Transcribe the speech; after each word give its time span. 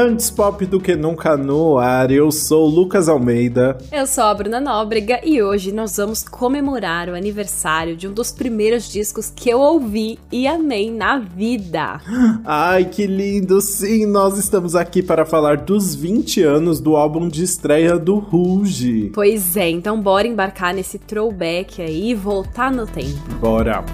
Antes 0.00 0.30
pop 0.30 0.64
do 0.64 0.78
que 0.78 0.94
nunca 0.94 1.36
no 1.36 1.76
ar, 1.76 2.12
eu 2.12 2.30
sou 2.30 2.68
o 2.68 2.70
Lucas 2.70 3.08
Almeida. 3.08 3.76
Eu 3.90 4.06
sou 4.06 4.22
a 4.22 4.32
Bruna 4.32 4.60
Nóbrega 4.60 5.18
e 5.24 5.42
hoje 5.42 5.72
nós 5.72 5.96
vamos 5.96 6.22
comemorar 6.22 7.08
o 7.08 7.16
aniversário 7.16 7.96
de 7.96 8.06
um 8.06 8.12
dos 8.12 8.30
primeiros 8.30 8.88
discos 8.88 9.28
que 9.34 9.50
eu 9.50 9.58
ouvi 9.58 10.16
e 10.30 10.46
amei 10.46 10.88
na 10.88 11.18
vida. 11.18 12.00
Ai, 12.44 12.84
que 12.84 13.08
lindo! 13.08 13.60
Sim, 13.60 14.06
nós 14.06 14.38
estamos 14.38 14.76
aqui 14.76 15.02
para 15.02 15.26
falar 15.26 15.56
dos 15.56 15.96
20 15.96 16.44
anos 16.44 16.78
do 16.78 16.94
álbum 16.94 17.26
de 17.26 17.42
estreia 17.42 17.98
do 17.98 18.20
Ruge. 18.20 19.10
Pois 19.12 19.56
é, 19.56 19.68
então 19.68 20.00
bora 20.00 20.28
embarcar 20.28 20.72
nesse 20.72 21.00
throwback 21.00 21.82
aí 21.82 22.10
e 22.10 22.14
voltar 22.14 22.70
no 22.70 22.86
tempo. 22.86 23.18
Bora! 23.40 23.84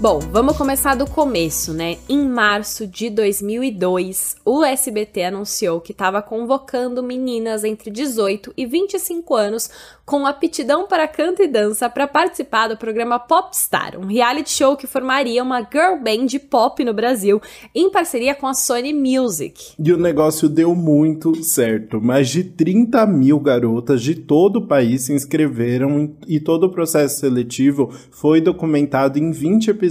Bom, 0.00 0.18
vamos 0.18 0.56
começar 0.56 0.94
do 0.94 1.06
começo, 1.06 1.74
né? 1.74 1.98
Em 2.08 2.26
março 2.26 2.86
de 2.86 3.10
2002, 3.10 4.36
o 4.46 4.64
SBT 4.64 5.24
anunciou 5.24 5.78
que 5.78 5.92
estava 5.92 6.22
convocando 6.22 7.02
meninas 7.02 7.64
entre 7.64 7.90
18 7.90 8.50
e 8.56 8.64
25 8.64 9.34
anos 9.34 9.68
com 10.06 10.26
aptidão 10.26 10.88
para 10.88 11.06
canto 11.06 11.42
e 11.42 11.46
dança 11.46 11.88
para 11.90 12.08
participar 12.08 12.68
do 12.68 12.78
programa 12.78 13.18
Popstar, 13.18 13.96
um 13.96 14.06
reality 14.06 14.50
show 14.50 14.74
que 14.74 14.86
formaria 14.86 15.42
uma 15.42 15.60
girl 15.60 16.02
band 16.02 16.38
pop 16.48 16.82
no 16.82 16.94
Brasil, 16.94 17.40
em 17.74 17.90
parceria 17.90 18.34
com 18.34 18.46
a 18.46 18.54
Sony 18.54 18.94
Music. 18.94 19.74
E 19.78 19.92
o 19.92 19.98
negócio 19.98 20.48
deu 20.48 20.74
muito 20.74 21.44
certo. 21.44 22.00
Mais 22.00 22.30
de 22.30 22.42
30 22.42 23.06
mil 23.06 23.38
garotas 23.38 24.02
de 24.02 24.14
todo 24.14 24.56
o 24.56 24.66
país 24.66 25.02
se 25.02 25.12
inscreveram 25.12 26.16
e 26.26 26.40
todo 26.40 26.64
o 26.64 26.70
processo 26.70 27.20
seletivo 27.20 27.92
foi 28.10 28.40
documentado 28.40 29.18
em 29.18 29.30
20 29.30 29.68
episódios 29.68 29.89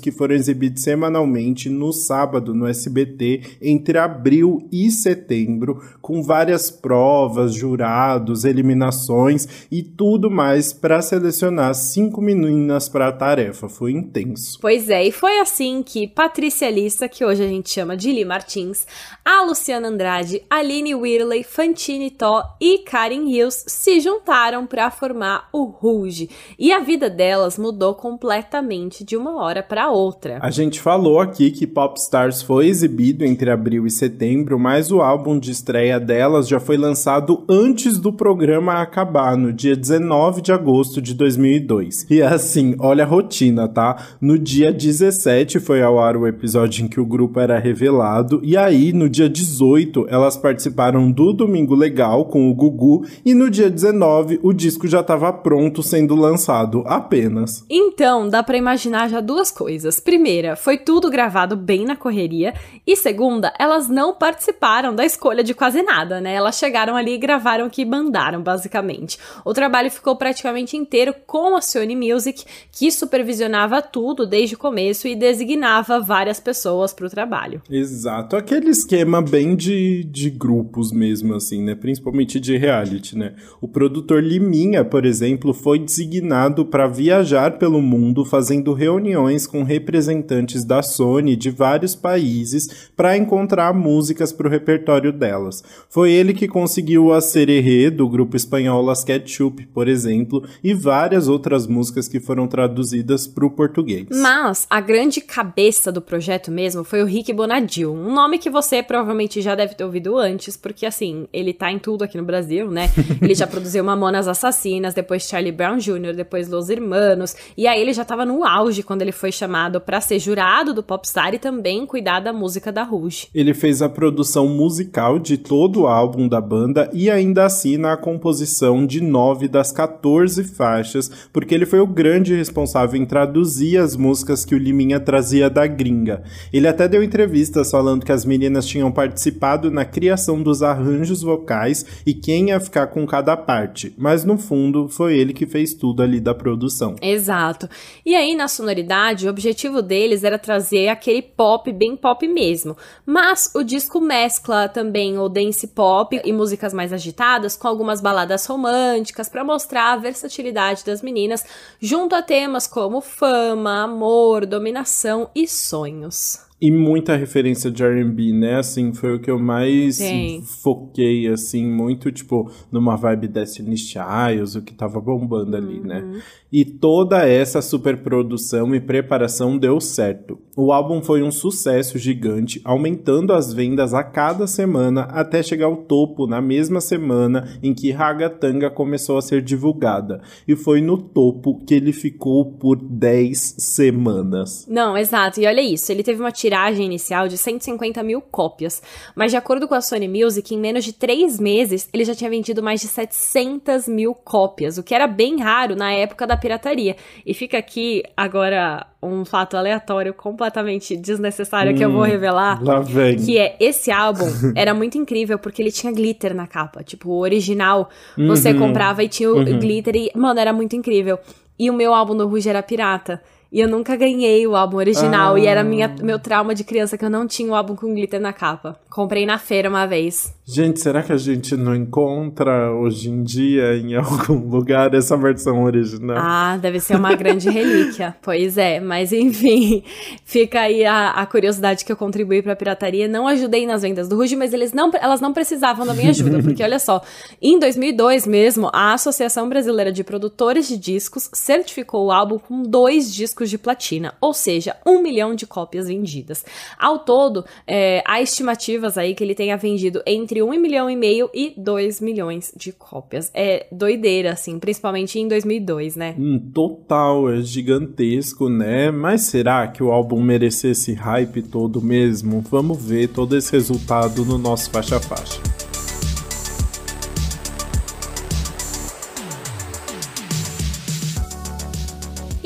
que 0.00 0.10
foram 0.10 0.34
exibidos 0.34 0.82
semanalmente 0.82 1.68
no 1.68 1.92
sábado 1.92 2.54
no 2.54 2.66
SBT 2.66 3.58
entre 3.62 3.98
abril 3.98 4.66
e 4.72 4.90
setembro, 4.90 5.82
com 6.00 6.22
várias 6.22 6.70
provas, 6.70 7.54
jurados, 7.54 8.44
eliminações 8.44 9.66
e 9.70 9.82
tudo 9.82 10.30
mais 10.30 10.72
para 10.72 11.00
selecionar 11.02 11.74
cinco 11.74 12.20
meninas 12.20 12.88
para 12.88 13.08
a 13.08 13.12
tarefa. 13.12 13.68
Foi 13.68 13.92
intenso. 13.92 14.58
Pois 14.60 14.88
é, 14.88 15.04
e 15.04 15.12
foi 15.12 15.38
assim 15.38 15.82
que 15.82 16.08
Patrícia 16.08 16.70
Lissa, 16.70 17.08
que 17.08 17.24
hoje 17.24 17.44
a 17.44 17.48
gente 17.48 17.70
chama 17.70 17.96
de 17.96 18.10
Li 18.10 18.24
Martins, 18.24 18.86
a 19.24 19.42
Luciana 19.42 19.88
Andrade, 19.88 20.42
Aline 20.48 20.94
Whirley, 20.94 21.44
Fantine 21.44 22.10
Tó 22.10 22.42
e 22.60 22.78
Karen 22.78 23.28
Hills 23.28 23.64
se 23.66 24.00
juntaram 24.00 24.66
para 24.66 24.90
formar 24.90 25.48
o 25.52 25.64
Rouge. 25.64 26.30
E 26.58 26.72
a 26.72 26.80
vida 26.80 27.10
delas 27.10 27.58
mudou 27.58 27.94
completamente 27.94 29.04
de 29.04 29.16
uma 29.16 29.27
hora 29.36 29.62
para 29.62 29.90
outra. 29.90 30.38
A 30.40 30.50
gente 30.50 30.80
falou 30.80 31.20
aqui 31.20 31.50
que 31.50 31.66
Popstars 31.66 32.42
foi 32.42 32.66
exibido 32.66 33.24
entre 33.24 33.50
abril 33.50 33.86
e 33.86 33.90
setembro, 33.90 34.58
mas 34.58 34.90
o 34.90 35.00
álbum 35.00 35.38
de 35.38 35.50
estreia 35.50 35.98
delas 36.00 36.48
já 36.48 36.60
foi 36.60 36.76
lançado 36.76 37.44
antes 37.48 37.98
do 37.98 38.12
programa 38.12 38.80
acabar, 38.80 39.36
no 39.36 39.52
dia 39.52 39.76
19 39.76 40.40
de 40.40 40.52
agosto 40.52 41.00
de 41.00 41.14
2002. 41.14 42.06
E 42.10 42.22
assim, 42.22 42.74
olha 42.78 43.04
a 43.04 43.06
rotina, 43.06 43.68
tá? 43.68 43.96
No 44.20 44.38
dia 44.38 44.72
17 44.72 45.60
foi 45.60 45.82
ao 45.82 45.98
ar 45.98 46.16
o 46.16 46.26
episódio 46.26 46.84
em 46.84 46.88
que 46.88 47.00
o 47.00 47.06
grupo 47.06 47.40
era 47.40 47.58
revelado, 47.58 48.40
e 48.42 48.56
aí 48.56 48.92
no 48.92 49.08
dia 49.08 49.28
18 49.28 50.06
elas 50.08 50.36
participaram 50.36 51.10
do 51.10 51.32
Domingo 51.32 51.74
Legal 51.74 52.24
com 52.26 52.50
o 52.50 52.54
Gugu, 52.54 53.04
e 53.24 53.34
no 53.34 53.50
dia 53.50 53.70
19 53.70 54.40
o 54.42 54.52
disco 54.52 54.86
já 54.86 55.00
estava 55.00 55.32
pronto 55.32 55.82
sendo 55.82 56.14
lançado 56.14 56.82
apenas. 56.86 57.64
Então, 57.70 58.28
dá 58.28 58.42
para 58.42 58.56
imaginar 58.56 59.08
já 59.08 59.17
duas 59.20 59.50
coisas. 59.50 60.00
Primeira, 60.00 60.56
foi 60.56 60.78
tudo 60.78 61.10
gravado 61.10 61.56
bem 61.56 61.84
na 61.84 61.96
correria, 61.96 62.54
e 62.86 62.96
segunda, 62.96 63.52
elas 63.58 63.88
não 63.88 64.14
participaram 64.14 64.94
da 64.94 65.04
escolha 65.04 65.42
de 65.42 65.54
quase 65.54 65.82
nada, 65.82 66.20
né? 66.20 66.34
Elas 66.34 66.58
chegaram 66.58 66.96
ali 66.96 67.14
e 67.14 67.18
gravaram 67.18 67.66
o 67.66 67.70
que 67.70 67.84
mandaram, 67.84 68.42
basicamente. 68.42 69.18
O 69.44 69.52
trabalho 69.52 69.90
ficou 69.90 70.16
praticamente 70.16 70.76
inteiro 70.76 71.14
com 71.26 71.56
a 71.56 71.60
Sony 71.60 71.96
Music, 71.96 72.44
que 72.72 72.90
supervisionava 72.90 73.82
tudo 73.82 74.26
desde 74.26 74.54
o 74.54 74.58
começo 74.58 75.08
e 75.08 75.14
designava 75.14 76.00
várias 76.00 76.40
pessoas 76.40 76.92
para 76.92 77.06
o 77.06 77.10
trabalho. 77.10 77.62
Exato, 77.70 78.36
aquele 78.36 78.70
esquema 78.70 79.20
bem 79.20 79.56
de, 79.56 80.04
de 80.04 80.30
grupos 80.30 80.92
mesmo, 80.92 81.34
assim, 81.34 81.62
né? 81.62 81.74
Principalmente 81.74 82.38
de 82.40 82.56
reality, 82.56 83.16
né? 83.16 83.34
O 83.60 83.68
produtor 83.68 84.22
Liminha, 84.22 84.84
por 84.84 85.04
exemplo, 85.04 85.52
foi 85.52 85.78
designado 85.78 86.64
para 86.64 86.86
viajar 86.86 87.58
pelo 87.58 87.80
mundo 87.82 88.24
fazendo 88.24 88.72
reuniões 88.72 89.07
com 89.46 89.62
representantes 89.62 90.64
da 90.64 90.82
Sony 90.82 91.36
de 91.36 91.50
vários 91.50 91.94
países 91.94 92.90
para 92.96 93.16
encontrar 93.16 93.72
músicas 93.72 94.32
para 94.32 94.46
o 94.46 94.50
repertório 94.50 95.12
delas. 95.12 95.62
Foi 95.88 96.10
ele 96.12 96.34
que 96.34 96.48
conseguiu 96.48 97.12
a 97.12 97.20
Sererê 97.20 97.90
do 97.90 98.08
grupo 98.08 98.36
espanhol 98.36 98.82
Las 98.82 99.04
Ketchup, 99.04 99.66
por 99.66 99.88
exemplo, 99.88 100.44
e 100.62 100.74
várias 100.74 101.28
outras 101.28 101.66
músicas 101.66 102.08
que 102.08 102.20
foram 102.20 102.46
traduzidas 102.46 103.26
para 103.26 103.46
o 103.46 103.50
português. 103.50 104.06
Mas 104.10 104.66
a 104.70 104.80
grande 104.80 105.20
cabeça 105.20 105.90
do 105.92 106.00
projeto 106.00 106.50
mesmo 106.50 106.84
foi 106.84 107.02
o 107.02 107.06
Rick 107.06 107.32
Bonadil, 107.32 107.92
um 107.92 108.12
nome 108.12 108.38
que 108.38 108.50
você 108.50 108.82
provavelmente 108.82 109.40
já 109.40 109.54
deve 109.54 109.74
ter 109.74 109.84
ouvido 109.84 110.16
antes, 110.16 110.56
porque 110.56 110.86
assim, 110.86 111.26
ele 111.32 111.52
tá 111.52 111.70
em 111.70 111.78
tudo 111.78 112.04
aqui 112.04 112.16
no 112.16 112.24
Brasil, 112.24 112.70
né? 112.70 112.90
Ele 113.20 113.34
já 113.34 113.46
produziu 113.46 113.82
Mamonas 113.84 114.28
Assassinas, 114.28 114.94
depois 114.94 115.22
Charlie 115.22 115.52
Brown 115.52 115.78
Jr., 115.78 116.14
depois 116.14 116.48
Los 116.48 116.68
Hermanos, 116.68 117.34
e 117.56 117.66
aí 117.66 117.80
ele 117.80 117.92
já 117.92 118.04
tava 118.04 118.24
no 118.24 118.44
auge 118.44 118.82
quando 118.82 118.97
ele 119.02 119.12
foi 119.12 119.32
chamado 119.32 119.80
para 119.80 120.00
ser 120.00 120.18
jurado 120.18 120.74
do 120.74 120.82
Popstar 120.82 121.34
e 121.34 121.38
também 121.38 121.86
cuidar 121.86 122.20
da 122.20 122.32
música 122.32 122.70
da 122.72 122.82
Rouge. 122.82 123.28
Ele 123.34 123.54
fez 123.54 123.82
a 123.82 123.88
produção 123.88 124.48
musical 124.48 125.18
de 125.18 125.36
todo 125.36 125.82
o 125.82 125.86
álbum 125.86 126.28
da 126.28 126.40
banda 126.40 126.90
e 126.92 127.10
ainda 127.10 127.46
assina 127.46 127.92
a 127.92 127.96
composição 127.96 128.86
de 128.86 129.00
nove 129.00 129.48
das 129.48 129.72
14 129.72 130.44
faixas, 130.44 131.10
porque 131.32 131.54
ele 131.54 131.66
foi 131.66 131.80
o 131.80 131.86
grande 131.86 132.34
responsável 132.34 133.00
em 133.00 133.06
traduzir 133.06 133.78
as 133.78 133.96
músicas 133.96 134.44
que 134.44 134.54
o 134.54 134.58
Liminha 134.58 135.00
trazia 135.00 135.48
da 135.48 135.66
gringa. 135.66 136.22
Ele 136.52 136.68
até 136.68 136.88
deu 136.88 137.02
entrevistas 137.02 137.70
falando 137.70 138.04
que 138.04 138.12
as 138.12 138.24
meninas 138.24 138.66
tinham 138.66 138.90
participado 138.90 139.70
na 139.70 139.84
criação 139.84 140.42
dos 140.42 140.62
arranjos 140.62 141.22
vocais 141.22 141.84
e 142.06 142.14
quem 142.14 142.48
ia 142.48 142.60
ficar 142.60 142.88
com 142.88 143.06
cada 143.06 143.36
parte, 143.36 143.94
mas 143.96 144.24
no 144.24 144.38
fundo 144.38 144.88
foi 144.88 145.16
ele 145.16 145.32
que 145.32 145.46
fez 145.46 145.74
tudo 145.74 146.02
ali 146.02 146.20
da 146.20 146.34
produção. 146.34 146.94
Exato. 147.00 147.68
E 148.04 148.14
aí 148.14 148.34
na 148.34 148.48
sonoridade, 148.48 148.77
o 149.24 149.28
objetivo 149.28 149.82
deles 149.82 150.24
era 150.24 150.38
trazer 150.38 150.88
aquele 150.88 151.22
pop 151.22 151.72
bem 151.72 151.96
pop 151.96 152.26
mesmo, 152.26 152.76
mas 153.04 153.52
o 153.54 153.62
disco 153.62 154.00
mescla 154.00 154.68
também 154.68 155.18
o 155.18 155.28
dance 155.28 155.66
pop 155.68 156.20
e 156.24 156.32
músicas 156.32 156.72
mais 156.72 156.92
agitadas 156.92 157.56
com 157.56 157.68
algumas 157.68 158.00
baladas 158.00 158.46
românticas 158.46 159.28
para 159.28 159.44
mostrar 159.44 159.92
a 159.92 159.96
versatilidade 159.96 160.84
das 160.84 161.02
meninas 161.02 161.44
junto 161.80 162.14
a 162.14 162.22
temas 162.22 162.66
como 162.66 163.00
fama, 163.00 163.84
amor, 163.84 164.46
dominação 164.46 165.30
e 165.34 165.46
sonhos. 165.46 166.48
E 166.60 166.72
muita 166.72 167.14
referência 167.14 167.70
de 167.70 167.84
R&B, 167.84 168.32
né? 168.32 168.56
Assim, 168.56 168.92
foi 168.92 169.14
o 169.14 169.20
que 169.20 169.30
eu 169.30 169.38
mais 169.38 169.94
Sim. 169.94 170.42
foquei, 170.44 171.28
assim, 171.28 171.64
muito, 171.64 172.10
tipo, 172.10 172.50
numa 172.72 172.96
vibe 172.96 173.28
Destiny 173.28 173.76
Childs, 173.76 174.56
o 174.56 174.62
que 174.62 174.74
tava 174.74 175.00
bombando 175.00 175.56
ali, 175.56 175.78
né? 175.78 176.20
E 176.50 176.64
toda 176.64 177.28
essa 177.28 177.60
superprodução 177.60 178.74
e 178.74 178.80
preparação 178.80 179.58
deu 179.58 179.80
certo. 179.80 180.38
O 180.56 180.72
álbum 180.72 181.02
foi 181.02 181.22
um 181.22 181.30
sucesso 181.30 181.98
gigante, 181.98 182.60
aumentando 182.64 183.34
as 183.34 183.52
vendas 183.52 183.92
a 183.92 184.02
cada 184.02 184.46
semana 184.46 185.02
até 185.02 185.42
chegar 185.42 185.66
ao 185.66 185.76
topo 185.76 186.26
na 186.26 186.40
mesma 186.40 186.80
semana 186.80 187.58
em 187.62 187.74
que 187.74 187.92
Ragatanga 187.92 188.70
começou 188.70 189.18
a 189.18 189.22
ser 189.22 189.42
divulgada. 189.42 190.22
E 190.48 190.56
foi 190.56 190.80
no 190.80 190.96
topo 190.96 191.62
que 191.66 191.74
ele 191.74 191.92
ficou 191.92 192.46
por 192.46 192.76
10 192.76 193.56
semanas. 193.58 194.66
Não, 194.66 194.96
exato. 194.96 195.40
E 195.40 195.46
olha 195.46 195.60
isso, 195.60 195.92
ele 195.92 196.02
teve 196.02 196.20
uma 196.20 196.32
tiragem 196.32 196.86
inicial 196.86 197.28
de 197.28 197.36
150 197.36 198.02
mil 198.02 198.22
cópias, 198.22 198.82
mas 199.14 199.30
de 199.30 199.36
acordo 199.36 199.68
com 199.68 199.74
a 199.74 199.82
Sony 199.82 200.08
Music, 200.08 200.54
em 200.54 200.58
menos 200.58 200.84
de 200.84 200.94
três 200.94 201.38
meses 201.38 201.88
ele 201.92 202.04
já 202.04 202.14
tinha 202.14 202.30
vendido 202.30 202.62
mais 202.62 202.80
de 202.80 202.88
700 202.88 203.86
mil 203.86 204.14
cópias, 204.14 204.78
o 204.78 204.82
que 204.82 204.94
era 204.94 205.06
bem 205.06 205.40
raro 205.40 205.76
na 205.76 205.92
época 205.92 206.26
da 206.26 206.37
pirataria. 206.38 206.96
E 207.26 207.34
fica 207.34 207.58
aqui 207.58 208.02
agora 208.16 208.86
um 209.02 209.24
fato 209.24 209.56
aleatório 209.56 210.12
completamente 210.14 210.96
desnecessário 210.96 211.74
que 211.76 211.84
eu 211.84 211.90
vou 211.92 212.02
revelar. 212.02 212.62
Lá 212.62 212.80
vem. 212.80 213.16
Que 213.16 213.38
é 213.38 213.56
esse 213.60 213.90
álbum 213.90 214.26
era 214.56 214.72
muito 214.74 214.96
incrível 214.98 215.38
porque 215.38 215.60
ele 215.62 215.70
tinha 215.72 215.92
glitter 215.92 216.34
na 216.34 216.46
capa. 216.46 216.82
Tipo, 216.82 217.10
o 217.10 217.18
original 217.20 217.88
você 218.16 218.52
Uhum. 218.52 218.58
comprava 218.58 219.02
e 219.04 219.08
tinha 219.08 219.30
o 219.30 219.44
glitter 219.44 219.94
e, 219.96 220.10
mano, 220.14 220.38
era 220.40 220.52
muito 220.52 220.74
incrível. 220.74 221.18
E 221.58 221.68
o 221.70 221.72
meu 221.72 221.92
álbum 221.92 222.16
do 222.16 222.26
Ruge 222.26 222.48
era 222.48 222.62
pirata. 222.62 223.20
E 223.50 223.60
eu 223.60 223.68
nunca 223.68 223.96
ganhei 223.96 224.46
o 224.46 224.54
álbum 224.54 224.76
original. 224.76 225.38
E 225.38 225.46
era 225.46 225.64
minha, 225.64 225.88
meu 226.02 226.18
trauma 226.18 226.54
de 226.54 226.62
criança 226.64 226.98
que 226.98 227.04
eu 227.04 227.08
não 227.10 227.26
tinha 227.26 227.50
o 227.50 227.54
álbum 227.54 227.74
com 227.74 227.94
glitter 227.94 228.20
na 228.20 228.32
capa. 228.32 228.78
Comprei 228.90 229.24
na 229.24 229.38
feira 229.38 229.68
uma 229.70 229.86
vez. 229.86 230.34
Gente, 230.50 230.80
será 230.80 231.02
que 231.02 231.12
a 231.12 231.16
gente 231.18 231.54
não 231.58 231.76
encontra 231.76 232.72
hoje 232.72 233.10
em 233.10 233.22
dia 233.22 233.76
em 233.76 233.92
algum 233.94 234.48
lugar 234.48 234.94
essa 234.94 235.14
versão 235.14 235.62
original? 235.62 236.16
Ah, 236.18 236.56
deve 236.56 236.80
ser 236.80 236.96
uma 236.96 237.14
grande 237.14 237.50
relíquia. 237.50 238.16
Pois 238.22 238.58
é, 238.58 238.78
mas 238.78 239.12
enfim, 239.12 239.82
fica 240.24 240.60
aí 240.60 240.84
a, 240.84 241.10
a 241.10 241.26
curiosidade 241.26 241.84
que 241.84 241.90
eu 241.90 241.96
contribuí 241.96 242.42
para 242.42 242.52
a 242.52 242.56
pirataria. 242.56 243.08
Não 243.08 243.26
ajudei 243.26 243.66
nas 243.66 243.82
vendas 243.82 244.08
do 244.08 244.16
Ruge, 244.16 244.36
mas 244.36 244.52
eles 244.52 244.72
não, 244.72 244.90
elas 245.00 245.20
não 245.20 245.32
precisavam 245.32 245.86
da 245.86 245.94
minha 245.94 246.10
ajuda, 246.10 246.42
porque 246.42 246.62
olha 246.62 246.78
só, 246.78 247.02
em 247.40 247.58
2002 247.58 248.26
mesmo, 248.26 248.70
a 248.72 248.94
Associação 248.94 249.48
Brasileira 249.48 249.90
de 249.90 250.04
Produtores 250.04 250.68
de 250.68 250.76
Discos 250.76 251.30
certificou 251.32 252.06
o 252.06 252.12
álbum 252.12 252.38
com 252.38 252.62
dois 252.62 253.12
discos 253.12 253.50
de 253.50 253.58
platina, 253.58 254.14
ou 254.20 254.32
seja, 254.32 254.76
um 254.86 255.02
milhão 255.02 255.34
de 255.34 255.46
cópias 255.46 255.88
vendidas. 255.88 256.44
Ao 256.78 256.98
todo, 256.98 257.44
é, 257.66 258.02
há 258.06 258.20
estimativas 258.20 258.98
aí 258.98 259.14
que 259.14 259.24
ele 259.24 259.34
tenha 259.34 259.56
vendido 259.56 260.02
entre 260.06 260.37
entre 260.38 260.42
1 260.42 260.60
milhão 260.60 260.90
e 260.90 260.96
meio 260.96 261.28
e 261.34 261.52
2 261.56 262.00
milhões 262.00 262.52
de 262.56 262.72
cópias. 262.72 263.30
É 263.34 263.66
doideira, 263.72 264.32
assim, 264.32 264.58
principalmente 264.58 265.18
em 265.18 265.26
2002, 265.26 265.96
né? 265.96 266.14
Hum, 266.18 266.38
total, 266.54 267.30
é 267.30 267.40
gigantesco, 267.40 268.48
né? 268.48 268.90
Mas 268.90 269.22
será 269.22 269.66
que 269.68 269.82
o 269.82 269.90
álbum 269.90 270.20
merecia 270.20 270.70
esse 270.70 270.94
hype 270.94 271.42
todo 271.42 271.82
mesmo? 271.82 272.40
Vamos 272.40 272.82
ver 272.82 273.08
todo 273.08 273.36
esse 273.36 273.52
resultado 273.52 274.24
no 274.24 274.38
nosso 274.38 274.70
faixa-faixa. 274.70 275.67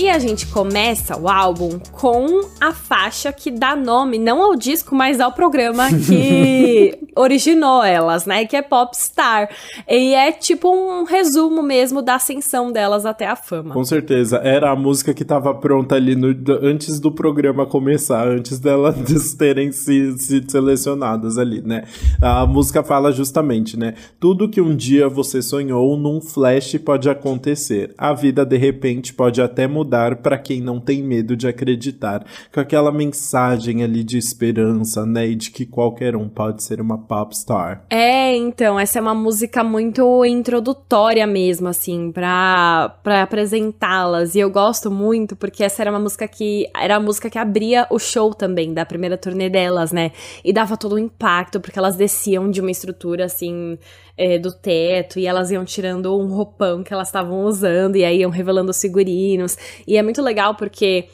E 0.03 0.09
a 0.09 0.19
gente 0.19 0.49
começa 0.49 1.17
o 1.17 1.29
álbum 1.29 1.79
com 1.93 2.41
a 2.61 2.73
faixa 2.73 3.33
que 3.33 3.53
dá 3.53 3.77
nome 3.77 4.19
não 4.19 4.43
ao 4.43 4.57
disco, 4.57 4.97
mas 4.97 5.21
ao 5.21 5.31
programa 5.31 5.85
que 5.91 6.99
originou 7.15 7.85
elas, 7.85 8.27
né? 8.27 8.45
Que 8.45 8.57
é 8.57 8.63
Popstar. 8.63 9.49
E 9.89 10.13
é 10.13 10.33
tipo 10.33 10.69
um 10.69 11.05
resumo 11.05 11.63
mesmo 11.63 12.03
da 12.03 12.17
ascensão 12.17 12.73
delas 12.73 13.07
até 13.07 13.29
a 13.29 13.37
fama. 13.37 13.73
Com 13.73 13.85
certeza. 13.85 14.39
Era 14.39 14.73
a 14.73 14.77
música 14.77 15.15
que 15.15 15.25
tava 15.25 15.55
pronta 15.55 15.95
ali 15.95 16.17
no, 16.17 16.35
antes 16.61 16.99
do 16.99 17.13
programa 17.13 17.65
começar, 17.65 18.27
antes 18.27 18.59
delas 18.59 18.97
terem 19.39 19.71
se, 19.71 20.19
se 20.19 20.43
selecionadas 20.49 21.39
ali, 21.39 21.63
né? 21.63 21.85
A 22.21 22.45
música 22.45 22.83
fala 22.83 23.13
justamente, 23.13 23.79
né? 23.79 23.95
Tudo 24.19 24.49
que 24.49 24.61
um 24.61 24.75
dia 24.75 25.09
você 25.09 25.41
sonhou 25.41 25.97
num 25.97 26.21
flash 26.21 26.77
pode 26.85 27.09
acontecer. 27.09 27.95
A 27.97 28.13
vida 28.13 28.45
de 28.45 28.57
repente 28.57 29.15
pode 29.15 29.41
até 29.41 29.69
mudar 29.69 29.92
mudar 29.93 30.17
para 30.17 30.39
quem 30.39 30.61
não 30.61 30.81
tem 30.81 31.03
medo 31.03 31.37
de 31.37 31.47
acreditar, 31.47 32.25
com 32.53 32.61
aquela 32.61 32.91
mensagem 32.91 33.85
ali 33.85 34.03
de 34.03 34.17
esperança, 34.17 35.05
né, 35.05 35.29
e 35.29 35.35
de 35.35 35.51
que 35.51 35.67
qualquer 35.67 36.17
um 36.17 36.29
pode 36.29 36.63
ser 36.63 36.81
uma 36.81 36.97
popstar. 36.97 37.85
É, 37.91 38.35
então, 38.35 38.81
essa 38.81 38.99
é 38.99 39.03
uma 39.03 39.15
música 39.15 39.63
muito 39.63 40.25
introdutória 40.25 41.27
mesmo, 41.27 41.69
assim, 41.69 42.11
pra, 42.11 42.97
pra 43.03 43.23
apresentá-las, 43.23 44.35
e 44.35 44.41
eu 44.41 44.51
gosto 44.51 44.91
muito 44.91 45.37
porque 45.37 45.63
essa 45.63 45.83
era 45.83 45.91
uma 45.91 46.01
música 46.01 46.27
que, 46.27 46.67
era 46.75 46.97
a 46.97 47.01
música 47.01 47.29
que 47.29 47.39
abria 47.39 47.87
o 47.91 47.99
show 47.99 48.33
também, 48.33 48.73
da 48.73 48.87
primeira 48.87 49.19
turnê 49.19 49.51
delas, 49.51 49.93
né, 49.93 50.13
e 50.43 50.53
dava 50.53 50.77
todo 50.77 50.95
o 50.95 50.99
impacto, 50.99 51.61
porque 51.61 51.79
elas 51.79 51.97
desciam 51.97 52.51
de 52.51 52.61
uma 52.61 52.71
estrutura, 52.71 53.27
assim, 53.27 53.79
é, 54.17 54.39
do 54.39 54.53
teto 54.53 55.19
e 55.19 55.27
elas 55.27 55.51
iam 55.51 55.65
tirando 55.65 56.17
um 56.19 56.27
roupão 56.27 56.83
que 56.83 56.93
elas 56.93 57.09
estavam 57.09 57.45
usando 57.45 57.97
e 57.97 58.05
aí 58.05 58.21
iam 58.21 58.31
revelando 58.31 58.71
os 58.71 58.81
figurinos. 58.81 59.57
E 59.87 59.97
é 59.97 60.03
muito 60.03 60.23
legal 60.23 60.55
porque 60.55 61.09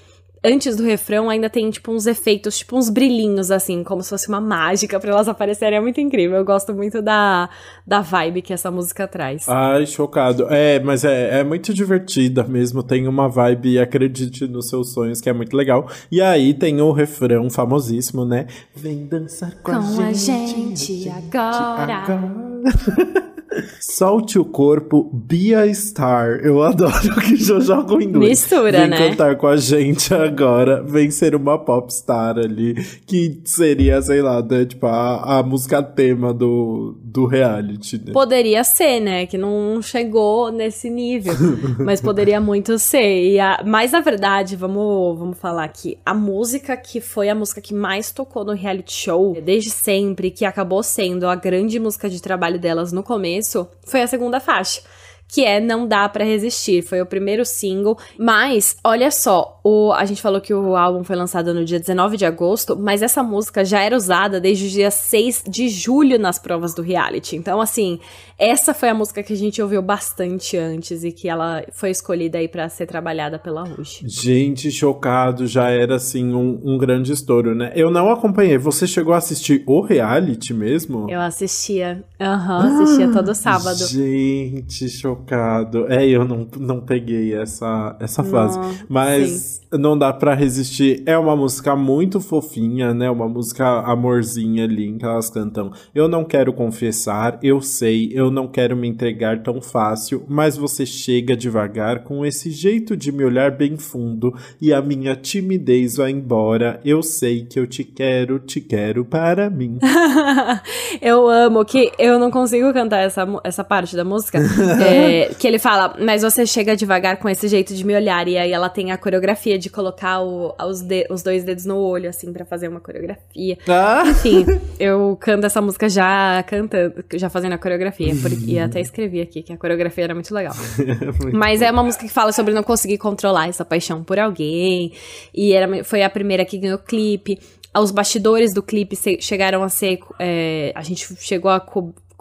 antes 0.44 0.76
do 0.76 0.82
refrão 0.82 1.28
ainda 1.28 1.48
tem, 1.50 1.70
tipo, 1.70 1.92
uns 1.92 2.06
efeitos, 2.06 2.58
tipo, 2.58 2.76
uns 2.76 2.90
brilhinhos, 2.90 3.50
assim, 3.50 3.82
como 3.82 4.02
se 4.02 4.10
fosse 4.10 4.28
uma 4.28 4.40
mágica 4.40 4.98
para 4.98 5.10
elas 5.10 5.28
aparecerem. 5.28 5.78
É 5.78 5.80
muito 5.80 6.00
incrível. 6.00 6.36
Eu 6.36 6.44
gosto 6.44 6.74
muito 6.74 7.02
da, 7.02 7.48
da 7.86 8.00
vibe 8.00 8.42
que 8.42 8.52
essa 8.52 8.70
música 8.70 9.06
traz. 9.06 9.48
Ai, 9.48 9.86
chocado. 9.86 10.46
É, 10.50 10.80
mas 10.80 11.04
é, 11.04 11.40
é 11.40 11.44
muito 11.44 11.72
divertida 11.74 12.44
mesmo. 12.44 12.82
Tem 12.82 13.06
uma 13.06 13.28
vibe, 13.28 13.78
acredite 13.78 14.46
nos 14.46 14.68
seus 14.68 14.92
sonhos, 14.92 15.20
que 15.20 15.28
é 15.28 15.32
muito 15.32 15.56
legal. 15.56 15.88
E 16.10 16.20
aí 16.20 16.54
tem 16.54 16.80
o 16.80 16.92
refrão 16.92 17.50
famosíssimo, 17.50 18.24
né? 18.24 18.46
Vem 18.74 19.06
dançar 19.06 19.54
com, 19.62 19.72
com 19.72 19.78
a, 19.78 20.12
gente, 20.12 20.30
a 20.32 20.74
gente 20.74 21.08
agora. 21.08 21.94
agora. 21.94 23.28
Solte 23.80 24.38
o 24.38 24.44
corpo, 24.44 25.10
be 25.12 25.54
a 25.54 25.72
star. 25.74 26.40
Eu 26.42 26.62
adoro 26.62 27.14
que 27.20 27.36
já 27.36 27.58
joga 27.60 27.94
o 27.94 28.02
inglês. 28.02 28.42
Mistura, 28.42 28.80
Vem 28.80 28.88
né? 28.90 29.08
cantar 29.10 29.36
com 29.36 29.46
a 29.46 29.56
gente 29.56 30.12
agora. 30.12 30.82
Vem 30.82 31.10
ser 31.10 31.34
uma 31.34 31.58
popstar 31.58 32.38
ali. 32.38 32.74
Que 33.06 33.40
seria, 33.44 34.00
sei 34.02 34.20
lá, 34.20 34.42
né, 34.42 34.64
tipo, 34.64 34.86
a, 34.86 35.38
a 35.38 35.42
música 35.42 35.82
tema 35.82 36.32
do, 36.32 36.98
do 37.12 37.26
reality. 37.26 37.98
Né? 37.98 38.12
Poderia 38.12 38.64
ser, 38.64 39.00
né? 39.00 39.26
Que 39.26 39.38
não 39.38 39.80
chegou 39.82 40.50
nesse 40.50 40.88
nível. 40.90 41.34
mas 41.78 42.00
poderia 42.00 42.40
muito 42.40 42.78
ser. 42.78 43.32
E 43.32 43.40
a, 43.40 43.62
mas, 43.64 43.92
na 43.92 44.00
verdade, 44.00 44.56
vamos, 44.56 45.18
vamos 45.18 45.38
falar 45.38 45.64
aqui. 45.64 45.98
A 46.04 46.14
música 46.14 46.76
que 46.76 47.00
foi 47.00 47.28
a 47.28 47.34
música 47.34 47.60
que 47.60 47.74
mais 47.74 48.12
tocou 48.12 48.44
no 48.44 48.52
reality 48.52 48.92
show, 48.92 49.36
desde 49.40 49.70
sempre, 49.70 50.30
que 50.30 50.44
acabou 50.44 50.82
sendo 50.82 51.26
a 51.26 51.34
grande 51.34 51.78
música 51.78 52.08
de 52.08 52.20
trabalho 52.20 52.58
delas 52.58 52.92
no 52.92 53.02
começo, 53.02 53.28
começo 53.48 53.68
foi 53.86 54.02
a 54.02 54.06
segunda 54.06 54.40
faixa 54.40 54.82
que 55.28 55.44
é 55.44 55.60
Não 55.60 55.86
Dá 55.86 56.08
para 56.08 56.24
Resistir. 56.24 56.82
Foi 56.82 57.00
o 57.00 57.06
primeiro 57.06 57.44
single, 57.44 57.98
mas 58.18 58.76
olha 58.82 59.10
só, 59.10 59.60
o, 59.62 59.92
a 59.92 60.04
gente 60.06 60.22
falou 60.22 60.40
que 60.40 60.54
o 60.54 60.74
álbum 60.74 61.04
foi 61.04 61.14
lançado 61.14 61.52
no 61.52 61.64
dia 61.64 61.78
19 61.78 62.16
de 62.16 62.24
agosto, 62.24 62.76
mas 62.76 63.02
essa 63.02 63.22
música 63.22 63.64
já 63.64 63.80
era 63.82 63.94
usada 63.94 64.40
desde 64.40 64.66
o 64.66 64.70
dia 64.70 64.90
6 64.90 65.44
de 65.46 65.68
julho 65.68 66.18
nas 66.18 66.38
provas 66.38 66.74
do 66.74 66.82
reality. 66.82 67.36
Então, 67.36 67.60
assim, 67.60 68.00
essa 68.38 68.72
foi 68.72 68.88
a 68.88 68.94
música 68.94 69.22
que 69.22 69.32
a 69.32 69.36
gente 69.36 69.60
ouviu 69.60 69.82
bastante 69.82 70.56
antes 70.56 71.04
e 71.04 71.12
que 71.12 71.28
ela 71.28 71.64
foi 71.72 71.90
escolhida 71.90 72.38
aí 72.38 72.48
para 72.48 72.68
ser 72.68 72.86
trabalhada 72.86 73.38
pela 73.38 73.64
Rush. 73.64 74.02
Gente, 74.04 74.70
chocado, 74.70 75.46
já 75.46 75.70
era 75.70 75.96
assim 75.96 76.32
um, 76.32 76.60
um 76.62 76.78
grande 76.78 77.12
estouro, 77.12 77.54
né? 77.54 77.72
Eu 77.74 77.90
não 77.90 78.10
acompanhei. 78.10 78.58
Você 78.58 78.86
chegou 78.86 79.12
a 79.12 79.18
assistir 79.18 79.62
o 79.66 79.80
reality 79.80 80.54
mesmo? 80.54 81.10
Eu 81.10 81.20
assistia. 81.20 82.04
Aham, 82.20 82.60
uhum, 82.60 82.82
assistia 82.82 83.12
todo 83.12 83.34
sábado. 83.34 83.86
Gente, 83.86 84.88
chocado 84.88 85.18
chocado. 85.18 85.90
É, 85.90 86.06
eu 86.06 86.24
não, 86.24 86.46
não 86.58 86.80
peguei 86.80 87.34
essa, 87.34 87.96
essa 88.00 88.22
fase. 88.22 88.58
Não, 88.58 88.74
Mas 88.88 89.28
sim. 89.30 89.60
Não 89.72 89.98
dá 89.98 90.12
para 90.12 90.34
resistir. 90.34 91.02
É 91.04 91.18
uma 91.18 91.36
música 91.36 91.76
muito 91.76 92.20
fofinha, 92.20 92.94
né? 92.94 93.10
Uma 93.10 93.28
música 93.28 93.66
amorzinha 93.80 94.64
ali 94.64 94.86
em 94.86 94.98
que 94.98 95.04
elas 95.04 95.28
cantam. 95.28 95.72
Eu 95.94 96.08
não 96.08 96.24
quero 96.24 96.52
confessar, 96.52 97.38
eu 97.42 97.60
sei, 97.60 98.10
eu 98.12 98.30
não 98.30 98.46
quero 98.46 98.76
me 98.76 98.88
entregar 98.88 99.42
tão 99.42 99.60
fácil, 99.60 100.24
mas 100.28 100.56
você 100.56 100.86
chega 100.86 101.36
devagar 101.36 102.04
com 102.04 102.24
esse 102.24 102.50
jeito 102.50 102.96
de 102.96 103.12
me 103.12 103.24
olhar 103.24 103.50
bem 103.50 103.76
fundo 103.76 104.34
e 104.60 104.72
a 104.72 104.80
minha 104.80 105.14
timidez 105.14 105.96
vai 105.96 106.10
embora. 106.10 106.80
Eu 106.84 107.02
sei 107.02 107.44
que 107.44 107.58
eu 107.58 107.66
te 107.66 107.84
quero, 107.84 108.38
te 108.38 108.60
quero 108.60 109.04
para 109.04 109.50
mim. 109.50 109.78
eu 111.02 111.28
amo 111.28 111.64
que 111.64 111.92
eu 111.98 112.18
não 112.18 112.30
consigo 112.30 112.72
cantar 112.72 113.00
essa, 113.00 113.26
essa 113.44 113.64
parte 113.64 113.96
da 113.96 114.04
música. 114.04 114.38
É, 114.38 115.34
que 115.38 115.46
ele 115.46 115.58
fala, 115.58 115.94
mas 116.00 116.22
você 116.22 116.46
chega 116.46 116.76
devagar 116.76 117.18
com 117.18 117.28
esse 117.28 117.48
jeito 117.48 117.74
de 117.74 117.84
me 117.84 117.94
olhar. 117.94 118.26
E 118.28 118.38
aí 118.38 118.52
ela 118.52 118.68
tem 118.68 118.92
a 118.92 118.98
coreografia 118.98 119.57
de 119.58 119.70
colocar 119.70 120.20
o, 120.20 120.54
os, 120.66 120.80
de, 120.80 121.06
os 121.10 121.22
dois 121.22 121.44
dedos 121.44 121.64
no 121.64 121.76
olho, 121.76 122.08
assim, 122.08 122.32
para 122.32 122.44
fazer 122.44 122.68
uma 122.68 122.80
coreografia. 122.80 123.58
Ah. 123.68 124.04
Enfim, 124.06 124.46
eu 124.78 125.16
canto 125.20 125.46
essa 125.46 125.60
música 125.60 125.88
já 125.88 126.42
cantando, 126.44 127.04
já 127.14 127.28
fazendo 127.28 127.52
a 127.52 127.58
coreografia. 127.58 128.14
Porque, 128.20 128.36
e 128.46 128.58
até 128.58 128.80
escrevi 128.80 129.20
aqui 129.20 129.42
que 129.42 129.52
a 129.52 129.56
coreografia 129.56 130.04
era 130.04 130.14
muito 130.14 130.32
legal. 130.32 130.54
muito 131.22 131.36
mas 131.36 131.62
é 131.62 131.70
uma 131.70 131.82
música 131.82 132.06
que 132.06 132.12
fala 132.12 132.32
sobre 132.32 132.54
não 132.54 132.62
conseguir 132.62 132.98
controlar 132.98 133.48
essa 133.48 133.64
paixão 133.64 134.02
por 134.02 134.18
alguém. 134.18 134.92
E 135.34 135.52
era, 135.52 135.84
foi 135.84 136.02
a 136.02 136.10
primeira 136.10 136.44
que 136.44 136.58
ganhou 136.58 136.78
clipe. 136.78 137.38
Os 137.76 137.90
bastidores 137.90 138.52
do 138.52 138.62
clipe 138.62 138.96
chegaram 139.20 139.62
a 139.62 139.68
ser. 139.68 140.00
É, 140.18 140.72
a 140.74 140.82
gente 140.82 141.14
chegou 141.20 141.50
a 141.50 141.64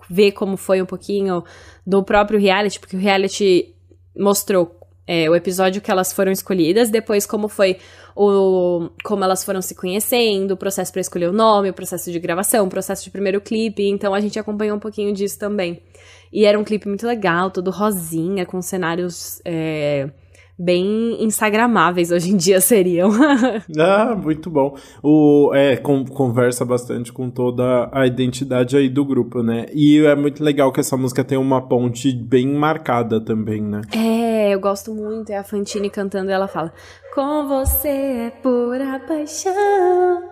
ver 0.10 0.32
como 0.32 0.58
foi 0.58 0.82
um 0.82 0.86
pouquinho 0.86 1.44
do 1.86 2.03
próprio 2.03 2.39
reality, 2.39 2.79
porque 2.79 2.96
o 2.96 3.00
reality 3.00 3.74
mostrou 4.17 4.77
é, 5.08 5.30
o 5.30 5.36
episódio 5.36 5.82
que 5.82 5.90
elas 5.90 6.12
foram 6.12 6.32
escolhidas, 6.32 6.90
depois 6.90 7.26
como 7.26 7.48
foi 7.48 7.78
o 8.16 8.90
como 9.04 9.24
elas 9.24 9.44
foram 9.44 9.62
se 9.62 9.74
conhecendo, 9.74 10.52
o 10.52 10.58
processo 10.58 10.92
para 10.92 11.02
escolher 11.02 11.30
o 11.30 11.34
nome, 11.34 11.70
o 11.70 11.74
processo 11.74 12.12
de 12.12 12.20
gravação, 12.20 12.66
o 12.66 12.70
processo 12.70 13.04
de 13.04 13.10
primeiro 13.10 13.40
clipe, 13.40 13.88
então 13.88 14.14
a 14.14 14.20
gente 14.20 14.38
acompanhou 14.38 14.76
um 14.76 14.80
pouquinho 14.80 15.14
disso 15.14 15.40
também. 15.40 15.82
E 16.32 16.46
era 16.46 16.60
um 16.60 16.64
clipe 16.64 16.88
muito 16.88 17.08
legal, 17.08 17.50
todo 17.50 17.72
rosinha, 17.72 18.46
com 18.46 18.62
cenários 18.62 19.42
é, 19.46 20.10
bem 20.58 21.24
instagramáveis 21.24 22.12
hoje 22.12 22.32
em 22.32 22.38
dia 22.38 22.60
seriam. 22.60 23.12
ah, 23.78 24.16
muito 24.16 24.50
bom. 24.50 24.76
O, 25.04 25.52
é, 25.54 25.78
com, 25.78 26.04
conversa 26.06 26.66
bastante 26.66 27.14
com 27.14 27.30
toda 27.30 27.90
a 27.92 28.08
identidade 28.08 28.76
aí 28.76 28.90
do 28.90 29.06
grupo, 29.06 29.44
né? 29.44 29.68
E 29.74 30.04
é 30.06 30.16
muito 30.16 30.44
legal 30.44 30.72
que 30.72 30.80
essa 30.80 30.98
música 30.98 31.24
tem 31.24 31.38
uma 31.38 31.62
ponte 31.62 32.12
bem 32.12 32.48
marcada 32.48 33.22
também, 33.22 33.62
né? 33.62 33.82
É, 33.94 34.54
eu 34.54 34.60
gosto 34.60 34.94
muito. 34.94 35.32
É 35.32 35.38
a 35.38 35.44
Fantine 35.44 35.90
cantando 35.90 36.32
e 36.32 36.34
ela 36.34 36.48
fala: 36.48 36.74
Com 37.14 37.48
você 37.48 37.88
é 37.88 38.32
pura 38.42 39.00
paixão, 39.08 40.24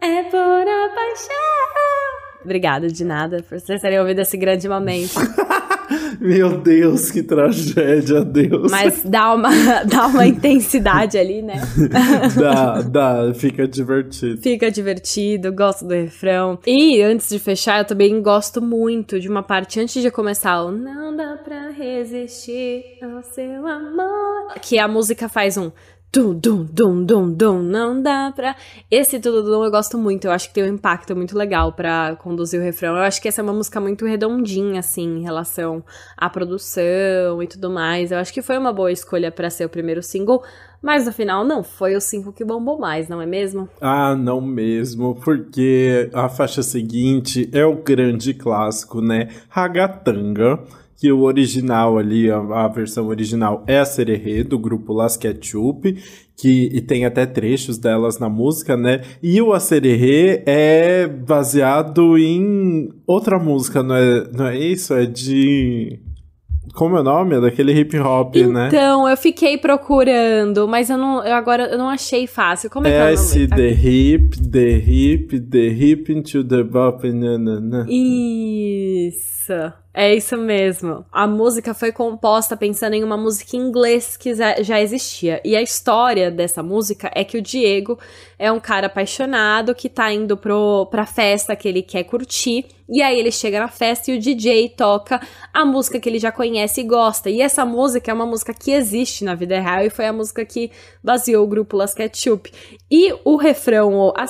é 0.00 0.22
pura 0.24 0.92
paixão. 0.94 2.24
Obrigada 2.44 2.88
de 2.88 3.04
nada 3.04 3.42
por 3.42 3.58
vocês 3.58 3.80
terem 3.80 3.98
ouvido 3.98 4.20
esse 4.20 4.36
grande 4.36 4.68
momento. 4.68 5.14
Meu 6.24 6.56
Deus, 6.56 7.10
que 7.10 7.22
tragédia, 7.22 8.24
Deus. 8.24 8.72
Mas 8.72 9.02
dá 9.02 9.34
uma, 9.34 9.50
dá 9.84 10.06
uma 10.06 10.26
intensidade 10.26 11.18
ali, 11.18 11.42
né? 11.42 11.60
dá, 12.34 12.80
dá, 12.80 13.34
fica 13.34 13.68
divertido. 13.68 14.40
Fica 14.40 14.70
divertido, 14.70 15.52
gosto 15.52 15.86
do 15.86 15.92
refrão. 15.92 16.58
E 16.66 17.02
antes 17.02 17.28
de 17.28 17.38
fechar, 17.38 17.80
eu 17.80 17.84
também 17.84 18.22
gosto 18.22 18.62
muito 18.62 19.20
de 19.20 19.28
uma 19.28 19.42
parte 19.42 19.78
antes 19.78 20.00
de 20.00 20.10
começar 20.10 20.62
o 20.62 20.72
Não 20.72 21.14
dá 21.14 21.36
pra 21.36 21.68
resistir 21.68 22.82
ao 23.02 23.22
seu 23.22 23.66
amor. 23.66 24.54
Que 24.62 24.78
a 24.78 24.88
música 24.88 25.28
faz 25.28 25.58
um 25.58 25.70
dum, 26.14 26.32
dum, 26.32 26.64
dum, 26.70 27.04
dum, 27.04 27.32
dum, 27.32 27.58
não 27.60 28.00
dá 28.00 28.32
pra. 28.34 28.54
Esse 28.88 29.18
tudo 29.18 29.42
dum 29.42 29.64
eu 29.64 29.70
gosto 29.70 29.98
muito, 29.98 30.26
eu 30.26 30.30
acho 30.30 30.46
que 30.46 30.54
tem 30.54 30.62
um 30.62 30.74
impacto 30.74 31.16
muito 31.16 31.36
legal 31.36 31.72
para 31.72 32.14
conduzir 32.16 32.60
o 32.60 32.62
refrão. 32.62 32.96
Eu 32.96 33.02
acho 33.02 33.20
que 33.20 33.26
essa 33.26 33.40
é 33.40 33.42
uma 33.42 33.52
música 33.52 33.80
muito 33.80 34.06
redondinha, 34.06 34.78
assim, 34.78 35.18
em 35.18 35.22
relação 35.22 35.82
à 36.16 36.30
produção 36.30 37.42
e 37.42 37.48
tudo 37.48 37.68
mais. 37.68 38.12
Eu 38.12 38.18
acho 38.18 38.32
que 38.32 38.42
foi 38.42 38.56
uma 38.56 38.72
boa 38.72 38.92
escolha 38.92 39.32
para 39.32 39.50
ser 39.50 39.64
o 39.64 39.68
primeiro 39.68 40.04
single. 40.04 40.44
Mas 40.80 41.06
no 41.06 41.12
final 41.12 41.44
não 41.44 41.64
foi 41.64 41.96
o 41.96 42.00
single 42.00 42.32
que 42.32 42.44
bombou 42.44 42.78
mais, 42.78 43.08
não 43.08 43.20
é 43.20 43.24
mesmo? 43.24 43.68
Ah, 43.80 44.14
não 44.14 44.38
mesmo, 44.40 45.14
porque 45.24 46.10
a 46.12 46.28
faixa 46.28 46.62
seguinte 46.62 47.48
é 47.52 47.64
o 47.64 47.82
grande 47.82 48.34
clássico, 48.34 49.00
né? 49.00 49.28
Ragatanga 49.48 50.60
que 51.04 51.12
o 51.12 51.20
original 51.24 51.98
ali, 51.98 52.30
a, 52.30 52.38
a, 52.38 52.66
versão 52.66 53.08
original 53.08 53.62
é 53.66 53.78
a 53.78 53.84
Sererê, 53.84 54.42
do 54.42 54.58
grupo 54.58 54.94
Las 54.94 55.18
Ketchup, 55.18 56.02
que 56.34 56.70
e 56.72 56.80
tem 56.80 57.04
até 57.04 57.26
trechos 57.26 57.76
delas 57.76 58.18
na 58.18 58.30
música, 58.30 58.74
né? 58.74 59.02
E 59.22 59.38
o 59.42 59.52
Acererê 59.52 60.42
é 60.46 61.06
baseado 61.06 62.16
em 62.16 62.88
outra 63.06 63.38
música, 63.38 63.82
não 63.82 63.94
é, 63.94 64.28
não 64.32 64.46
é 64.46 64.58
isso? 64.58 64.94
É 64.94 65.04
de... 65.04 66.00
Como 66.74 66.96
é 66.96 67.00
o 67.00 67.04
nome? 67.04 67.36
É 67.36 67.40
daquele 67.42 67.78
hip 67.78 67.98
hop, 67.98 68.34
então, 68.34 68.52
né? 68.54 68.68
Então, 68.68 69.06
eu 69.06 69.16
fiquei 69.18 69.58
procurando, 69.58 70.66
mas 70.66 70.88
eu 70.88 70.96
não, 70.96 71.22
eu 71.22 71.34
agora 71.34 71.66
eu 71.66 71.76
não 71.76 71.90
achei 71.90 72.26
fácil. 72.26 72.70
Como 72.70 72.86
é, 72.86 72.90
que 72.90 72.96
é 72.96 73.00
o 73.00 73.04
nome? 73.04 73.12
Esse 73.12 73.46
The 73.46 73.68
Hip, 73.68 74.48
The 74.48 74.70
Hip, 74.70 75.40
The 75.40 75.66
Hip 75.66 76.10
into 76.10 76.42
the 76.42 76.62
Bop, 76.62 77.06
nanana. 77.06 77.86
Isso. 77.90 79.33
É 79.96 80.12
isso 80.12 80.36
mesmo. 80.36 81.06
A 81.12 81.24
música 81.24 81.72
foi 81.72 81.92
composta 81.92 82.56
pensando 82.56 82.94
em 82.94 83.04
uma 83.04 83.16
música 83.16 83.56
em 83.56 83.60
inglês 83.60 84.16
que 84.16 84.34
já 84.34 84.80
existia. 84.80 85.40
E 85.44 85.54
a 85.54 85.62
história 85.62 86.32
dessa 86.32 86.64
música 86.64 87.08
é 87.14 87.22
que 87.22 87.38
o 87.38 87.42
Diego 87.42 87.96
é 88.36 88.50
um 88.50 88.58
cara 88.58 88.88
apaixonado 88.88 89.72
que 89.72 89.88
tá 89.88 90.12
indo 90.12 90.36
pro, 90.36 90.86
pra 90.90 91.06
festa 91.06 91.54
que 91.54 91.68
ele 91.68 91.80
quer 91.80 92.02
curtir. 92.02 92.66
E 92.88 93.00
aí 93.00 93.18
ele 93.18 93.30
chega 93.30 93.60
na 93.60 93.68
festa 93.68 94.10
e 94.10 94.16
o 94.16 94.20
DJ 94.20 94.70
toca 94.70 95.20
a 95.52 95.64
música 95.64 96.00
que 96.00 96.08
ele 96.08 96.18
já 96.18 96.32
conhece 96.32 96.80
e 96.80 96.84
gosta. 96.84 97.30
E 97.30 97.40
essa 97.40 97.64
música 97.64 98.10
é 98.10 98.14
uma 98.14 98.26
música 98.26 98.52
que 98.52 98.72
existe 98.72 99.24
na 99.24 99.36
vida 99.36 99.58
real 99.60 99.86
e 99.86 99.90
foi 99.90 100.06
a 100.06 100.12
música 100.12 100.44
que 100.44 100.72
baseou 101.02 101.44
o 101.44 101.48
grupo 101.48 101.76
Las 101.76 101.94
Ketchup. 101.94 102.52
E 102.90 103.14
o 103.24 103.36
refrão, 103.36 103.94
o 103.94 104.12
a 104.16 104.24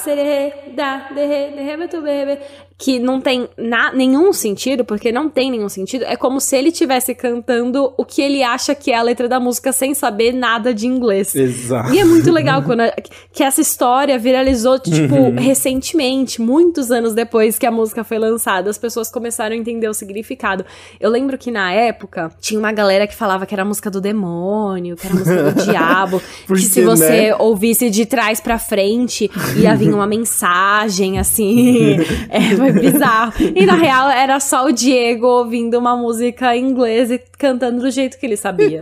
da, 0.75 1.09
de, 1.09 1.87
de, 1.87 2.01
bebê, 2.01 2.39
que 2.77 2.99
não 2.99 3.21
tem 3.21 3.49
na, 3.57 3.93
nenhum 3.93 4.33
sentido, 4.33 4.85
porque 4.85 5.13
não 5.13 5.29
tem 5.29 5.51
nenhum 5.51 5.69
sentido, 5.69 6.05
é 6.05 6.17
como 6.17 6.41
se 6.41 6.57
ele 6.57 6.69
estivesse 6.69 7.15
cantando 7.15 7.93
o 7.97 8.05
que 8.05 8.21
ele 8.21 8.43
acha 8.43 8.75
que 8.75 8.91
é 8.91 8.97
a 8.97 9.03
letra 9.03 9.29
da 9.29 9.39
música 9.39 9.73
sem 9.73 9.95
saber 9.95 10.33
nada 10.33 10.75
de 10.75 10.87
inglês. 10.87 11.35
Exato. 11.35 11.95
E 11.95 11.99
é 11.99 12.05
muito 12.05 12.31
legal 12.33 12.63
quando 12.63 12.81
a, 12.81 12.93
que 13.33 13.43
essa 13.43 13.61
história 13.61 14.19
viralizou, 14.19 14.79
tipo, 14.79 15.15
uhum. 15.15 15.37
recentemente, 15.37 16.41
muitos 16.41 16.91
anos 16.91 17.15
depois 17.15 17.59
que 17.59 17.67
a 17.67 17.71
música 17.71 18.03
foi 18.03 18.19
lançada, 18.19 18.69
as 18.69 18.79
pessoas 18.79 19.11
começaram 19.11 19.55
a 19.55 19.59
entender 19.59 19.89
o 19.89 19.95
significado. 19.95 20.65
Eu 20.99 21.11
lembro 21.11 21.39
que 21.39 21.51
na 21.51 21.73
época 21.73 22.31
tinha 22.41 22.59
uma 22.59 22.73
galera 22.73 23.07
que 23.07 23.15
falava 23.15 23.47
que 23.47 23.55
era 23.55 23.63
a 23.63 23.67
música 23.67 23.91
do 23.91 24.01
demônio, 24.01 24.97
que 24.97 25.07
era 25.07 25.15
a 25.15 25.19
música 25.19 25.51
do 25.53 25.63
diabo, 25.71 26.23
que 26.49 26.59
se 26.59 26.83
você 26.83 27.29
né? 27.31 27.37
ouvisse 27.37 27.89
de 27.89 28.05
trás 28.05 28.41
para 28.41 28.59
frente 28.59 29.31
ia 29.57 29.77
vir 29.77 29.95
uma 29.95 30.07
mensagem 30.07 31.19
assim. 31.19 31.99
é, 32.29 32.55
foi 32.65 32.91
bizarro. 32.91 33.33
E 33.55 33.67
na 33.67 33.75
real 33.75 34.11
era 34.11 34.41
só 34.41 34.67
o 34.67 34.73
Diego 34.73 35.27
ouvindo 35.27 35.79
uma 35.79 35.97
música 35.97 36.57
em 36.57 36.71
inglês 36.71 37.11
e 37.11 37.21
cantando 37.39 37.81
do 37.81 37.91
jeito 37.91 38.19
que 38.19 38.27
ele 38.27 38.37
sabia. 38.37 38.81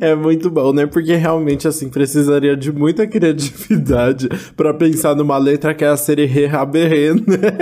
é 0.00 0.14
muito 0.14 0.50
bom, 0.50 0.72
né? 0.72 0.86
Porque 0.86 1.14
realmente, 1.14 1.66
assim, 1.66 1.88
precisaria 1.88 2.56
de 2.56 2.72
muita 2.72 3.06
criatividade 3.06 4.28
para 4.56 4.72
pensar 4.72 5.14
numa 5.14 5.38
letra 5.38 5.74
que 5.74 5.84
é 5.84 5.88
a 5.88 5.96
Sererê 5.96 6.46
Raberê, 6.46 7.14
né? 7.14 7.56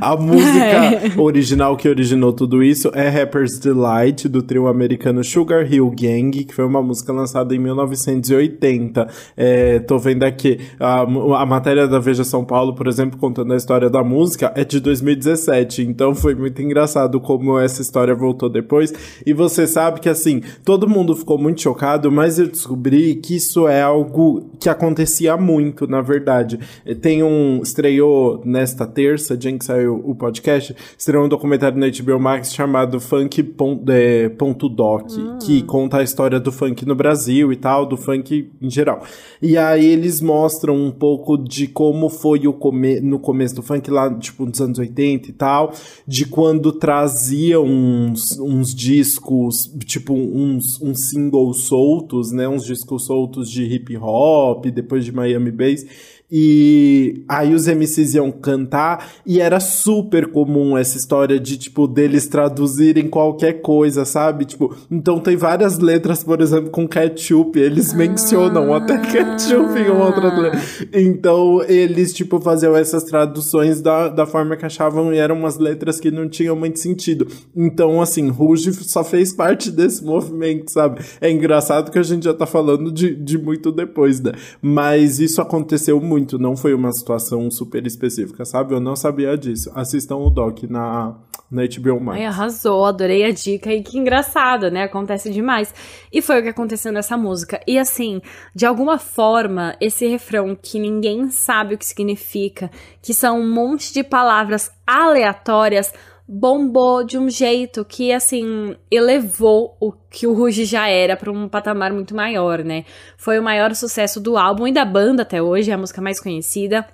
A 0.00 0.16
música 0.16 0.60
é. 1.16 1.20
original 1.20 1.76
que 1.76 1.88
originou 1.88 2.32
tudo 2.32 2.62
isso 2.62 2.90
é 2.94 3.08
Rapper's 3.08 3.58
Delight, 3.58 4.28
do 4.28 4.42
trio 4.42 4.66
americano 4.68 5.22
Sugar 5.22 5.70
Hill 5.70 5.90
Gang, 5.90 6.44
que 6.44 6.54
foi 6.54 6.64
uma 6.64 6.82
música 6.82 7.12
lançada 7.12 7.54
em 7.54 7.58
1980. 7.58 9.06
É, 9.36 9.78
tô 9.80 9.98
vendo 9.98 10.22
aqui, 10.22 10.60
a, 10.78 11.00
a 11.02 11.46
matéria 11.46 11.86
da 11.86 11.98
Veja 11.98 12.24
São 12.24 12.44
Paulo, 12.44 12.74
por 12.74 12.86
exemplo, 12.86 13.18
contando 13.18 13.52
a 13.52 13.56
história 13.56 13.90
da 13.90 14.02
música, 14.02 14.52
é 14.54 14.64
de 14.64 14.80
2017. 15.14 15.82
Então 15.82 16.14
foi 16.14 16.34
muito 16.34 16.60
engraçado 16.62 17.20
como 17.20 17.58
essa 17.58 17.82
história 17.82 18.14
voltou 18.14 18.48
depois. 18.48 18.92
E 19.24 19.32
você 19.32 19.66
sabe 19.66 20.00
que, 20.00 20.08
assim, 20.08 20.42
todo 20.64 20.88
mundo 20.88 21.14
ficou 21.14 21.38
muito 21.38 21.60
chocado, 21.60 22.10
mas 22.10 22.38
eu 22.38 22.48
descobri 22.48 23.16
que 23.16 23.36
isso 23.36 23.66
é 23.66 23.82
algo 23.82 24.50
que 24.58 24.68
acontecia 24.68 25.36
muito, 25.36 25.86
na 25.86 26.00
verdade. 26.00 26.58
Tem 27.00 27.22
um. 27.22 27.60
Estreou 27.62 28.42
nesta 28.44 28.86
terça, 28.86 29.36
dia 29.36 29.50
em 29.50 29.58
que 29.58 29.64
saiu 29.64 30.02
o 30.04 30.14
podcast, 30.14 30.74
estreou 30.96 31.24
um 31.24 31.28
documentário 31.28 31.78
na 31.78 31.86
HBO 31.88 32.18
Max 32.18 32.52
chamado 32.52 33.00
Funk 33.00 33.54
é, 33.88 34.28
ponto 34.30 34.68
Doc, 34.68 35.10
hum. 35.12 35.38
que 35.42 35.62
conta 35.62 35.98
a 35.98 36.02
história 36.02 36.38
do 36.38 36.52
funk 36.52 36.86
no 36.86 36.94
Brasil 36.94 37.52
e 37.52 37.56
tal, 37.56 37.86
do 37.86 37.96
funk 37.96 38.50
em 38.60 38.70
geral. 38.70 39.02
E 39.40 39.56
aí 39.56 39.86
eles 39.86 40.20
mostram 40.20 40.76
um 40.76 40.90
pouco 40.90 41.36
de 41.36 41.66
como 41.66 42.08
foi 42.08 42.46
o 42.46 42.52
come 42.52 43.00
no 43.00 43.18
começo 43.18 43.54
do 43.54 43.62
funk, 43.62 43.90
lá, 43.90 44.12
tipo, 44.14 44.44
nos 44.46 44.60
anos 44.60 44.78
80 44.78 44.99
e 45.00 45.32
tal, 45.32 45.72
de 46.06 46.24
quando 46.26 46.72
trazia 46.72 47.60
uns, 47.60 48.38
uns 48.38 48.74
discos, 48.74 49.72
tipo, 49.84 50.14
uns, 50.14 50.80
uns 50.80 51.08
singles 51.08 51.64
soltos, 51.64 52.32
né? 52.32 52.48
Uns 52.48 52.64
discos 52.64 53.06
soltos 53.06 53.50
de 53.50 53.64
hip 53.64 53.96
hop, 53.96 54.66
depois 54.66 55.04
de 55.04 55.12
Miami 55.12 55.50
Bass 55.50 55.84
e 56.30 57.24
aí 57.28 57.52
os 57.54 57.66
MCs 57.66 58.14
iam 58.14 58.30
cantar 58.30 59.10
e 59.26 59.40
era 59.40 59.58
super 59.58 60.30
comum 60.30 60.78
essa 60.78 60.96
história 60.96 61.40
de, 61.40 61.56
tipo, 61.56 61.88
deles 61.88 62.28
traduzirem 62.28 63.08
qualquer 63.08 63.54
coisa, 63.60 64.04
sabe? 64.04 64.44
Tipo, 64.44 64.74
então 64.90 65.18
tem 65.18 65.36
várias 65.36 65.78
letras, 65.78 66.22
por 66.22 66.40
exemplo, 66.40 66.70
com 66.70 66.86
ketchup, 66.86 67.58
eles 67.58 67.92
mencionam 67.92 68.72
até 68.72 68.98
ketchup 68.98 69.78
em 69.78 69.90
uma 69.90 70.06
outra 70.06 70.32
letra. 70.40 70.60
Então 70.92 71.62
eles, 71.64 72.12
tipo, 72.12 72.40
faziam 72.40 72.76
essas 72.76 73.02
traduções 73.04 73.80
da, 73.80 74.08
da 74.08 74.26
forma 74.26 74.56
que 74.56 74.66
achavam 74.66 75.12
e 75.12 75.18
eram 75.18 75.36
umas 75.36 75.58
letras 75.58 75.98
que 75.98 76.10
não 76.10 76.28
tinham 76.28 76.54
muito 76.54 76.78
sentido. 76.78 77.26
Então, 77.56 78.00
assim, 78.00 78.28
Ruge 78.28 78.72
só 78.72 79.02
fez 79.02 79.32
parte 79.32 79.70
desse 79.70 80.04
movimento, 80.04 80.70
sabe? 80.70 81.00
É 81.20 81.30
engraçado 81.30 81.90
que 81.90 81.98
a 81.98 82.02
gente 82.02 82.24
já 82.24 82.34
tá 82.34 82.46
falando 82.46 82.92
de, 82.92 83.14
de 83.14 83.36
muito 83.36 83.72
depois, 83.72 84.20
né? 84.20 84.32
Mas 84.62 85.18
isso 85.18 85.40
aconteceu 85.40 86.00
muito 86.00 86.19
muito, 86.20 86.38
não 86.38 86.56
foi 86.56 86.74
uma 86.74 86.92
situação 86.92 87.50
super 87.50 87.86
específica, 87.86 88.44
sabe? 88.44 88.74
Eu 88.74 88.80
não 88.80 88.94
sabia 88.94 89.36
disso. 89.36 89.72
Assistam 89.74 90.16
o 90.16 90.30
doc 90.30 90.62
na, 90.64 91.16
na 91.50 91.62
HBO 91.62 92.00
Max. 92.00 92.18
Ai, 92.18 92.26
arrasou, 92.26 92.84
adorei 92.84 93.24
a 93.24 93.30
dica 93.30 93.72
e 93.72 93.82
que 93.82 93.98
engraçado, 93.98 94.70
né? 94.70 94.84
Acontece 94.84 95.30
demais. 95.30 95.74
E 96.12 96.20
foi 96.20 96.40
o 96.40 96.42
que 96.42 96.48
aconteceu 96.50 96.92
nessa 96.92 97.16
música. 97.16 97.60
E 97.66 97.78
assim, 97.78 98.20
de 98.54 98.66
alguma 98.66 98.98
forma, 98.98 99.74
esse 99.80 100.06
refrão 100.06 100.56
que 100.60 100.78
ninguém 100.78 101.30
sabe 101.30 101.74
o 101.74 101.78
que 101.78 101.86
significa, 101.86 102.70
que 103.02 103.14
são 103.14 103.40
um 103.40 103.52
monte 103.52 103.92
de 103.92 104.04
palavras 104.04 104.70
aleatórias, 104.86 105.92
bombou 106.32 107.02
de 107.02 107.18
um 107.18 107.28
jeito 107.28 107.84
que, 107.84 108.12
assim, 108.12 108.76
elevou 108.88 109.76
o 109.80 109.90
que 109.90 110.28
o 110.28 110.32
Ruge 110.32 110.64
já 110.64 110.86
era 110.86 111.16
para 111.16 111.32
um 111.32 111.48
patamar 111.48 111.92
muito 111.92 112.14
maior, 112.14 112.62
né? 112.62 112.84
Foi 113.16 113.36
o 113.40 113.42
maior 113.42 113.74
sucesso 113.74 114.20
do 114.20 114.36
álbum 114.36 114.68
e 114.68 114.72
da 114.72 114.84
banda 114.84 115.22
até 115.22 115.42
hoje, 115.42 115.72
é 115.72 115.74
a 115.74 115.78
música 115.78 116.00
mais 116.00 116.20
conhecida. 116.20 116.86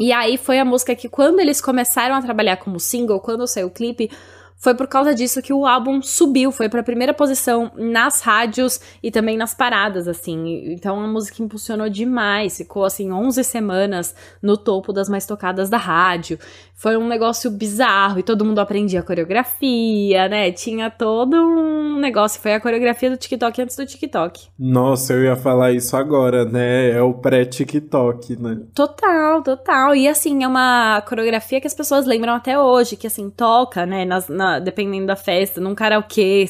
E 0.00 0.12
aí 0.12 0.36
foi 0.36 0.58
a 0.58 0.64
música 0.64 0.96
que, 0.96 1.08
quando 1.08 1.38
eles 1.38 1.60
começaram 1.60 2.16
a 2.16 2.22
trabalhar 2.22 2.56
como 2.56 2.80
single, 2.80 3.20
quando 3.20 3.46
saiu 3.46 3.68
o 3.68 3.70
clipe, 3.70 4.10
foi 4.56 4.74
por 4.74 4.86
causa 4.86 5.14
disso 5.14 5.42
que 5.42 5.52
o 5.52 5.66
álbum 5.66 6.00
subiu, 6.00 6.52
foi 6.52 6.68
para 6.68 6.80
a 6.80 6.84
primeira 6.84 7.12
posição 7.12 7.70
nas 7.76 8.20
rádios 8.20 8.80
e 9.02 9.10
também 9.10 9.36
nas 9.36 9.54
paradas, 9.54 10.06
assim. 10.06 10.72
Então 10.72 11.00
a 11.00 11.06
música 11.06 11.42
impulsionou 11.42 11.88
demais, 11.88 12.56
ficou 12.56 12.84
assim 12.84 13.10
11 13.10 13.42
semanas 13.44 14.14
no 14.40 14.56
topo 14.56 14.92
das 14.92 15.08
mais 15.08 15.26
tocadas 15.26 15.68
da 15.68 15.78
rádio. 15.78 16.38
Foi 16.74 16.96
um 16.96 17.06
negócio 17.06 17.50
bizarro 17.50 18.18
e 18.18 18.22
todo 18.22 18.44
mundo 18.44 18.58
aprendia 18.58 19.00
a 19.00 19.02
coreografia, 19.04 20.28
né? 20.28 20.50
Tinha 20.50 20.90
todo 20.90 21.36
um 21.36 21.98
negócio, 21.98 22.40
foi 22.40 22.54
a 22.54 22.60
coreografia 22.60 23.10
do 23.10 23.16
TikTok 23.16 23.62
antes 23.62 23.76
do 23.76 23.86
TikTok. 23.86 24.48
Nossa, 24.58 25.12
eu 25.12 25.24
ia 25.24 25.36
falar 25.36 25.72
isso 25.72 25.96
agora, 25.96 26.44
né? 26.44 26.90
É 26.90 27.00
o 27.00 27.14
pré-TikTok, 27.14 28.36
né? 28.36 28.58
Total, 28.74 29.42
total. 29.42 29.94
E 29.94 30.08
assim, 30.08 30.42
é 30.42 30.48
uma 30.48 31.00
coreografia 31.02 31.60
que 31.60 31.66
as 31.66 31.74
pessoas 31.74 32.06
lembram 32.06 32.34
até 32.34 32.58
hoje, 32.58 32.96
que 32.96 33.06
assim, 33.06 33.30
toca, 33.30 33.86
né, 33.86 34.04
nas, 34.04 34.28
na, 34.42 34.58
dependendo 34.58 35.06
da 35.06 35.16
festa, 35.16 35.60
num 35.60 35.74
karaokê. 35.74 36.48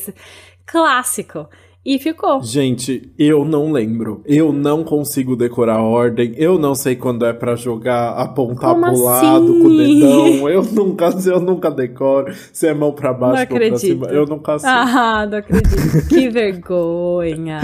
Clássico. 0.66 1.49
E 1.84 1.99
ficou. 1.99 2.40
Gente, 2.40 3.12
eu 3.18 3.44
não 3.44 3.72
lembro. 3.72 4.22
Eu 4.25 4.52
não 4.52 4.84
consigo 4.84 5.34
decorar 5.34 5.78
a 5.78 5.82
ordem. 5.82 6.32
Eu 6.37 6.56
não 6.56 6.76
sei 6.76 6.94
quando 6.94 7.26
é 7.26 7.32
para 7.32 7.56
jogar, 7.56 8.11
apontar 8.12 8.70
Como 8.70 8.82
pro 8.82 9.08
assim? 9.08 9.26
lado 9.26 9.46
com 9.46 9.66
o 9.66 9.76
dedão. 9.76 10.49
Eu 10.49 10.62
nunca, 10.62 11.11
eu 11.26 11.40
nunca 11.40 11.70
decoro. 11.72 12.32
Se 12.52 12.68
é 12.68 12.72
mão 12.75 12.92
pra 12.92 13.12
baixo, 13.12 13.52
ou 13.52 13.58
pra 13.58 13.76
cima. 13.78 14.06
Eu 14.06 14.26
nunca 14.26 14.61
sei. 14.61 14.70
Ah, 14.70 15.26
não 15.28 15.38
acredito. 15.38 16.08
que 16.08 16.28
vergonha. 16.30 17.61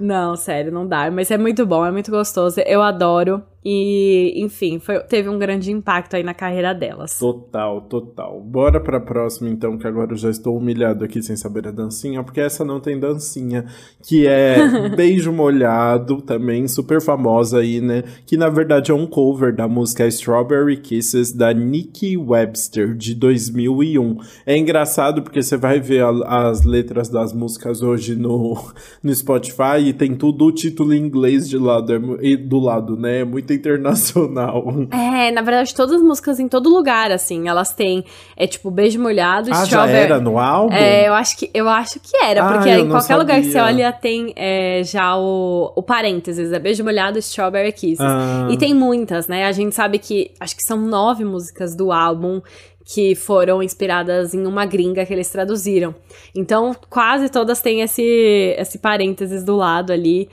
Não, 0.00 0.36
sério, 0.36 0.72
não 0.72 0.86
dá. 0.86 1.10
Mas 1.10 1.30
é 1.30 1.36
muito 1.36 1.66
bom, 1.66 1.84
é 1.84 1.90
muito 1.90 2.10
gostoso. 2.10 2.62
Eu 2.64 2.80
adoro. 2.80 3.42
E, 3.64 4.32
enfim, 4.36 4.78
foi, 4.78 5.00
teve 5.00 5.28
um 5.28 5.38
grande 5.38 5.70
impacto 5.70 6.16
aí 6.16 6.22
na 6.22 6.32
carreira 6.32 6.72
delas. 6.72 7.18
Total, 7.18 7.82
total. 7.82 8.40
Bora 8.40 8.80
pra 8.80 8.98
próxima, 8.98 9.50
então, 9.50 9.76
que 9.76 9.86
agora 9.86 10.12
eu 10.12 10.16
já 10.16 10.30
estou 10.30 10.56
humilhado 10.56 11.04
aqui 11.04 11.22
sem 11.22 11.36
saber 11.36 11.68
a 11.68 11.70
dancinha, 11.70 12.22
porque 12.22 12.40
essa 12.40 12.64
não 12.64 12.80
tem 12.80 12.98
dancinha, 12.98 13.66
que 14.02 14.26
é 14.26 14.88
Beijo 14.96 15.30
Molhado, 15.30 16.22
também 16.22 16.66
super 16.66 17.02
famosa 17.02 17.58
aí, 17.58 17.80
né? 17.82 18.02
Que 18.24 18.36
na 18.36 18.48
verdade 18.48 18.90
é 18.90 18.94
um 18.94 19.06
cover 19.06 19.54
da 19.54 19.68
música 19.68 20.06
Strawberry 20.06 20.78
Kisses 20.78 21.32
da 21.32 21.52
Nikki 21.52 22.16
Webster, 22.16 22.94
de 22.94 23.14
2001. 23.14 24.16
É 24.46 24.56
engraçado 24.56 25.22
porque 25.22 25.42
você 25.42 25.58
vai 25.58 25.80
ver 25.80 26.02
a, 26.02 26.48
as 26.48 26.64
letras 26.64 27.10
das 27.10 27.34
músicas 27.34 27.82
hoje 27.82 28.16
no, 28.16 28.56
no 29.02 29.14
Spotify 29.14 29.80
e 29.84 29.92
tem 29.92 30.14
tudo 30.14 30.46
o 30.46 30.52
título 30.52 30.94
em 30.94 30.98
inglês 30.98 31.46
de 31.46 31.58
lado, 31.58 31.92
é, 31.92 32.36
do 32.36 32.58
lado, 32.58 32.96
né? 32.96 33.20
É 33.20 33.24
muito 33.24 33.49
muito 33.50 33.52
internacional. 33.52 34.64
É, 34.90 35.30
na 35.30 35.42
verdade, 35.42 35.74
todas 35.74 35.96
as 35.96 36.02
músicas 36.02 36.38
em 36.40 36.48
todo 36.48 36.68
lugar, 36.68 37.10
assim, 37.10 37.48
elas 37.48 37.72
têm, 37.72 38.04
é 38.36 38.46
tipo, 38.46 38.70
Beijo 38.70 39.00
Molhado, 39.00 39.50
ah, 39.52 39.64
já 39.64 39.86
era 39.86 40.20
no 40.20 40.38
álbum? 40.38 40.74
É, 40.74 41.08
eu 41.08 41.14
acho 41.14 41.36
que, 41.36 41.50
eu 41.52 41.68
acho 41.68 42.00
que 42.00 42.16
era, 42.16 42.44
ah, 42.44 42.52
porque 42.52 42.70
em 42.70 42.88
qualquer 42.88 43.02
sabia. 43.02 43.16
lugar 43.16 43.40
que 43.40 43.50
você 43.50 43.60
olha 43.60 43.92
tem 43.92 44.32
é, 44.36 44.82
já 44.84 45.16
o, 45.16 45.72
o 45.74 45.82
parênteses, 45.82 46.52
é 46.52 46.58
Beijo 46.58 46.84
Molhado, 46.84 47.18
Strawberry 47.18 47.72
Kisses. 47.72 48.00
Ah. 48.00 48.48
E 48.50 48.56
tem 48.56 48.74
muitas, 48.74 49.26
né? 49.26 49.46
A 49.46 49.52
gente 49.52 49.74
sabe 49.74 49.98
que, 49.98 50.32
acho 50.40 50.56
que 50.56 50.62
são 50.62 50.78
nove 50.78 51.24
músicas 51.24 51.74
do 51.74 51.92
álbum, 51.92 52.40
que 52.84 53.14
foram 53.14 53.62
inspiradas 53.62 54.34
em 54.34 54.46
uma 54.46 54.64
gringa 54.64 55.04
que 55.06 55.12
eles 55.12 55.30
traduziram. 55.30 55.94
Então, 56.34 56.74
quase 56.88 57.28
todas 57.28 57.60
têm 57.60 57.82
esse, 57.82 58.54
esse 58.58 58.78
parênteses 58.78 59.44
do 59.44 59.56
lado 59.56 59.92
ali 59.92 60.28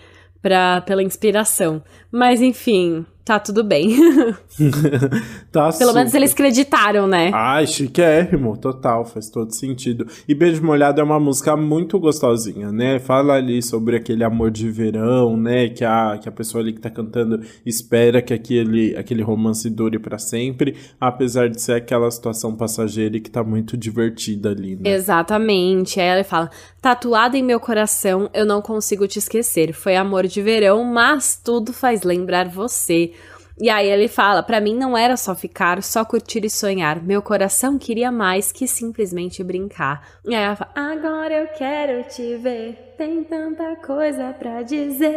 pra, 0.47 0.79
pela 0.81 1.03
inspiração. 1.03 1.83
Mas 2.09 2.41
enfim, 2.41 3.05
tá 3.25 3.37
tudo 3.37 3.61
bem. 3.61 3.89
tá 5.51 5.69
Pelo 5.73 5.89
super. 5.89 5.93
menos 5.93 6.13
eles 6.13 6.31
acreditaram, 6.31 7.05
né? 7.05 7.29
Ai, 7.33 7.67
chiquérrimo, 7.67 8.55
total, 8.55 9.03
faz 9.03 9.29
todo 9.29 9.53
sentido. 9.53 10.07
E 10.25 10.33
Beijo 10.33 10.63
Molhado 10.63 11.01
é 11.01 11.03
uma 11.03 11.19
música 11.19 11.57
muito 11.57 11.99
gostosinha, 11.99 12.71
né? 12.71 12.97
Fala 12.99 13.33
ali 13.33 13.61
sobre 13.61 13.97
aquele 13.97 14.23
amor 14.23 14.49
de 14.49 14.69
verão, 14.69 15.35
né? 15.35 15.67
Que 15.67 15.83
a, 15.83 16.17
que 16.17 16.29
a 16.29 16.31
pessoa 16.31 16.63
ali 16.63 16.71
que 16.71 16.79
tá 16.79 16.89
cantando 16.89 17.41
espera 17.65 18.21
que 18.21 18.33
aquele, 18.33 18.95
aquele 18.95 19.21
romance 19.21 19.69
dure 19.69 19.99
para 19.99 20.17
sempre, 20.17 20.77
apesar 20.99 21.49
de 21.49 21.61
ser 21.61 21.73
aquela 21.73 22.09
situação 22.09 22.55
passageira 22.55 23.17
e 23.17 23.19
que 23.19 23.29
tá 23.29 23.43
muito 23.43 23.75
divertida 23.75 24.51
ali, 24.51 24.77
né? 24.77 24.89
Exatamente. 24.89 25.99
Aí 25.99 26.07
ela 26.07 26.23
fala: 26.23 26.49
tatuado 26.87 27.35
em 27.35 27.43
meu 27.43 27.59
coração, 27.59 28.29
eu 28.33 28.45
não 28.45 28.61
consigo 28.61 29.05
te 29.09 29.19
esquecer. 29.19 29.73
Foi 29.73 29.97
amor 29.97 30.25
de 30.25 30.41
verão, 30.41 30.85
mas 30.85 31.35
tudo 31.35 31.73
faz 31.73 32.03
lembrar 32.03 32.47
você. 32.47 33.11
E 33.59 33.69
aí 33.69 33.89
ele 33.89 34.07
fala: 34.07 34.41
para 34.41 34.61
mim 34.61 34.73
não 34.73 34.97
era 34.97 35.17
só 35.17 35.35
ficar, 35.35 35.83
só 35.83 36.05
curtir 36.05 36.45
e 36.45 36.49
sonhar. 36.49 37.03
Meu 37.03 37.21
coração 37.21 37.77
queria 37.77 38.09
mais 38.09 38.53
que 38.53 38.65
simplesmente 38.65 39.43
brincar. 39.43 40.01
E 40.25 40.33
aí 40.33 40.41
ela 40.41 40.55
fala: 40.55 40.71
agora 40.75 41.33
eu 41.33 41.47
quero 41.47 42.07
te 42.07 42.37
ver. 42.37 42.93
Tem 42.97 43.21
tanta 43.25 43.75
coisa 43.85 44.33
pra 44.39 44.61
dizer. 44.61 45.09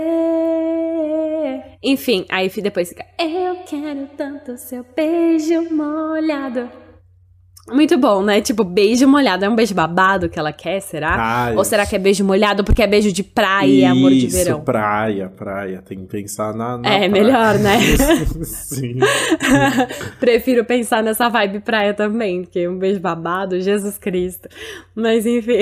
Enfim, 1.80 2.26
aí 2.28 2.48
depois 2.48 2.88
fica: 2.88 3.06
eu 3.16 3.62
quero 3.64 4.08
tanto 4.16 4.58
seu 4.58 4.84
beijo 4.96 5.72
molhado. 5.72 6.89
Muito 7.68 7.96
bom, 7.98 8.22
né? 8.22 8.40
Tipo, 8.40 8.64
beijo 8.64 9.06
molhado. 9.06 9.44
É 9.44 9.48
um 9.48 9.54
beijo 9.54 9.74
babado 9.74 10.28
que 10.28 10.38
ela 10.38 10.52
quer, 10.52 10.80
será? 10.80 11.14
Ah, 11.16 11.52
Ou 11.56 11.64
será 11.64 11.86
que 11.86 11.94
é 11.94 11.98
beijo 11.98 12.24
molhado 12.24 12.64
porque 12.64 12.82
é 12.82 12.86
beijo 12.86 13.12
de 13.12 13.22
praia 13.22 13.68
e 13.70 13.84
amor 13.84 14.10
de 14.10 14.26
verão? 14.26 14.56
Isso, 14.56 14.64
praia, 14.64 15.28
praia. 15.28 15.82
Tem 15.86 15.98
que 15.98 16.06
pensar 16.06 16.52
na, 16.54 16.78
na 16.78 16.88
É, 16.88 16.98
praia. 16.98 17.08
melhor, 17.10 17.58
né? 17.58 17.78
Sim. 18.44 18.98
Prefiro 20.18 20.64
pensar 20.64 21.02
nessa 21.02 21.28
vibe 21.28 21.60
praia 21.60 21.94
também, 21.94 22.42
porque 22.42 22.66
um 22.68 22.78
beijo 22.78 23.00
babado, 23.00 23.60
Jesus 23.60 23.98
Cristo. 23.98 24.48
Mas 24.94 25.26
enfim. 25.26 25.58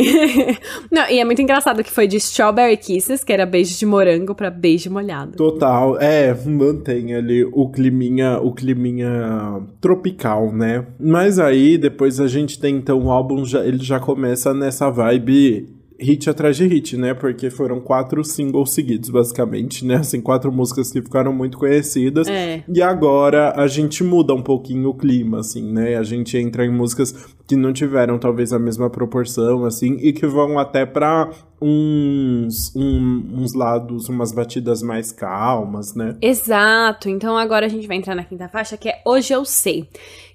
Não, 0.91 1.09
e 1.11 1.19
é 1.19 1.25
muito 1.25 1.43
engraçado 1.43 1.83
que 1.85 1.91
foi 1.91 2.07
de 2.07 2.17
Strawberry 2.17 2.77
Kisses, 2.77 3.23
que 3.23 3.33
era 3.33 3.45
beijo 3.47 3.77
de 3.79 3.87
morango, 3.87 4.35
pra 4.35 4.51
beijo 4.51 4.91
molhado. 4.91 5.33
Total. 5.37 5.99
É, 6.01 6.35
mantém 6.47 7.15
ali 7.15 7.45
o 7.45 7.69
climinha, 7.71 8.39
o 8.41 8.53
climinha 8.53 9.61
tropical, 9.81 10.53
né? 10.53 10.85
Mas 10.99 11.39
aí, 11.39 11.77
depois 11.89 12.21
a 12.21 12.29
gente 12.29 12.61
tem 12.61 12.77
então 12.77 13.03
o 13.03 13.11
álbum, 13.11 13.45
já, 13.45 13.65
ele 13.65 13.83
já 13.83 13.99
começa 13.99 14.53
nessa 14.53 14.91
vibe 14.91 15.79
hit 16.01 16.31
atrás 16.31 16.57
de 16.57 16.65
hit, 16.67 16.97
né? 16.97 17.13
Porque 17.13 17.51
foram 17.51 17.81
quatro 17.81 18.23
singles 18.23 18.73
seguidos, 18.73 19.11
basicamente, 19.11 19.85
né? 19.85 19.97
Assim, 19.97 20.21
quatro 20.21 20.53
músicas 20.53 20.93
que 20.93 21.03
ficaram 21.03 21.33
muito 21.33 21.59
conhecidas. 21.59 22.29
É. 22.29 22.63
E 22.73 22.81
agora 22.81 23.53
a 23.57 23.67
gente 23.67 24.05
muda 24.05 24.33
um 24.33 24.43
pouquinho 24.43 24.91
o 24.91 24.95
clima, 24.95 25.41
assim, 25.41 25.73
né? 25.73 25.97
A 25.97 26.03
gente 26.03 26.37
entra 26.37 26.65
em 26.65 26.71
músicas 26.71 27.13
que 27.47 27.57
não 27.57 27.73
tiveram 27.73 28.19
talvez 28.19 28.53
a 28.53 28.59
mesma 28.59 28.89
proporção, 28.89 29.65
assim, 29.65 29.97
e 30.01 30.13
que 30.13 30.27
vão 30.27 30.59
até 30.59 30.87
para 30.87 31.31
uns, 31.61 32.75
um, 32.77 33.43
uns 33.43 33.55
lados, 33.55 34.09
umas 34.09 34.31
batidas 34.31 34.83
mais 34.83 35.11
calmas, 35.11 35.95
né? 35.95 36.17
Exato. 36.23 37.09
Então 37.09 37.37
agora 37.37 37.67
a 37.67 37.69
gente 37.69 37.89
vai 37.89 37.97
entrar 37.97 38.15
na 38.15 38.23
quinta 38.23 38.49
faixa, 38.49 38.77
que 38.77 38.89
é 38.89 39.03
Hoje 39.05 39.33
Eu 39.33 39.45
Sei 39.45 39.89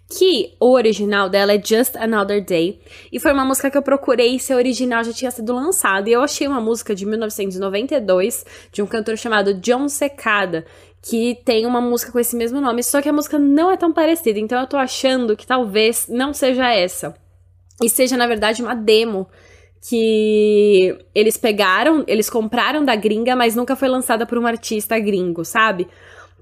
que 0.09 0.55
o 0.59 0.71
original 0.71 1.29
dela 1.29 1.53
é 1.53 1.61
Just 1.63 1.95
Another 1.95 2.43
Day, 2.43 2.79
e 3.11 3.19
foi 3.19 3.33
uma 3.33 3.45
música 3.45 3.71
que 3.71 3.77
eu 3.77 3.81
procurei 3.81 4.37
se 4.37 4.53
a 4.53 4.55
original 4.55 5.03
já 5.03 5.11
tinha 5.11 5.31
sido 5.31 5.53
lançada, 5.53 6.09
e 6.09 6.13
eu 6.13 6.21
achei 6.21 6.47
uma 6.47 6.61
música 6.61 6.93
de 6.93 7.05
1992 7.05 8.45
de 8.71 8.81
um 8.81 8.85
cantor 8.85 9.17
chamado 9.17 9.53
John 9.55 9.89
Secada, 9.89 10.65
que 11.01 11.39
tem 11.43 11.65
uma 11.65 11.81
música 11.81 12.11
com 12.11 12.19
esse 12.19 12.35
mesmo 12.35 12.61
nome, 12.61 12.83
só 12.83 13.01
que 13.01 13.09
a 13.09 13.13
música 13.13 13.39
não 13.39 13.71
é 13.71 13.77
tão 13.77 13.91
parecida, 13.91 14.39
então 14.39 14.59
eu 14.59 14.67
tô 14.67 14.77
achando 14.77 15.35
que 15.35 15.47
talvez 15.47 16.07
não 16.07 16.33
seja 16.33 16.71
essa, 16.71 17.15
e 17.81 17.89
seja 17.89 18.15
na 18.15 18.27
verdade 18.27 18.61
uma 18.61 18.75
demo 18.75 19.27
que 19.89 20.97
eles 21.13 21.35
pegaram, 21.35 22.05
eles 22.07 22.29
compraram 22.29 22.85
da 22.85 22.95
gringa, 22.95 23.35
mas 23.35 23.55
nunca 23.55 23.75
foi 23.75 23.89
lançada 23.89 24.25
por 24.25 24.37
um 24.37 24.47
artista 24.47 24.97
gringo, 24.97 25.43
sabe? 25.43 25.87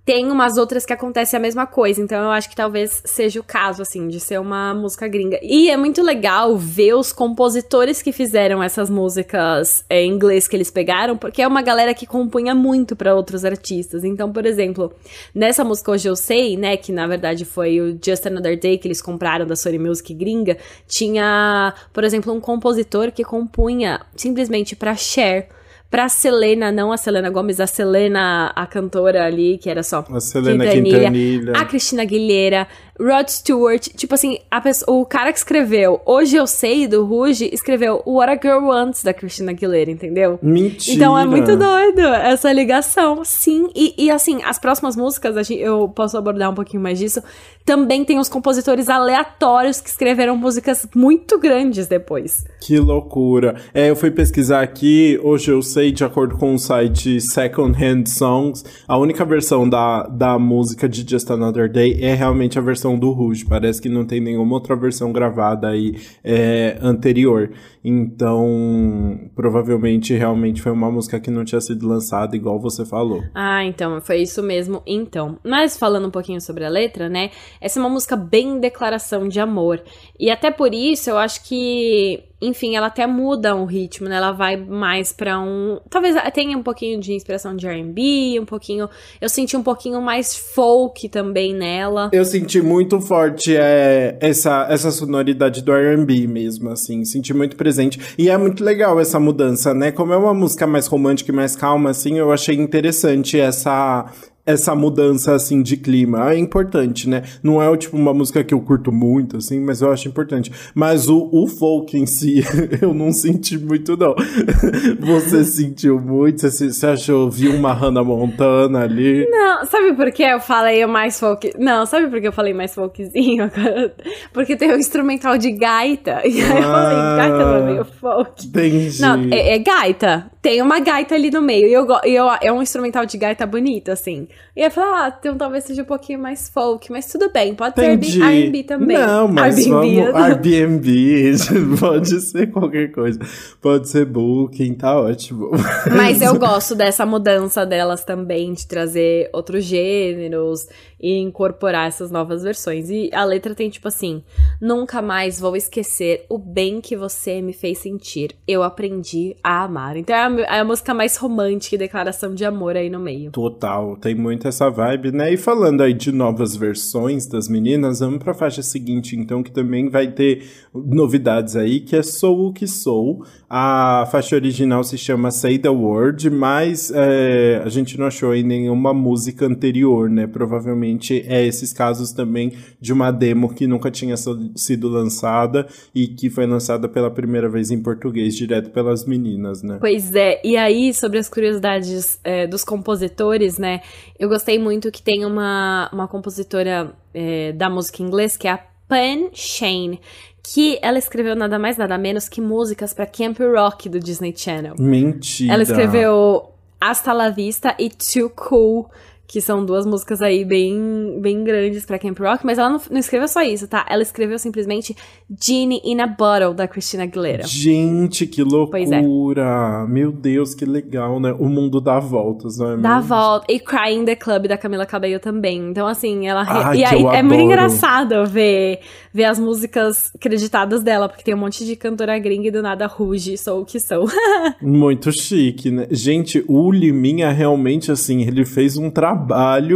Tem 0.03 0.31
umas 0.31 0.57
outras 0.57 0.85
que 0.85 0.93
acontece 0.93 1.35
a 1.35 1.39
mesma 1.39 1.67
coisa, 1.67 2.01
então 2.01 2.23
eu 2.23 2.31
acho 2.31 2.49
que 2.49 2.55
talvez 2.55 3.03
seja 3.05 3.39
o 3.39 3.43
caso, 3.43 3.83
assim, 3.83 4.07
de 4.07 4.19
ser 4.19 4.39
uma 4.39 4.73
música 4.73 5.07
gringa. 5.07 5.39
E 5.43 5.69
é 5.69 5.77
muito 5.77 6.01
legal 6.01 6.57
ver 6.57 6.95
os 6.95 7.13
compositores 7.13 8.01
que 8.01 8.11
fizeram 8.11 8.63
essas 8.63 8.89
músicas 8.89 9.85
é, 9.87 10.01
em 10.01 10.11
inglês 10.11 10.47
que 10.47 10.55
eles 10.55 10.71
pegaram, 10.71 11.15
porque 11.15 11.41
é 11.41 11.47
uma 11.47 11.61
galera 11.61 11.93
que 11.93 12.07
compunha 12.07 12.55
muito 12.55 12.95
para 12.95 13.15
outros 13.15 13.45
artistas. 13.45 14.03
Então, 14.03 14.31
por 14.31 14.45
exemplo, 14.45 14.91
nessa 15.35 15.63
música 15.63 15.91
Hoje 15.91 16.09
Eu 16.09 16.15
Sei, 16.15 16.57
né, 16.57 16.77
que 16.77 16.91
na 16.91 17.05
verdade 17.05 17.45
foi 17.45 17.79
o 17.79 17.97
Just 18.03 18.25
Another 18.25 18.59
Day 18.59 18.79
que 18.79 18.87
eles 18.87 19.01
compraram 19.01 19.45
da 19.45 19.55
Sony 19.55 19.77
Music 19.77 20.11
gringa, 20.15 20.57
tinha, 20.87 21.75
por 21.93 22.03
exemplo, 22.03 22.33
um 22.33 22.39
compositor 22.39 23.11
que 23.11 23.23
compunha 23.23 24.01
simplesmente 24.15 24.75
para 24.75 24.95
Cher 24.95 25.60
Pra 25.91 26.07
Selena, 26.07 26.71
não 26.71 26.89
a 26.93 26.95
Selena 26.95 27.29
Gomes, 27.29 27.59
a 27.59 27.67
Selena, 27.67 28.53
a 28.55 28.65
cantora 28.65 29.25
ali, 29.25 29.57
que 29.57 29.69
era 29.69 29.83
só 29.83 30.05
A 30.09 30.21
Selena 30.21 30.65
Quintanilha. 30.65 31.51
a 31.53 31.65
Cristina 31.65 32.03
Aguilera, 32.03 32.65
Rod 33.01 33.27
Stewart, 33.27 33.87
tipo 33.95 34.13
assim, 34.13 34.37
a 34.49 34.61
pessoa, 34.61 34.97
o 34.99 35.05
cara 35.05 35.31
que 35.31 35.37
escreveu 35.39 35.99
Hoje 36.05 36.35
Eu 36.35 36.45
Sei, 36.45 36.87
do 36.87 37.03
Ruge, 37.05 37.49
escreveu 37.51 38.01
What 38.05 38.31
a 38.31 38.39
Girl 38.41 38.67
Wants, 38.67 39.03
da 39.03 39.13
Cristina 39.13 39.51
Aguilera, 39.51 39.89
entendeu? 39.89 40.37
Mentira. 40.41 40.95
Então 40.95 41.17
é 41.17 41.25
muito 41.25 41.55
doido 41.57 42.01
essa 42.01 42.51
ligação, 42.53 43.23
sim. 43.23 43.69
E, 43.75 43.93
e, 43.97 44.11
assim, 44.11 44.39
as 44.43 44.59
próximas 44.59 44.95
músicas, 44.95 45.35
a 45.37 45.43
gente- 45.43 45.61
eu 45.61 45.89
posso 45.89 46.17
abordar 46.17 46.49
um 46.51 46.55
pouquinho 46.55 46.81
mais 46.83 46.99
disso. 46.99 47.21
Também 47.65 48.03
tem 48.03 48.19
os 48.19 48.27
compositores 48.29 48.89
aleatórios 48.89 49.79
que 49.81 49.89
escreveram 49.89 50.35
músicas 50.35 50.87
muito 50.95 51.37
grandes 51.39 51.87
depois. 51.87 52.43
Que 52.59 52.77
loucura. 52.79 53.55
É, 53.73 53.89
eu 53.89 53.95
fui 53.95 54.11
pesquisar 54.11 54.61
aqui, 54.61 55.19
hoje 55.23 55.51
eu 55.51 55.61
sei, 55.61 55.91
de 55.91 56.03
acordo 56.03 56.37
com 56.37 56.53
o 56.55 56.59
site 56.59 57.19
Second 57.21 57.77
Hand 57.83 58.05
Songs, 58.07 58.63
a 58.87 58.97
única 58.97 59.23
versão 59.25 59.67
da, 59.69 60.03
da 60.07 60.39
música 60.39 60.87
de 60.89 61.05
Just 61.09 61.29
Another 61.29 61.71
Day 61.71 61.97
é 62.01 62.13
realmente 62.13 62.57
a 62.57 62.61
versão 62.61 62.90
do 62.97 63.11
Rouge. 63.11 63.45
Parece 63.45 63.81
que 63.81 63.89
não 63.89 64.05
tem 64.05 64.19
nenhuma 64.19 64.53
outra 64.53 64.75
versão 64.75 65.11
gravada 65.11 65.69
aí 65.69 65.97
é, 66.23 66.77
anterior. 66.81 67.51
Então, 67.83 69.29
provavelmente, 69.35 70.13
realmente 70.13 70.61
foi 70.61 70.71
uma 70.71 70.91
música 70.91 71.19
que 71.19 71.31
não 71.31 71.43
tinha 71.43 71.59
sido 71.59 71.87
lançada, 71.87 72.35
igual 72.35 72.59
você 72.59 72.85
falou. 72.85 73.23
Ah, 73.33 73.63
então, 73.65 73.99
foi 74.01 74.21
isso 74.21 74.43
mesmo, 74.43 74.81
então. 74.85 75.39
Mas 75.43 75.77
falando 75.77 76.07
um 76.07 76.11
pouquinho 76.11 76.39
sobre 76.39 76.63
a 76.63 76.69
letra, 76.69 77.09
né? 77.09 77.31
Essa 77.59 77.79
é 77.79 77.83
uma 77.83 77.89
música 77.89 78.15
bem 78.15 78.59
declaração 78.59 79.27
de 79.27 79.39
amor. 79.39 79.81
E 80.19 80.29
até 80.29 80.51
por 80.51 80.73
isso, 80.73 81.09
eu 81.09 81.17
acho 81.17 81.43
que, 81.43 82.23
enfim, 82.41 82.75
ela 82.75 82.87
até 82.87 83.07
muda 83.07 83.55
o 83.55 83.65
ritmo, 83.65 84.07
né? 84.07 84.17
Ela 84.17 84.31
vai 84.31 84.55
mais 84.55 85.11
pra 85.11 85.39
um. 85.39 85.79
Talvez 85.89 86.15
tenha 86.33 86.57
um 86.57 86.63
pouquinho 86.63 86.99
de 86.99 87.13
inspiração 87.13 87.55
de 87.55 87.67
RB, 87.67 88.39
um 88.39 88.45
pouquinho. 88.45 88.87
Eu 89.19 89.29
senti 89.29 89.57
um 89.57 89.63
pouquinho 89.63 89.99
mais 90.01 90.35
folk 90.35 91.09
também 91.09 91.55
nela. 91.55 92.09
Eu 92.13 92.25
senti 92.25 92.61
muito 92.61 93.01
forte 93.01 93.55
é, 93.55 94.17
essa, 94.21 94.67
essa 94.69 94.91
sonoridade 94.91 95.63
do 95.63 95.73
R&B 95.73 96.27
mesmo, 96.27 96.69
assim, 96.69 97.03
senti 97.05 97.33
muito 97.33 97.55
presente. 97.71 97.99
E 98.17 98.29
é 98.29 98.37
muito 98.37 98.63
legal 98.63 98.99
essa 98.99 99.19
mudança, 99.19 99.73
né? 99.73 99.91
Como 99.91 100.11
é 100.11 100.17
uma 100.17 100.33
música 100.33 100.67
mais 100.67 100.87
romântica 100.87 101.31
e 101.31 101.35
mais 101.35 101.55
calma, 101.55 101.89
assim, 101.89 102.19
eu 102.19 102.31
achei 102.31 102.55
interessante 102.55 103.39
essa 103.39 104.05
essa 104.51 104.75
mudança, 104.75 105.33
assim, 105.33 105.61
de 105.61 105.77
clima. 105.77 106.31
É 106.31 106.37
importante, 106.37 107.07
né? 107.07 107.23
Não 107.43 107.61
é, 107.61 107.75
tipo, 107.77 107.97
uma 107.97 108.13
música 108.13 108.43
que 108.43 108.53
eu 108.53 108.61
curto 108.61 108.91
muito, 108.91 109.37
assim, 109.37 109.59
mas 109.59 109.81
eu 109.81 109.91
acho 109.91 110.07
importante. 110.07 110.51
Mas 110.73 111.07
o, 111.07 111.29
o 111.31 111.47
folk 111.47 111.97
em 111.97 112.05
si, 112.05 112.43
eu 112.81 112.93
não 112.93 113.11
senti 113.11 113.57
muito, 113.57 113.97
não. 113.97 114.15
Você 114.99 115.43
sentiu 115.43 115.99
muito? 115.99 116.41
Você, 116.41 116.71
você 116.71 116.87
achou, 116.87 117.29
viu 117.29 117.53
uma 117.55 117.73
Hannah 117.73 118.03
Montana 118.03 118.81
ali? 118.81 119.27
Não, 119.29 119.65
sabe 119.65 119.93
por 119.93 120.11
que 120.11 120.23
eu 120.23 120.39
falei 120.39 120.85
mais 120.85 121.19
folk? 121.19 121.51
Não, 121.57 121.85
sabe 121.85 122.07
por 122.07 122.19
que 122.21 122.27
eu 122.27 122.31
falei 122.31 122.53
mais 122.53 122.73
folkzinho? 122.73 123.49
Porque 124.33 124.55
tem 124.55 124.71
o 124.71 124.77
instrumental 124.77 125.37
de 125.37 125.51
gaita. 125.51 126.21
E 126.25 126.41
aí 126.41 126.57
eu 126.57 126.63
falei, 126.63 126.97
gaita 127.17 127.45
não 127.45 127.55
é 127.55 127.61
meio 127.61 127.85
folk. 127.85 128.47
Entendi. 128.47 129.01
Não, 129.01 129.27
é, 129.31 129.55
é 129.55 129.59
gaita. 129.59 130.30
Tem 130.41 130.61
uma 130.61 130.79
gaita 130.79 131.13
ali 131.13 131.29
no 131.29 131.41
meio. 131.41 131.67
E, 131.67 131.73
eu, 131.73 131.87
eu, 132.03 132.25
é 132.41 132.51
um 132.51 132.61
instrumental 132.61 133.05
de 133.05 133.17
gaita 133.17 133.45
bonito, 133.45 133.91
assim. 133.91 134.27
E 134.55 134.61
eu 134.61 134.71
falei, 134.71 134.89
ah, 134.93 135.15
então 135.19 135.37
talvez 135.37 135.65
seja 135.65 135.83
um 135.83 135.85
pouquinho 135.85 136.19
mais 136.19 136.49
folk, 136.49 136.91
mas 136.91 137.05
tudo 137.05 137.31
bem, 137.31 137.53
pode 137.53 137.79
Entendi. 137.79 138.13
ser 138.13 138.23
R&B 138.23 138.63
também. 138.63 138.97
Não, 138.97 139.27
mas 139.27 139.57
R&B, 139.57 140.11
vamos 140.11 140.15
Airbnb, 140.15 141.35
pode 141.79 142.21
ser 142.21 142.51
qualquer 142.51 142.91
coisa. 142.91 143.19
Pode 143.61 143.87
ser 143.87 144.05
Booking, 144.05 144.73
tá 144.73 144.99
ótimo. 144.99 145.51
Mas 145.95 146.21
eu 146.21 146.37
gosto 146.39 146.73
dessa 146.73 147.05
mudança 147.05 147.65
delas 147.65 148.03
também, 148.03 148.53
de 148.53 148.65
trazer 148.65 149.29
outros 149.33 149.63
gêneros 149.63 150.67
e 151.01 151.17
incorporar 151.17 151.87
essas 151.87 152.11
novas 152.11 152.43
versões. 152.43 152.89
E 152.89 153.09
a 153.13 153.23
letra 153.23 153.55
tem 153.55 153.69
tipo 153.69 153.87
assim: 153.87 154.23
Nunca 154.61 155.01
mais 155.01 155.39
vou 155.39 155.55
esquecer 155.55 156.25
o 156.29 156.37
bem 156.37 156.79
que 156.79 156.95
você 156.95 157.41
me 157.41 157.53
fez 157.53 157.79
sentir. 157.79 158.35
Eu 158.47 158.61
aprendi 158.61 159.35
a 159.43 159.63
amar. 159.63 159.97
Então 159.97 160.15
é 160.15 160.19
a, 160.19 160.57
é 160.57 160.59
a 160.59 160.63
música 160.63 160.93
mais 160.93 161.17
romântica 161.17 161.75
e 161.75 161.79
declaração 161.79 162.35
de 162.35 162.45
amor 162.45 162.77
aí 162.77 162.89
no 162.89 162.99
meio. 162.99 163.31
Total, 163.31 163.97
tem 163.97 164.13
muito 164.13 164.47
essa 164.47 164.69
vibe, 164.69 165.11
né? 165.11 165.33
E 165.33 165.37
falando 165.37 165.81
aí 165.81 165.93
de 165.93 166.11
novas 166.11 166.55
versões 166.55 167.25
das 167.25 167.47
meninas, 167.47 167.99
vamos 167.99 168.19
pra 168.19 168.33
faixa 168.33 168.61
seguinte, 168.61 169.15
então, 169.15 169.41
que 169.41 169.51
também 169.51 169.89
vai 169.89 170.11
ter 170.11 170.43
novidades 170.73 171.55
aí, 171.55 171.79
que 171.79 171.95
é 171.95 172.03
Sou 172.03 172.47
o 172.47 172.53
que 172.53 172.67
Sou. 172.67 173.25
A 173.49 174.07
faixa 174.11 174.35
original 174.35 174.83
se 174.83 174.97
chama 174.97 175.31
Say 175.31 175.57
the 175.57 175.69
Word, 175.69 176.29
mas 176.29 176.91
é, 176.93 177.61
a 177.65 177.69
gente 177.69 177.97
não 177.97 178.05
achou 178.05 178.31
aí 178.31 178.43
nenhuma 178.43 178.93
música 178.93 179.45
anterior, 179.45 180.09
né? 180.09 180.27
Provavelmente 180.27 180.90
é 181.27 181.45
esses 181.45 181.73
casos 181.73 182.11
também 182.11 182.53
de 182.79 182.91
uma 182.91 183.11
demo 183.11 183.53
que 183.53 183.67
nunca 183.67 183.91
tinha 183.91 184.15
sido 184.17 184.89
lançada 184.89 185.67
e 185.93 186.07
que 186.07 186.29
foi 186.29 186.45
lançada 186.45 186.87
pela 186.89 187.11
primeira 187.11 187.49
vez 187.49 187.71
em 187.71 187.81
português, 187.81 188.35
direto 188.35 188.69
pelas 188.71 189.05
meninas, 189.05 189.61
né? 189.61 189.77
Pois 189.79 190.13
é, 190.15 190.41
e 190.43 190.57
aí, 190.57 190.93
sobre 190.93 191.19
as 191.19 191.29
curiosidades 191.29 192.19
é, 192.23 192.47
dos 192.47 192.63
compositores, 192.63 193.57
né? 193.57 193.81
Eu 194.19 194.29
gostei 194.29 194.57
muito 194.57 194.91
que 194.91 195.01
tem 195.01 195.25
uma, 195.25 195.89
uma 195.91 196.07
compositora 196.07 196.93
é, 197.13 197.51
da 197.53 197.69
música 197.69 198.01
em 198.01 198.05
inglês, 198.05 198.37
que 198.37 198.47
é 198.47 198.51
a 198.51 198.59
Pan 198.87 199.29
Shane, 199.33 200.01
que 200.43 200.79
ela 200.81 200.97
escreveu 200.97 201.35
nada 201.35 201.57
mais, 201.57 201.77
nada 201.77 201.97
menos 201.97 202.27
que 202.27 202.41
músicas 202.41 202.93
pra 202.93 203.05
Camp 203.05 203.39
Rock 203.39 203.87
do 203.87 203.99
Disney 203.99 204.33
Channel. 204.35 204.75
Mentira. 204.77 205.53
Ela 205.53 205.63
escreveu 205.63 206.51
Hasta 206.79 207.13
la 207.13 207.29
Vista 207.29 207.75
e 207.77 207.89
Too 207.89 208.29
Cool, 208.31 208.89
que 209.31 209.39
são 209.39 209.65
duas 209.65 209.85
músicas 209.85 210.21
aí 210.21 210.43
bem, 210.43 211.17
bem 211.21 211.41
grandes 211.41 211.85
pra 211.85 211.97
Camp 211.97 212.19
Rock, 212.19 212.45
mas 212.45 212.57
ela 212.57 212.69
não, 212.69 212.81
não 212.91 212.97
escreveu 212.97 213.29
só 213.29 213.41
isso, 213.41 213.65
tá? 213.65 213.85
Ela 213.89 214.01
escreveu 214.01 214.37
simplesmente 214.37 214.93
Genie 215.41 215.79
in 215.85 216.01
a 216.01 216.05
Bottle, 216.07 216.53
da 216.53 216.67
Christina 216.67 217.03
Aguilera. 217.03 217.43
Gente, 217.47 218.27
que 218.27 218.41
é. 218.41 218.43
loucura! 218.43 219.85
Meu 219.87 220.11
Deus, 220.11 220.53
que 220.53 220.65
legal, 220.65 221.17
né? 221.17 221.33
O 221.39 221.47
mundo 221.47 221.79
dá 221.79 221.97
voltas, 221.97 222.57
não 222.57 222.73
é 222.73 222.77
Dá 222.77 222.95
mesmo? 222.95 223.07
volta. 223.07 223.45
E 223.49 223.57
Cry 223.57 223.93
in 223.93 224.03
the 224.03 224.17
Club 224.17 224.47
da 224.47 224.57
Camila 224.57 224.85
Cabello 224.85 225.17
também. 225.17 225.69
Então, 225.69 225.87
assim, 225.87 226.27
ela. 226.27 226.43
re- 226.43 226.63
Ai, 226.65 226.77
e 226.79 226.83
aí 226.83 227.05
é 227.05 227.23
muito 227.23 227.41
engraçado 227.43 228.25
ver, 228.25 228.79
ver 229.13 229.23
as 229.23 229.39
músicas 229.39 230.11
creditadas 230.19 230.83
dela, 230.83 231.07
porque 231.07 231.23
tem 231.23 231.33
um 231.33 231.37
monte 231.37 231.65
de 231.65 231.77
cantora 231.77 232.19
gringa 232.19 232.49
e 232.49 232.51
do 232.51 232.61
nada 232.61 232.85
ruge, 232.85 233.37
sou 233.37 233.61
o 233.61 233.65
que 233.65 233.79
sou. 233.79 234.09
Muito 234.61 235.09
chique, 235.13 235.71
né? 235.71 235.87
Gente, 235.89 236.43
o 236.49 236.69
Liminha 236.69 237.31
realmente, 237.31 237.91
assim, 237.93 238.23
ele 238.23 238.45
fez 238.45 238.75
um 238.75 238.89
trabalho 238.89 239.20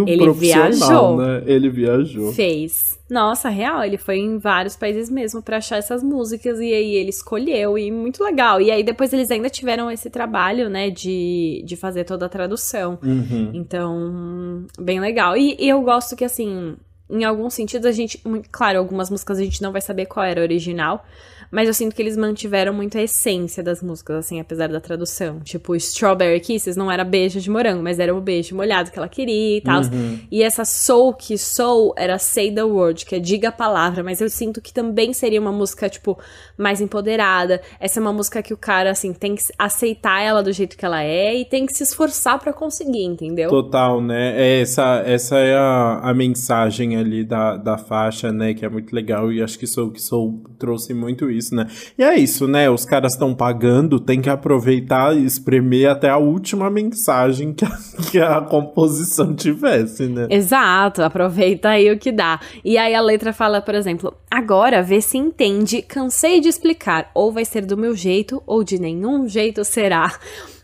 Ele 0.07 0.23
profissional, 0.23 0.69
viajou. 0.69 1.17
né? 1.17 1.43
Ele 1.45 1.69
viajou. 1.69 2.33
Fez. 2.33 2.99
Nossa, 3.09 3.49
real, 3.49 3.83
ele 3.83 3.97
foi 3.97 4.17
em 4.17 4.37
vários 4.39 4.75
países 4.75 5.09
mesmo 5.09 5.41
pra 5.41 5.57
achar 5.57 5.77
essas 5.77 6.01
músicas 6.01 6.59
e 6.59 6.73
aí 6.73 6.95
ele 6.95 7.09
escolheu 7.09 7.77
e 7.77 7.91
muito 7.91 8.23
legal. 8.23 8.59
E 8.59 8.71
aí 8.71 8.83
depois 8.83 9.13
eles 9.13 9.29
ainda 9.29 9.49
tiveram 9.49 9.91
esse 9.91 10.09
trabalho, 10.09 10.69
né, 10.69 10.89
de, 10.89 11.61
de 11.65 11.75
fazer 11.75 12.03
toda 12.03 12.25
a 12.25 12.29
tradução. 12.29 12.97
Uhum. 13.03 13.51
Então, 13.53 14.65
bem 14.79 14.99
legal. 14.99 15.37
E, 15.37 15.55
e 15.59 15.69
eu 15.69 15.81
gosto 15.81 16.15
que, 16.15 16.25
assim, 16.25 16.75
em 17.09 17.23
alguns 17.23 17.53
sentidos, 17.53 17.85
a 17.85 17.91
gente. 17.91 18.21
Claro, 18.51 18.79
algumas 18.79 19.09
músicas 19.09 19.37
a 19.37 19.43
gente 19.43 19.61
não 19.61 19.71
vai 19.71 19.81
saber 19.81 20.05
qual 20.05 20.25
era 20.25 20.41
a 20.41 20.43
original. 20.43 21.05
Mas 21.51 21.67
eu 21.67 21.73
sinto 21.73 21.95
que 21.95 22.01
eles 22.01 22.17
mantiveram 22.17 22.73
muito 22.73 22.97
a 22.97 23.01
essência 23.01 23.61
das 23.63 23.81
músicas, 23.81 24.17
assim, 24.17 24.39
apesar 24.39 24.67
da 24.67 24.79
tradução. 24.79 25.39
Tipo, 25.39 25.75
Strawberry 25.75 26.39
Kisses 26.39 26.75
não 26.75 26.91
era 26.91 27.03
beijo 27.03 27.39
de 27.39 27.49
morango, 27.49 27.83
mas 27.83 27.99
era 27.99 28.15
o 28.15 28.21
beijo 28.21 28.55
molhado 28.55 28.91
que 28.91 28.97
ela 28.97 29.07
queria 29.07 29.57
e 29.57 29.61
tal. 29.61 29.81
Uhum. 29.81 30.19
E 30.31 30.43
essa 30.43 30.65
Soul 30.65 31.13
que 31.13 31.37
Soul 31.37 31.93
era 31.97 32.17
Say 32.17 32.51
the 32.51 32.63
Word, 32.63 33.05
que 33.05 33.15
é 33.15 33.19
diga 33.19 33.49
a 33.49 33.51
palavra, 33.51 34.03
mas 34.03 34.21
eu 34.21 34.29
sinto 34.29 34.61
que 34.61 34.73
também 34.73 35.13
seria 35.13 35.39
uma 35.39 35.51
música, 35.51 35.87
tipo, 35.87 36.17
mais 36.57 36.81
empoderada. 36.81 37.61
Essa 37.79 37.99
é 37.99 38.01
uma 38.01 38.13
música 38.13 38.41
que 38.41 38.53
o 38.53 38.57
cara, 38.57 38.91
assim, 38.91 39.13
tem 39.13 39.35
que 39.35 39.43
aceitar 39.57 40.21
ela 40.21 40.41
do 40.41 40.51
jeito 40.51 40.77
que 40.77 40.85
ela 40.85 41.03
é 41.03 41.35
e 41.35 41.45
tem 41.45 41.65
que 41.65 41.73
se 41.73 41.83
esforçar 41.83 42.39
pra 42.39 42.53
conseguir, 42.53 43.03
entendeu? 43.03 43.49
Total, 43.49 44.01
né? 44.01 44.33
É 44.35 44.61
Essa, 44.61 45.03
essa 45.05 45.37
é 45.37 45.55
a, 45.55 45.99
a 46.03 46.13
mensagem 46.13 46.94
ali 46.97 47.23
da, 47.23 47.57
da 47.57 47.77
faixa, 47.77 48.31
né? 48.31 48.53
Que 48.53 48.65
é 48.65 48.69
muito 48.69 48.93
legal 48.93 49.31
e 49.31 49.41
acho 49.41 49.57
que 49.57 49.67
Sou 49.67 49.91
que 49.91 50.01
Sou 50.01 50.41
trouxe 50.57 50.93
muito 50.93 51.29
isso, 51.29 51.55
né? 51.55 51.67
E 51.97 52.03
é 52.03 52.17
isso, 52.17 52.47
né? 52.47 52.69
Os 52.69 52.85
caras 52.85 53.13
estão 53.13 53.33
pagando, 53.33 53.99
tem 53.99 54.21
que 54.21 54.29
aproveitar 54.29 55.15
e 55.15 55.25
espremer 55.25 55.89
até 55.89 56.09
a 56.09 56.17
última 56.17 56.69
mensagem 56.69 57.53
que 57.53 57.65
a, 57.65 57.77
que 58.11 58.19
a 58.19 58.41
composição 58.41 59.35
tivesse, 59.35 60.07
né? 60.07 60.27
Exato, 60.29 61.01
aproveita 61.03 61.69
aí 61.69 61.91
o 61.91 61.97
que 61.97 62.11
dá. 62.11 62.39
E 62.63 62.77
aí 62.77 62.95
a 62.95 63.01
letra 63.01 63.33
fala, 63.33 63.61
por 63.61 63.75
exemplo, 63.75 64.13
agora 64.29 64.81
vê 64.81 65.01
se 65.01 65.17
entende, 65.17 65.81
cansei 65.81 66.39
de 66.39 66.47
explicar, 66.47 67.09
ou 67.13 67.31
vai 67.31 67.45
ser 67.45 67.65
do 67.65 67.77
meu 67.77 67.95
jeito, 67.95 68.41
ou 68.45 68.63
de 68.63 68.79
nenhum 68.79 69.27
jeito 69.27 69.63
será. 69.63 70.11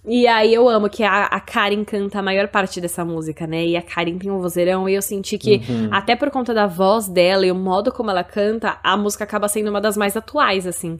E 0.03 0.25
aí 0.25 0.51
eu 0.51 0.67
amo 0.67 0.89
que 0.89 1.03
a, 1.03 1.25
a 1.25 1.39
Karen 1.39 1.83
canta 1.83 2.19
a 2.19 2.23
maior 2.23 2.47
parte 2.47 2.81
dessa 2.81 3.05
música, 3.05 3.45
né? 3.45 3.63
E 3.65 3.77
a 3.77 3.83
Karen 3.83 4.17
tem 4.17 4.31
um 4.31 4.39
vozeirão, 4.39 4.89
e 4.89 4.95
eu 4.95 5.01
senti 5.01 5.37
que, 5.37 5.61
até 5.91 6.15
por 6.15 6.31
conta 6.31 6.55
da 6.55 6.65
voz 6.65 7.07
dela 7.07 7.45
e 7.45 7.51
o 7.51 7.55
modo 7.55 7.91
como 7.91 8.09
ela 8.09 8.23
canta, 8.23 8.79
a 8.83 8.97
música 8.97 9.23
acaba 9.23 9.47
sendo 9.47 9.69
uma 9.69 9.79
das 9.79 9.95
mais 9.95 10.17
atuais, 10.17 10.65
assim. 10.65 10.99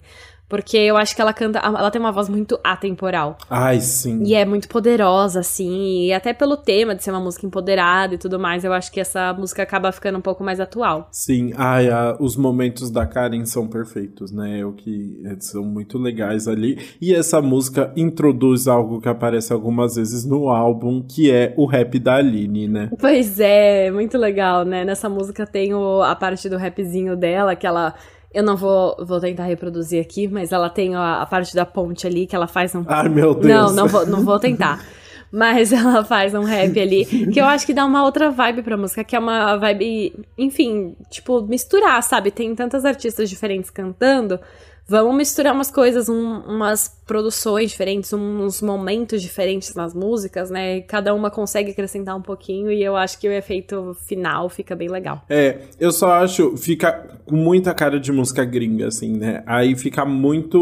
Porque 0.52 0.76
eu 0.76 0.98
acho 0.98 1.16
que 1.16 1.22
ela 1.22 1.32
canta. 1.32 1.60
Ela 1.60 1.90
tem 1.90 2.02
uma 2.02 2.12
voz 2.12 2.28
muito 2.28 2.60
atemporal. 2.62 3.38
Ai, 3.50 3.80
sim. 3.80 4.22
E 4.26 4.36
é 4.36 4.44
muito 4.44 4.68
poderosa, 4.68 5.40
assim. 5.40 6.08
E 6.08 6.12
até 6.12 6.34
pelo 6.34 6.58
tema 6.58 6.94
de 6.94 7.02
ser 7.02 7.12
uma 7.12 7.22
música 7.22 7.48
empoderada 7.48 8.16
e 8.16 8.18
tudo 8.18 8.38
mais, 8.38 8.66
eu 8.66 8.74
acho 8.74 8.92
que 8.92 9.00
essa 9.00 9.32
música 9.32 9.64
acaba 9.64 9.90
ficando 9.94 10.18
um 10.18 10.22
pouco 10.22 10.44
mais 10.44 10.60
atual. 10.60 11.08
Sim, 11.10 11.54
ai, 11.56 11.90
a, 11.90 12.18
os 12.20 12.36
momentos 12.36 12.92
da 12.92 13.06
Karen 13.06 13.46
são 13.46 13.66
perfeitos, 13.66 14.30
né? 14.34 14.60
É 14.60 14.66
o 14.66 14.74
que 14.74 15.22
é, 15.24 15.40
são 15.40 15.64
muito 15.64 15.98
legais 15.98 16.50
ali. 16.50 16.78
E 17.02 17.16
essa 17.16 17.42
música 17.42 17.94
introduz 17.96 18.68
algo 18.68 19.00
que 19.00 19.08
aparece 19.08 19.54
algumas 19.54 19.96
vezes 19.96 20.26
no 20.26 20.50
álbum, 20.50 21.02
que 21.02 21.32
é 21.32 21.54
o 21.56 21.66
rap 21.66 21.98
da 21.98 22.16
Aline, 22.16 22.68
né? 22.68 22.90
Pois 23.00 23.40
é, 23.40 23.90
muito 23.90 24.18
legal, 24.18 24.66
né? 24.66 24.84
Nessa 24.84 25.08
música 25.08 25.48
tem 25.48 25.74
o, 25.74 26.02
a 26.02 26.14
parte 26.14 26.50
do 26.50 26.58
rapzinho 26.58 27.16
dela, 27.16 27.56
que 27.56 27.66
ela 27.66 27.96
eu 28.34 28.44
não 28.44 28.56
vou, 28.56 28.96
vou 29.00 29.20
tentar 29.20 29.44
reproduzir 29.44 30.02
aqui, 30.02 30.28
mas 30.28 30.52
ela 30.52 30.70
tem 30.70 30.96
a, 30.96 31.22
a 31.22 31.26
parte 31.26 31.54
da 31.54 31.66
ponte 31.66 32.08
ali 32.08 32.26
que 32.26 32.36
ela 32.36 32.48
faz 32.48 32.74
um. 32.74 32.84
Ai, 32.88 33.10
meu 33.10 33.34
Deus. 33.34 33.46
Não, 33.46 33.74
não 33.74 33.88
vou, 33.88 34.06
não 34.06 34.24
vou 34.24 34.40
tentar. 34.40 34.84
Mas 35.32 35.72
ela 35.74 36.04
faz 36.04 36.34
um 36.34 36.44
rap 36.44 36.80
ali, 36.80 37.06
que 37.06 37.40
eu 37.40 37.46
acho 37.46 37.66
que 37.66 37.74
dá 37.74 37.86
uma 37.86 38.04
outra 38.04 38.32
vibe 38.32 38.64
pra 38.64 38.78
música, 38.78 39.04
que 39.04 39.16
é 39.16 39.20
uma 39.20 39.58
vibe, 39.58 40.14
enfim, 40.38 40.96
tipo, 41.10 41.42
misturar, 41.42 42.02
sabe? 42.04 42.32
Tem 42.32 42.54
tantas 42.56 42.86
artistas 42.86 43.30
diferentes 43.30 43.70
cantando, 43.70 44.40
vamos 44.88 45.16
misturar 45.16 45.54
umas 45.54 45.72
coisas, 45.72 46.10
um, 46.10 46.40
umas 46.42 46.90
produções 47.08 47.72
diferentes, 47.72 48.12
uns 48.14 48.62
momentos 48.62 49.22
diferentes 49.22 49.74
nas 49.74 49.94
músicas, 49.94 50.50
né? 50.50 50.82
Cada 50.82 51.14
uma 51.14 51.32
consegue 51.32 51.72
acrescentar 51.72 52.16
um 52.16 52.22
pouquinho 52.22 52.72
e 52.72 52.84
eu 52.84 52.96
acho 52.96 53.20
que 53.20 53.28
o 53.28 53.32
efeito 53.32 53.96
final 54.06 54.50
fica 54.50 54.76
bem 54.76 54.90
legal. 54.90 55.24
É, 55.30 55.60
eu 55.80 55.92
só 55.92 56.12
acho, 56.12 56.58
fica 56.58 56.92
com 57.26 57.36
muita 57.36 57.74
cara 57.74 58.00
de 58.00 58.12
música 58.12 58.44
gringa, 58.44 58.88
assim, 58.88 59.16
né? 59.18 59.44
Aí 59.46 59.76
fica 59.76 60.06
muito, 60.06 60.60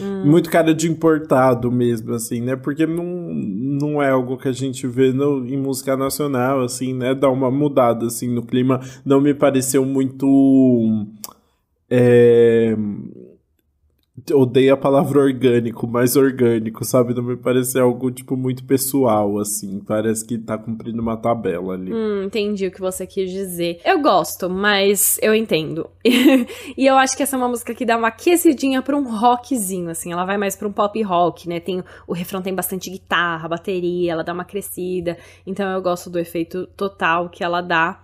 hum. 0.00 0.22
muito 0.24 0.50
cara 0.50 0.74
de 0.74 0.90
importado 0.90 1.70
mesmo, 1.72 2.14
assim, 2.14 2.40
né? 2.40 2.56
Porque 2.56 2.86
não, 2.86 3.04
não 3.04 4.02
é 4.02 4.10
algo 4.10 4.36
que 4.36 4.48
a 4.48 4.52
gente 4.52 4.86
vê 4.86 5.12
no, 5.12 5.46
em 5.46 5.56
música 5.56 5.96
nacional, 5.96 6.62
assim, 6.62 6.92
né? 6.92 7.14
Dá 7.14 7.30
uma 7.30 7.50
mudada, 7.50 8.06
assim, 8.06 8.28
no 8.28 8.44
clima. 8.44 8.80
Não 9.04 9.20
me 9.20 9.32
pareceu 9.32 9.84
muito... 9.84 11.06
É 11.88 12.74
odeio 14.32 14.72
a 14.72 14.76
palavra 14.76 15.20
orgânico, 15.20 15.86
mais 15.86 16.16
orgânico, 16.16 16.84
sabe? 16.84 17.14
Não 17.14 17.22
me 17.22 17.36
parece 17.36 17.78
algo, 17.78 18.10
tipo, 18.10 18.36
muito 18.36 18.64
pessoal, 18.64 19.38
assim. 19.38 19.80
Parece 19.86 20.24
que 20.24 20.38
tá 20.38 20.56
cumprindo 20.56 21.02
uma 21.02 21.16
tabela 21.16 21.74
ali. 21.74 21.92
Hum, 21.92 22.24
entendi 22.24 22.66
o 22.66 22.70
que 22.70 22.80
você 22.80 23.06
quis 23.06 23.30
dizer. 23.30 23.80
Eu 23.84 24.00
gosto, 24.00 24.48
mas 24.48 25.18
eu 25.20 25.34
entendo. 25.34 25.88
e 26.04 26.86
eu 26.86 26.96
acho 26.96 27.16
que 27.16 27.22
essa 27.22 27.36
é 27.36 27.38
uma 27.38 27.48
música 27.48 27.74
que 27.74 27.84
dá 27.84 27.96
uma 27.96 28.08
aquecidinha 28.08 28.80
pra 28.80 28.96
um 28.96 29.04
rockzinho, 29.04 29.90
assim. 29.90 30.12
Ela 30.12 30.24
vai 30.24 30.38
mais 30.38 30.56
pra 30.56 30.66
um 30.66 30.72
pop 30.72 31.00
rock, 31.02 31.48
né? 31.48 31.60
Tem, 31.60 31.82
o 32.06 32.14
refrão 32.14 32.40
tem 32.40 32.54
bastante 32.54 32.88
guitarra, 32.88 33.48
bateria, 33.48 34.12
ela 34.12 34.24
dá 34.24 34.32
uma 34.32 34.44
crescida. 34.44 35.18
Então 35.46 35.70
eu 35.70 35.82
gosto 35.82 36.08
do 36.08 36.18
efeito 36.18 36.66
total 36.76 37.28
que 37.28 37.44
ela 37.44 37.60
dá. 37.60 38.00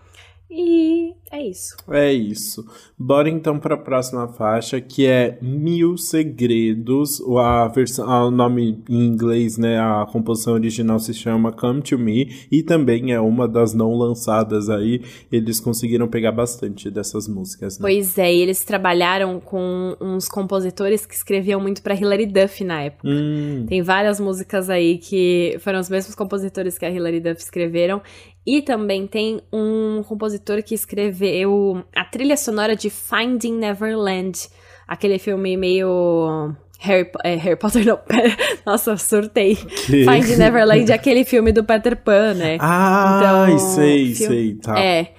E 0.54 1.14
é 1.30 1.48
isso. 1.48 1.74
É 1.90 2.12
isso. 2.12 2.62
Bora 2.98 3.30
então 3.30 3.58
para 3.58 3.74
a 3.74 3.78
próxima 3.78 4.28
faixa, 4.28 4.82
que 4.82 5.06
é 5.06 5.38
Mil 5.40 5.96
Segredos. 5.96 7.22
A 7.38 7.68
versão, 7.68 8.06
o 8.28 8.30
nome 8.30 8.82
em 8.86 9.06
inglês, 9.06 9.56
né? 9.56 9.80
A 9.80 10.06
composição 10.12 10.52
original 10.52 10.98
se 10.98 11.14
chama 11.14 11.50
Come 11.50 11.80
to 11.80 11.98
Me 11.98 12.30
e 12.52 12.62
também 12.62 13.12
é 13.12 13.20
uma 13.20 13.48
das 13.48 13.72
não 13.72 13.96
lançadas 13.96 14.68
aí. 14.68 15.00
Eles 15.32 15.58
conseguiram 15.58 16.06
pegar 16.06 16.32
bastante 16.32 16.90
dessas 16.90 17.26
músicas. 17.26 17.78
Né? 17.78 17.82
Pois 17.82 18.18
é, 18.18 18.30
eles 18.30 18.62
trabalharam 18.62 19.40
com 19.40 19.96
uns 19.98 20.28
compositores 20.28 21.06
que 21.06 21.14
escreviam 21.14 21.60
muito 21.60 21.82
para 21.82 21.94
Hilary 21.94 22.26
Duff 22.26 22.62
na 22.62 22.82
época. 22.82 23.08
Hum. 23.08 23.64
Tem 23.66 23.80
várias 23.80 24.20
músicas 24.20 24.68
aí 24.68 24.98
que 24.98 25.56
foram 25.60 25.80
os 25.80 25.88
mesmos 25.88 26.14
compositores 26.14 26.76
que 26.76 26.84
a 26.84 26.90
Hilary 26.90 27.20
Duff 27.20 27.40
escreveram 27.40 28.02
e 28.46 28.60
também 28.60 29.06
tem 29.06 29.40
um 29.52 30.02
compositor 30.02 30.62
que 30.62 30.74
escreveu 30.74 31.84
a 31.94 32.04
trilha 32.04 32.36
sonora 32.36 32.74
de 32.74 32.90
Finding 32.90 33.56
Neverland, 33.56 34.48
aquele 34.86 35.18
filme 35.18 35.56
meio 35.56 36.54
Harry, 36.80 37.08
é, 37.22 37.36
Harry 37.36 37.56
Potter, 37.56 37.84
não, 37.86 37.98
nossa, 38.66 38.96
surtei. 38.96 39.54
Que? 39.54 40.04
Finding 40.04 40.36
Neverland 40.36 40.90
é 40.90 40.94
aquele 40.96 41.24
filme 41.24 41.52
do 41.52 41.62
Peter 41.62 41.96
Pan, 41.96 42.34
né? 42.34 42.58
Ah, 42.60 43.46
então, 43.48 43.58
sei, 43.58 44.14
filme, 44.14 44.34
sei, 44.34 44.54
tá. 44.54 44.78
É. 44.78 45.12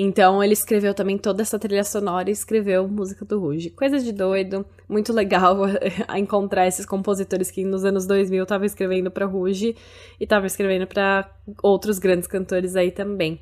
Então 0.00 0.40
ele 0.40 0.52
escreveu 0.52 0.94
também 0.94 1.18
toda 1.18 1.42
essa 1.42 1.58
trilha 1.58 1.82
sonora 1.82 2.30
e 2.30 2.32
escreveu 2.32 2.86
música 2.86 3.24
do 3.24 3.40
Ruge. 3.40 3.70
Coisa 3.70 3.98
de 3.98 4.12
doido, 4.12 4.64
muito 4.88 5.12
legal 5.12 5.56
encontrar 6.16 6.68
esses 6.68 6.86
compositores 6.86 7.50
que 7.50 7.64
nos 7.64 7.84
anos 7.84 8.06
2000 8.06 8.44
estavam 8.44 8.64
escrevendo 8.64 9.10
para 9.10 9.26
Ruge 9.26 9.74
e 10.20 10.22
estavam 10.22 10.46
escrevendo 10.46 10.86
para 10.86 11.28
outros 11.60 11.98
grandes 11.98 12.28
cantores 12.28 12.76
aí 12.76 12.92
também. 12.92 13.40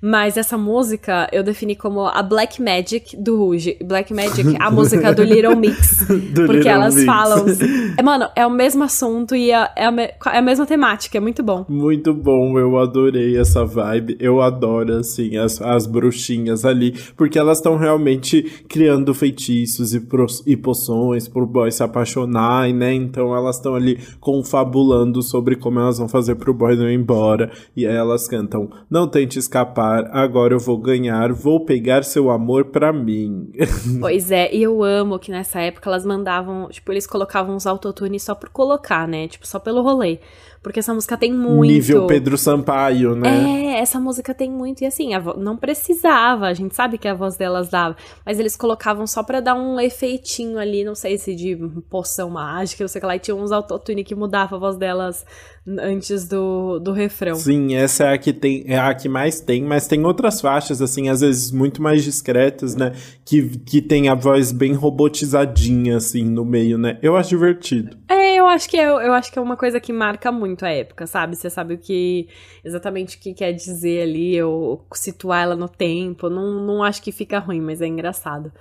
Mas 0.00 0.36
essa 0.36 0.58
música 0.58 1.28
eu 1.32 1.42
defini 1.42 1.76
como 1.76 2.06
a 2.06 2.22
Black 2.22 2.60
Magic 2.62 3.16
do 3.16 3.36
Rouge. 3.36 3.76
Black 3.84 4.12
Magic, 4.12 4.56
a 4.58 4.70
música 4.70 5.12
do 5.12 5.22
Little 5.22 5.56
Mix. 5.56 6.06
do 6.32 6.46
porque 6.46 6.58
Little 6.58 6.70
elas 6.70 6.94
Mix. 6.94 7.06
falam. 7.06 7.46
É, 7.96 8.02
mano, 8.02 8.28
é 8.34 8.46
o 8.46 8.50
mesmo 8.50 8.82
assunto 8.84 9.36
e 9.36 9.50
é, 9.50 9.70
é, 9.76 9.84
a, 9.86 10.34
é 10.34 10.38
a 10.38 10.42
mesma 10.42 10.64
temática, 10.64 11.18
é 11.18 11.20
muito 11.20 11.42
bom. 11.42 11.66
Muito 11.68 12.14
bom, 12.14 12.58
eu 12.58 12.78
adorei 12.78 13.36
essa 13.36 13.64
vibe. 13.64 14.16
Eu 14.18 14.40
adoro, 14.40 14.96
assim, 14.96 15.36
as, 15.36 15.60
as 15.60 15.86
bruxinhas 15.86 16.64
ali, 16.64 16.94
porque 17.16 17.38
elas 17.38 17.58
estão 17.58 17.76
realmente 17.76 18.42
criando 18.68 19.12
feitiços 19.12 19.92
e, 19.94 20.00
pro, 20.00 20.26
e 20.46 20.56
poções 20.56 21.28
pro 21.28 21.46
boy 21.46 21.70
se 21.70 21.82
apaixonar, 21.82 22.72
né? 22.72 22.94
Então 22.94 23.36
elas 23.36 23.56
estão 23.56 23.74
ali 23.74 23.98
confabulando 24.20 25.22
sobre 25.22 25.56
como 25.56 25.78
elas 25.78 25.98
vão 25.98 26.08
fazer 26.08 26.36
pro 26.36 26.54
boy 26.54 26.76
não 26.76 26.88
ir 26.88 26.94
embora. 26.94 27.50
E 27.76 27.86
aí 27.86 27.94
elas 27.94 28.26
cantam: 28.26 28.70
Não 28.90 29.06
tente 29.06 29.38
escapar 29.38 29.61
escapar, 29.62 30.10
agora 30.12 30.54
eu 30.54 30.58
vou 30.58 30.76
ganhar, 30.76 31.32
vou 31.32 31.64
pegar 31.64 32.02
seu 32.02 32.30
amor 32.30 32.66
pra 32.66 32.92
mim. 32.92 33.50
Pois 34.00 34.30
é, 34.30 34.52
e 34.52 34.62
eu 34.62 34.82
amo 34.82 35.18
que 35.18 35.30
nessa 35.30 35.60
época 35.60 35.88
elas 35.88 36.04
mandavam, 36.04 36.68
tipo, 36.68 36.92
eles 36.92 37.06
colocavam 37.06 37.54
uns 37.54 37.66
autotunes 37.66 38.22
só 38.22 38.34
por 38.34 38.48
colocar, 38.48 39.06
né? 39.06 39.28
Tipo, 39.28 39.46
só 39.46 39.58
pelo 39.58 39.82
rolê. 39.82 40.18
Porque 40.62 40.78
essa 40.78 40.94
música 40.94 41.16
tem 41.16 41.32
muito. 41.32 41.72
Nível 41.72 42.06
Pedro 42.06 42.38
Sampaio, 42.38 43.16
né? 43.16 43.74
É, 43.74 43.80
essa 43.80 43.98
música 43.98 44.32
tem 44.32 44.48
muito. 44.48 44.82
E 44.82 44.86
assim, 44.86 45.10
não 45.36 45.56
precisava, 45.56 46.46
a 46.46 46.54
gente 46.54 46.74
sabe 46.74 46.98
que 46.98 47.08
a 47.08 47.14
voz 47.14 47.36
delas 47.36 47.68
dava. 47.68 47.96
Mas 48.24 48.38
eles 48.38 48.56
colocavam 48.56 49.04
só 49.06 49.24
pra 49.24 49.40
dar 49.40 49.54
um 49.54 49.80
efeitinho 49.80 50.58
ali, 50.58 50.84
não 50.84 50.94
sei 50.94 51.18
se 51.18 51.34
de 51.34 51.56
poção 51.90 52.30
mágica, 52.30 52.84
não 52.84 52.88
sei 52.88 53.00
o 53.00 53.02
que 53.02 53.06
lá. 53.06 53.16
E 53.16 53.18
tinha 53.18 53.34
uns 53.34 53.50
autotune 53.50 54.04
que 54.04 54.14
mudava 54.14 54.54
a 54.54 54.58
voz 54.58 54.76
delas 54.76 55.26
antes 55.66 56.26
do, 56.26 56.78
do 56.78 56.92
refrão. 56.92 57.36
Sim, 57.36 57.74
essa 57.74 58.04
é 58.04 58.14
a 58.14 58.18
que 58.18 58.32
tem, 58.32 58.64
é 58.66 58.78
a 58.78 58.92
que 58.94 59.08
mais 59.08 59.40
tem, 59.40 59.62
mas 59.62 59.86
tem 59.86 60.04
outras 60.04 60.40
faixas, 60.40 60.82
assim, 60.82 61.08
às 61.08 61.20
vezes 61.20 61.50
muito 61.52 61.80
mais 61.80 62.02
discretas, 62.02 62.74
né? 62.74 62.92
Que, 63.24 63.58
que 63.58 63.80
tem 63.80 64.08
a 64.08 64.14
voz 64.14 64.50
bem 64.50 64.72
robotizadinha, 64.72 65.96
assim, 65.96 66.24
no 66.24 66.44
meio, 66.44 66.76
né? 66.76 66.98
Eu 67.00 67.16
acho 67.16 67.30
divertido. 67.30 67.96
É, 68.08 68.34
eu 68.34 68.46
acho 68.46 68.68
que 68.68 68.76
é, 68.76 68.86
eu 68.86 69.12
acho 69.12 69.32
que 69.32 69.38
é 69.38 69.42
uma 69.42 69.56
coisa 69.56 69.78
que 69.78 69.92
marca 69.92 70.32
muito 70.32 70.64
a 70.64 70.70
época, 70.70 71.06
sabe? 71.06 71.36
Você 71.36 71.48
sabe 71.48 71.74
o 71.74 71.78
que 71.78 72.28
exatamente 72.64 73.16
o 73.16 73.20
que 73.20 73.32
quer 73.32 73.52
dizer 73.52 74.02
ali, 74.02 74.42
ou 74.42 74.84
situar 74.92 75.44
ela 75.44 75.56
no 75.56 75.68
tempo. 75.68 76.28
Não, 76.28 76.60
não 76.64 76.82
acho 76.82 77.02
que 77.02 77.12
fica 77.12 77.38
ruim, 77.38 77.60
mas 77.60 77.80
é 77.80 77.86
engraçado. 77.86 78.52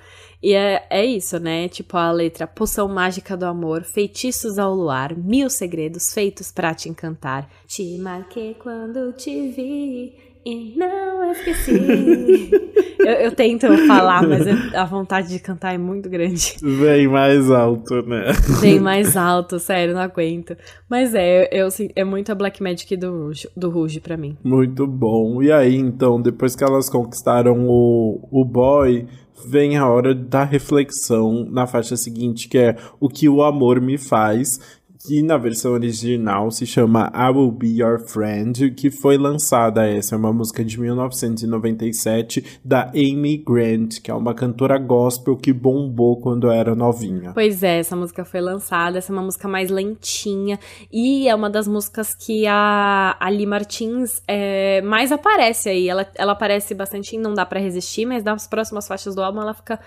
E 0.42 0.54
é, 0.54 0.86
é 0.90 1.06
isso, 1.06 1.40
né? 1.40 1.68
Tipo 1.68 1.98
a 1.98 2.12
letra 2.12 2.48
Poção 2.48 2.88
Mágica 2.88 3.38
do 3.38 3.46
Amor, 3.46 3.84
Feitiços 3.84 4.58
ao 4.58 4.74
Luar, 4.74 5.16
Mil 5.16 5.50
Segredos 5.50 6.14
Feitos 6.14 6.52
para 6.52 6.74
Te 6.74 6.90
Encantar. 6.90 7.48
Te 7.68 7.98
marquei 8.00 8.56
quando 8.56 9.14
te 9.14 9.50
vi 9.50 10.32
e 10.44 10.74
não 10.76 11.32
esqueci. 11.32 12.50
eu, 13.00 13.06
eu, 13.06 13.32
tento 13.32 13.68
falar, 13.86 14.28
mas 14.28 14.48
a 14.74 14.86
vontade 14.86 15.30
de 15.30 15.40
cantar 15.40 15.76
é 15.76 15.78
muito 15.78 16.10
grande. 16.10 16.56
Vem 16.62 17.08
mais 17.08 17.52
alto, 17.52 18.02
né? 18.02 18.32
Vem 18.60 18.80
mais 18.80 19.16
alto, 19.16 19.60
sério, 19.60 19.94
não 19.94 20.02
aguento. 20.02 20.56
Mas 20.90 21.14
é, 21.14 21.48
eu, 21.52 21.68
é 21.96 22.04
muito 22.04 22.32
a 22.32 22.36
Black 22.36 22.62
Magic 22.64 22.98
do 22.98 23.12
Rouge, 23.12 23.48
do 23.56 23.70
Rouge 23.70 24.00
pra 24.00 24.18
mim. 24.18 24.36
Muito 24.44 24.88
bom. 24.88 25.44
E 25.44 25.52
aí, 25.52 25.76
então, 25.76 26.20
depois 26.20 26.56
que 26.56 26.64
elas 26.64 26.90
conquistaram 26.90 27.68
o, 27.68 28.28
o 28.32 28.44
boy, 28.44 29.08
vem 29.46 29.78
a 29.78 29.88
hora 29.88 30.14
da 30.14 30.44
reflexão 30.44 31.46
na 31.50 31.68
faixa 31.68 31.98
seguinte, 31.98 32.48
que 32.48 32.58
é 32.58 32.76
o 33.00 33.10
que 33.10 33.28
o 33.28 33.44
amor 33.44 33.80
me 33.82 33.98
faz 33.98 34.60
que 35.06 35.22
na 35.22 35.38
versão 35.38 35.74
original 35.74 36.52
se 36.52 36.66
chama 36.66 37.12
I 37.16 37.30
Will 37.30 37.52
Be 37.52 37.82
Your 37.82 38.00
Friend, 38.00 38.72
que 38.72 38.92
foi 38.92 39.18
lançada 39.18 39.88
essa, 39.88 40.16
é 40.16 40.18
uma 40.18 40.32
música 40.32 40.64
de 40.64 40.80
1997 40.80 42.60
da 42.64 42.90
Amy 42.90 43.38
Grant, 43.38 44.00
que 44.02 44.12
é 44.12 44.14
uma 44.14 44.34
cantora 44.34 44.78
gospel 44.78 45.36
que 45.36 45.52
bombou 45.52 46.18
quando 46.18 46.52
era 46.52 46.76
novinha. 46.76 47.32
Pois 47.34 47.64
é, 47.64 47.80
essa 47.80 47.96
música 47.96 48.24
foi 48.24 48.42
lançada, 48.42 48.98
essa 48.98 49.12
é 49.12 49.14
uma 49.14 49.24
música 49.24 49.48
mais 49.48 49.70
lentinha 49.70 50.60
e 50.92 51.28
é 51.28 51.36
uma 51.36 51.50
das 51.50 51.68
músicas 51.68 52.14
que 52.14 52.46
a 52.48 53.16
Ali 53.20 53.46
Martins 53.46 54.22
é, 54.28 54.82
mais 54.82 55.12
aparece 55.12 55.70
aí. 55.70 55.90
Ela, 55.90 56.08
ela 56.16 56.34
aparece 56.34 56.74
bastante 56.74 57.16
em 57.16 57.20
Não 57.20 57.34
Dá 57.34 57.46
para 57.46 57.60
Resistir, 57.60 58.06
mas 58.06 58.24
nas 58.24 58.48
próximas 58.48 58.88
faixas 58.88 59.16
do 59.16 59.22
álbum 59.22 59.42
ela 59.42 59.54
fica 59.54 59.80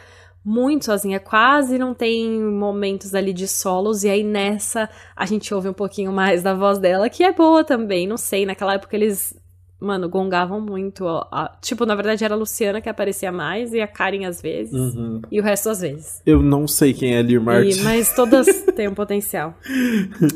muito 0.44 0.85
sozinha, 0.85 1.18
quase 1.18 1.78
não 1.78 1.94
tem 1.94 2.38
momentos 2.40 3.14
ali 3.14 3.33
de 3.33 3.48
solos, 3.48 4.04
e 4.04 4.09
aí 4.11 4.22
nessa 4.22 4.90
a 5.16 5.24
gente 5.24 5.54
ouve 5.54 5.68
um 5.68 5.72
pouquinho 5.72 6.12
mais 6.12 6.42
da 6.42 6.52
voz 6.54 6.78
dela, 6.78 7.09
que 7.09 7.24
é 7.24 7.33
boa 7.33 7.64
também, 7.64 8.07
não 8.07 8.16
sei, 8.18 8.44
naquela 8.44 8.74
época 8.74 8.94
eles, 8.94 9.35
mano, 9.80 10.09
gongavam 10.09 10.61
muito, 10.61 11.04
ó, 11.07 11.26
a- 11.33 11.57
tipo, 11.62 11.87
na 11.87 11.94
verdade 11.94 12.24
era 12.24 12.35
a 12.35 12.37
Luciana 12.37 12.80
que 12.80 12.88
aparecia 12.88 13.33
mais, 13.33 13.72
e 13.72 13.80
a 13.80 13.87
Karen 13.88 14.26
às 14.26 14.42
vezes, 14.42 14.74
Uhum. 14.94 15.22
e 15.33 15.40
o 15.40 15.42
resto 15.42 15.70
às 15.70 15.80
vezes. 15.80 16.20
Eu 16.26 16.42
não 16.42 16.66
sei 16.68 16.92
quem 16.92 17.14
é 17.16 17.22
Lir 17.22 17.37
E- 17.37 17.40
Martins. 17.40 17.83
mas 17.83 18.14
todas 18.14 18.46
têm 18.76 18.88
um 18.88 18.94
potencial. 18.94 19.54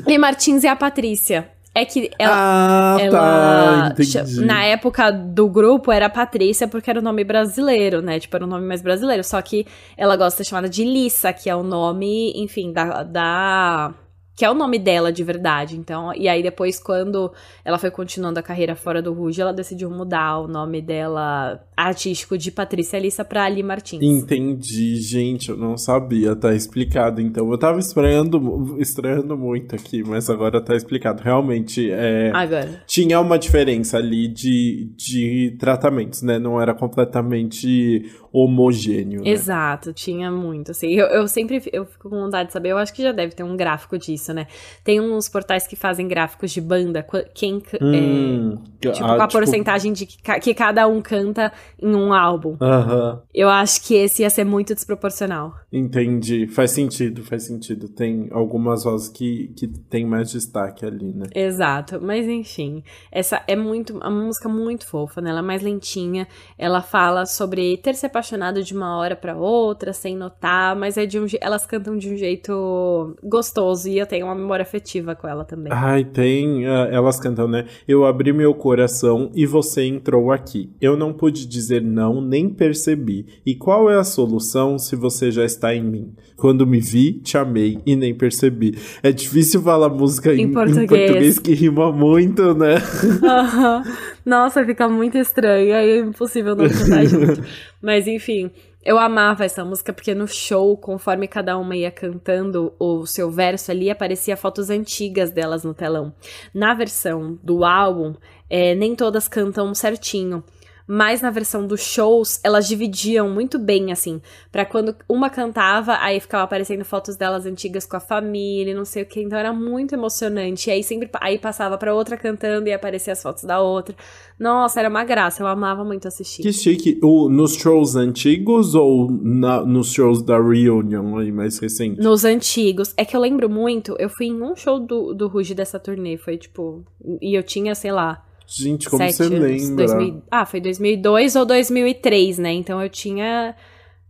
E 0.07 0.17
Martins 0.17 0.65
e 0.65 0.69
a 0.69 0.75
Patrícia. 0.77 1.51
É 1.81 1.85
que 1.85 2.11
ela, 2.19 2.35
ah, 2.35 2.97
ela 3.01 3.19
tá, 3.21 3.89
entendi. 3.93 4.11
cha- 4.11 4.25
na 4.45 4.65
época 4.65 5.11
do 5.13 5.49
grupo 5.49 5.93
era 5.93 6.11
Patrícia 6.11 6.67
porque 6.67 6.91
era 6.91 6.99
o 6.99 7.03
nome 7.03 7.23
brasileiro, 7.23 8.03
né? 8.03 8.19
Tipo, 8.19 8.35
era 8.37 8.45
o 8.45 8.49
nome 8.49 8.67
mais 8.67 8.83
brasileiro. 8.83 9.23
Só 9.23 9.41
que 9.41 9.65
ela 9.97 10.17
gosta 10.17 10.43
de 10.43 10.47
ser 10.47 10.51
chamada 10.51 10.69
de 10.69 10.85
Lissa, 10.85 11.33
que 11.33 11.49
é 11.49 11.55
o 11.55 11.63
nome, 11.63 12.33
enfim, 12.37 12.73
da. 12.73 13.03
da 13.05 13.95
que 14.39 14.45
é 14.45 14.51
o 14.51 14.55
nome 14.55 14.79
dela 14.79 15.13
de 15.13 15.25
verdade. 15.25 15.77
Então, 15.77 16.15
e 16.15 16.29
aí 16.29 16.45
depois, 16.45 16.79
quando 16.79 17.33
ela 17.65 17.77
foi 17.77 17.91
continuando 17.91 18.39
a 18.39 18.43
carreira 18.43 18.77
fora 18.77 19.03
do 19.03 19.13
Ruge, 19.13 19.41
ela 19.41 19.53
decidiu 19.53 19.91
mudar 19.91 20.39
o 20.39 20.47
nome 20.47 20.81
dela 20.81 21.61
artístico 21.77 22.39
de 22.39 22.53
Patrícia 22.53 23.01
Lissa 23.01 23.25
pra 23.25 23.43
Ali 23.43 23.65
Martins. 23.65 24.01
Entendi, 24.01 24.95
gente, 25.01 25.49
eu 25.49 25.57
não 25.57 25.77
sabia, 25.77 26.37
tá 26.37 26.55
explicado. 26.55 27.21
Então, 27.21 27.51
eu 27.51 27.59
tava 27.59 27.81
estranhando, 27.81 28.77
estranhando 28.79 29.37
muito 29.37 29.75
aqui, 29.75 30.05
mas 30.07 30.31
agora 30.31 30.61
tá 30.61 30.77
explicado. 30.77 31.21
Realmente, 31.21 31.91
é, 31.91 32.31
Agora. 32.33 32.85
tinha 32.87 33.19
uma 33.19 33.41
diferença 33.41 33.97
ali 33.97 34.29
de, 34.29 34.93
de 34.97 35.57
tratamentos, 35.59 36.23
né? 36.23 36.39
Não 36.39 36.61
era 36.61 36.73
completamente 36.73 38.09
homogêneo. 38.33 39.23
né? 39.23 39.31
Exato, 39.31 39.93
tinha 39.93 40.31
muito, 40.31 40.71
assim, 40.71 40.89
eu, 40.93 41.07
eu 41.07 41.29
sempre 41.29 41.63
eu 41.73 41.85
fico 41.87 42.09
com 42.11 42.17
vontade 42.21 42.49
de 42.49 42.53
saber, 42.53 42.71
eu 42.71 42.79
acho 42.79 42.93
que 42.93 43.03
já 43.03 43.13
deve 43.13 43.35
ter 43.35 43.43
um 43.43 43.57
gráfico 43.57 43.99
disso, 43.99 44.33
né? 44.33 44.47
Tem 44.85 45.01
uns 45.01 45.29
portais 45.29 45.67
que 45.67 45.77
fazem 45.77 46.07
gráficos 46.09 46.51
de 46.51 46.61
banda, 46.61 47.03
qu- 47.03 47.25
quem, 47.35 47.63
Hum, 47.81 48.55
é, 48.85 48.91
tipo, 48.91 49.05
ah, 49.07 49.17
com 49.17 49.23
a 49.23 49.29
porcentagem 49.29 49.93
de 49.93 50.07
que, 50.07 50.41
que 50.41 50.55
cada 50.55 50.87
um 50.87 51.01
canta 51.01 51.53
em 51.81 51.95
um 51.95 52.13
álbum. 52.13 52.57
Aham, 52.61 53.23
Eu 53.35 53.49
acho 53.49 53.83
que 53.87 53.95
esse 53.95 54.23
ia 54.23 54.31
ser 54.31 54.45
muito 54.45 54.75
desproporcional. 54.75 55.55
entendi. 55.73 56.47
Faz 56.47 56.71
sentido, 56.73 57.23
faz 57.23 57.45
sentido. 57.45 57.89
Tem 57.89 58.29
algumas 58.31 58.85
vozes 58.85 59.09
que, 59.09 59.49
que 59.57 59.67
tem 59.67 60.05
mais 60.07 60.31
destaque 60.31 60.85
ali, 60.85 61.13
né? 61.13 61.27
Exato, 61.35 62.01
mas 62.01 62.27
enfim, 62.27 62.83
essa 63.11 63.43
é 63.47 63.57
muito 63.57 63.97
uma 63.97 64.11
música 64.11 64.49
muito 64.49 64.87
fofa, 64.87 65.21
né? 65.21 65.31
Ela 65.31 65.39
é 65.41 65.43
mais 65.43 65.63
lentinha, 65.63 66.27
ela 66.59 66.81
fala 66.83 67.27
sobre 67.27 67.77
ter 67.79 67.95
se 67.95 68.07
apaixonado 68.19 68.63
de 68.63 68.75
uma 68.75 68.97
hora 68.99 69.15
pra 69.15 69.37
outra, 69.37 69.93
sem 69.93 70.17
notar, 70.17 70.75
mas 70.75 70.97
é 70.97 71.07
de 71.07 71.19
um, 71.21 71.27
elas 71.41 71.65
cantam 71.65 71.97
de 71.97 72.13
um 72.13 72.17
jeito 72.17 73.17
gostoso 73.23 73.89
e 73.89 73.99
eu 73.99 74.07
tenho 74.07 74.27
uma 74.27 74.35
memória 74.35 74.63
afetiva 74.63 75.15
com 75.15 75.29
ela 75.29 75.45
também. 75.45 75.73
Ai, 75.73 76.05
tem. 76.05 76.67
ah, 76.67 76.89
elas 76.91 77.21
cantam, 77.21 77.47
né? 77.47 77.67
Eu 77.87 78.05
abri 78.05 78.33
meu 78.33 78.53
coração 78.55 79.31
e 79.35 79.47
você 79.47 79.85
entrou 79.85 80.33
aqui. 80.33 80.71
Eu 80.81 80.97
não 80.97 81.13
pude 81.13 81.47
dizer 81.47 81.81
não, 81.81 82.21
nem 82.21 82.49
percebi. 82.49 83.27
E 83.47 83.55
qual 83.55 83.89
é 83.89 83.97
a 83.97 84.05
solução 84.05 84.79
se 84.79 84.97
você 84.97 85.31
já 85.31 85.45
está 85.45 85.75
em 85.75 85.83
mim? 85.83 86.13
Quando 86.37 86.67
me 86.67 86.81
vi, 86.81 87.15
te 87.15 87.37
amei 87.39 87.79
e 87.87 87.97
nem 87.97 88.15
percebi. 88.15 88.77
É 89.03 89.11
difícil 89.13 89.61
falar 89.63 89.89
música 89.89 90.33
em, 90.35 90.41
Em 90.41 90.43
em 90.45 90.53
português. 90.53 90.89
português 90.89 91.39
que 91.39 91.53
rima 91.55 91.91
muito, 91.93 92.55
né? 92.55 92.77
Aham. 93.23 93.83
Nossa, 94.29 94.63
fica 94.63 94.87
muito 94.87 95.17
estranho, 95.17 95.75
aí 95.75 95.91
é 95.91 95.99
impossível 96.01 96.55
não 96.55 96.69
cantar 96.69 97.03
junto. 97.09 97.43
Mas 97.81 98.07
enfim, 98.07 98.51
eu 98.85 98.99
amava 98.99 99.43
essa 99.43 99.65
música 99.65 99.91
porque 99.91 100.15
no 100.15 100.29
show, 100.29 100.77
conforme 100.77 101.27
cada 101.27 101.57
uma 101.57 101.75
ia 101.75 101.91
cantando 101.91 102.75
o 102.79 103.07
seu 103.07 103.31
verso 103.31 103.71
ali, 103.71 103.89
aparecia 103.89 104.37
fotos 104.37 104.69
antigas 104.69 105.31
delas 105.31 105.65
no 105.65 105.73
telão. 105.73 106.13
Na 106.53 106.75
versão 106.75 107.39
do 107.43 107.65
álbum, 107.65 108.15
é, 108.51 108.75
nem 108.75 108.95
todas 108.95 109.29
cantam 109.29 109.75
certinho. 109.75 110.45
Mas 110.91 111.21
na 111.21 111.31
versão 111.31 111.67
dos 111.67 111.83
shows, 111.83 112.41
elas 112.43 112.67
dividiam 112.67 113.29
muito 113.29 113.59
bem, 113.59 113.93
assim. 113.93 114.23
Pra 114.51 114.65
quando 114.65 114.97
uma 115.07 115.29
cantava, 115.29 115.99
aí 116.01 116.19
ficava 116.19 116.45
aparecendo 116.45 116.83
fotos 116.83 117.15
delas 117.15 117.45
antigas 117.45 117.85
com 117.85 117.99
a 117.99 118.01
família, 118.01 118.71
e 118.71 118.75
não 118.75 118.87
sei 118.87 119.03
o 119.03 119.07
que. 119.07 119.21
Então 119.21 119.39
era 119.39 119.53
muito 119.53 119.95
emocionante. 119.95 120.71
E 120.71 120.73
aí 120.73 120.83
sempre 120.83 121.11
aí 121.21 121.39
passava 121.39 121.77
pra 121.77 121.95
outra 121.95 122.17
cantando 122.17 122.69
e 122.69 122.73
aparecia 122.73 123.13
as 123.13 123.23
fotos 123.23 123.45
da 123.45 123.61
outra. 123.61 123.95
Nossa, 124.39 124.81
era 124.81 124.89
uma 124.89 125.05
graça. 125.05 125.43
Eu 125.43 125.47
amava 125.47 125.85
muito 125.85 126.09
assistir. 126.09 126.41
Que 126.43 126.53
chique. 126.55 126.99
O, 127.03 127.29
nos 127.29 127.55
shows 127.55 127.95
antigos 127.95 128.75
ou 128.75 129.11
na- 129.11 129.63
nos 129.67 129.93
shows 129.93 130.23
da 130.23 130.41
Reunion 130.41 131.19
aí 131.19 131.31
mais 131.31 131.59
recente? 131.59 132.01
Nos 132.01 132.25
antigos. 132.25 132.95
É 132.97 133.05
que 133.05 133.15
eu 133.15 133.21
lembro 133.21 133.51
muito, 133.51 133.95
eu 133.99 134.09
fui 134.09 134.27
em 134.29 134.43
um 134.43 134.57
show 134.57 134.81
do, 134.81 135.13
do 135.13 135.29
Ruge 135.29 135.55
dessa 135.55 135.79
turnê. 135.79 136.17
Foi 136.17 136.39
tipo. 136.39 136.83
E 137.21 137.35
eu 137.37 137.43
tinha, 137.43 137.75
sei 137.75 137.93
lá, 137.93 138.25
Gente, 138.49 138.89
como 138.89 139.05
você 139.11 139.23
anos. 139.25 139.39
lembra? 139.41 139.87
2000 139.87 140.23
ah, 140.31 140.47
foi 140.47 140.61
2002 140.61 141.37
ou 141.37 141.45
2003, 141.45 142.39
né? 142.39 142.53
Então 142.53 142.83
eu 142.83 142.89
tinha. 142.89 143.55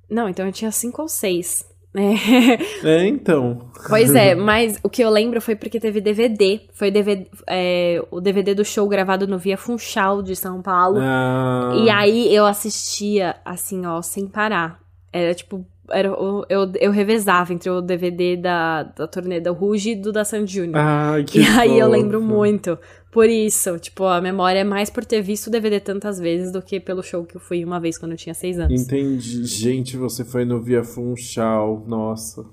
Não, 0.08 0.28
então 0.28 0.46
eu 0.46 0.52
tinha 0.52 0.70
cinco 0.70 1.02
ou 1.02 1.08
seis. 1.08 1.66
É. 1.94 1.98
É, 2.86 3.06
então. 3.06 3.70
Pois 3.88 4.14
é, 4.14 4.34
mas 4.36 4.78
o 4.84 4.88
que 4.88 5.02
eu 5.02 5.10
lembro 5.10 5.40
foi 5.40 5.56
porque 5.56 5.80
teve 5.80 6.00
DVD. 6.00 6.60
Foi 6.72 6.90
DVD, 6.90 7.26
é, 7.48 8.00
o 8.10 8.20
DVD 8.20 8.54
do 8.54 8.64
show 8.64 8.86
gravado 8.88 9.26
no 9.26 9.38
Via 9.38 9.56
Funchal 9.56 10.22
de 10.22 10.36
São 10.36 10.62
Paulo. 10.62 10.98
Ah, 11.00 11.72
E 11.82 11.90
aí 11.90 12.32
eu 12.34 12.46
assistia, 12.46 13.36
assim, 13.44 13.84
ó, 13.86 14.00
sem 14.02 14.26
parar. 14.28 14.78
Era 15.12 15.34
tipo. 15.34 15.66
Era, 15.90 16.12
o- 16.12 16.44
eu, 16.50 16.70
eu 16.78 16.90
revezava 16.92 17.50
entre 17.54 17.70
o 17.70 17.80
DVD 17.80 18.36
da, 18.36 18.82
da 18.82 19.06
turnê 19.08 19.40
da 19.40 19.50
Ruge 19.50 19.92
e 19.92 19.96
do 19.96 20.12
da 20.12 20.22
Sandy 20.22 20.52
Júnior. 20.56 20.76
Ai, 20.76 21.24
que 21.24 21.40
e 21.40 21.46
aí 21.46 21.78
eu 21.78 21.88
lembro 21.88 22.20
fofo. 22.20 22.30
muito. 22.30 22.78
Por 23.10 23.28
isso, 23.28 23.78
tipo, 23.78 24.04
a 24.04 24.20
memória 24.20 24.60
é 24.60 24.64
mais 24.64 24.90
por 24.90 25.04
ter 25.04 25.22
visto 25.22 25.46
o 25.46 25.50
DVD 25.50 25.80
tantas 25.80 26.18
vezes 26.18 26.52
do 26.52 26.60
que 26.60 26.78
pelo 26.78 27.02
show 27.02 27.24
que 27.24 27.36
eu 27.36 27.40
fui 27.40 27.64
uma 27.64 27.80
vez 27.80 27.96
quando 27.96 28.12
eu 28.12 28.18
tinha 28.18 28.34
seis 28.34 28.58
anos. 28.58 28.80
Entendi. 28.80 29.44
Gente, 29.46 29.96
você 29.96 30.24
foi 30.24 30.44
no 30.44 30.60
Via 30.62 30.84
Funchal. 30.84 31.84
Nossa. 31.86 32.44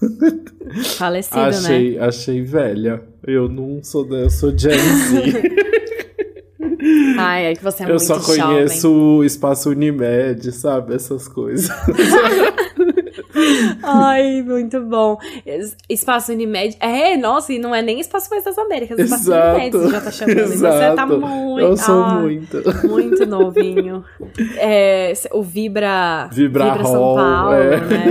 Falecido, 0.96 1.36
né? 1.36 1.46
achei, 1.48 1.98
achei 1.98 2.42
velha. 2.42 3.02
Eu 3.26 3.48
não 3.48 3.82
sou 3.82 4.04
da, 4.08 4.16
eu 4.16 4.30
sou 4.30 4.56
Gen 4.56 4.70
Z. 4.72 5.42
Ai, 7.18 7.46
é 7.46 7.54
que 7.54 7.62
você 7.62 7.82
é 7.82 7.86
eu 7.86 7.90
muito 7.90 8.04
só 8.04 8.18
jovem. 8.18 8.36
conheço 8.42 8.90
o 8.92 9.24
espaço 9.24 9.70
Unimed, 9.70 10.52
sabe? 10.52 10.94
Essas 10.94 11.28
coisas. 11.28 11.70
Ai, 13.82 14.42
muito 14.42 14.80
bom. 14.82 15.18
Es- 15.44 15.76
Espaço 15.88 16.32
Unimed. 16.32 16.76
É, 16.80 17.16
nossa, 17.16 17.52
e 17.52 17.58
não 17.58 17.74
é 17.74 17.82
nem 17.82 18.00
Espaço 18.00 18.30
Mais 18.30 18.44
das 18.44 18.56
Américas, 18.58 18.98
Espaço 18.98 19.24
Exato. 19.24 19.56
Unimed 19.56 19.76
você 19.76 19.90
já 19.90 20.00
tá 20.00 20.10
chamando. 20.10 20.38
Então 20.38 20.56
Você 20.56 20.68
tá 20.68 21.04
Exato. 21.04 21.20
muito. 21.20 21.60
Eu 21.60 21.76
sou 21.76 22.02
ah, 22.02 22.14
muito. 22.20 22.62
Muito 22.88 23.26
novinho. 23.26 24.04
É, 24.58 25.12
o 25.32 25.42
Vibra. 25.42 26.28
Vibra 26.32 26.84
São 26.84 26.92
Hall, 26.94 27.16
Paulo, 27.16 27.52
é. 27.54 27.80
né? 27.80 28.06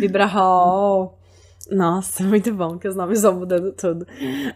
Vibra 0.00 0.26
Hall. 0.26 1.16
Nossa, 1.70 2.22
muito 2.22 2.52
bom 2.52 2.78
que 2.78 2.86
os 2.86 2.94
nomes 2.94 3.22
vão 3.22 3.34
mudando 3.34 3.72
tudo. 3.72 4.06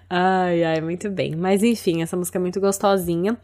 Ai, 0.09 0.63
ai, 0.63 0.81
muito 0.81 1.11
bem. 1.11 1.35
Mas 1.35 1.63
enfim, 1.63 2.03
essa 2.03 2.17
música 2.17 2.39
é 2.39 2.41
muito 2.41 2.61
gostosinha. 2.61 3.37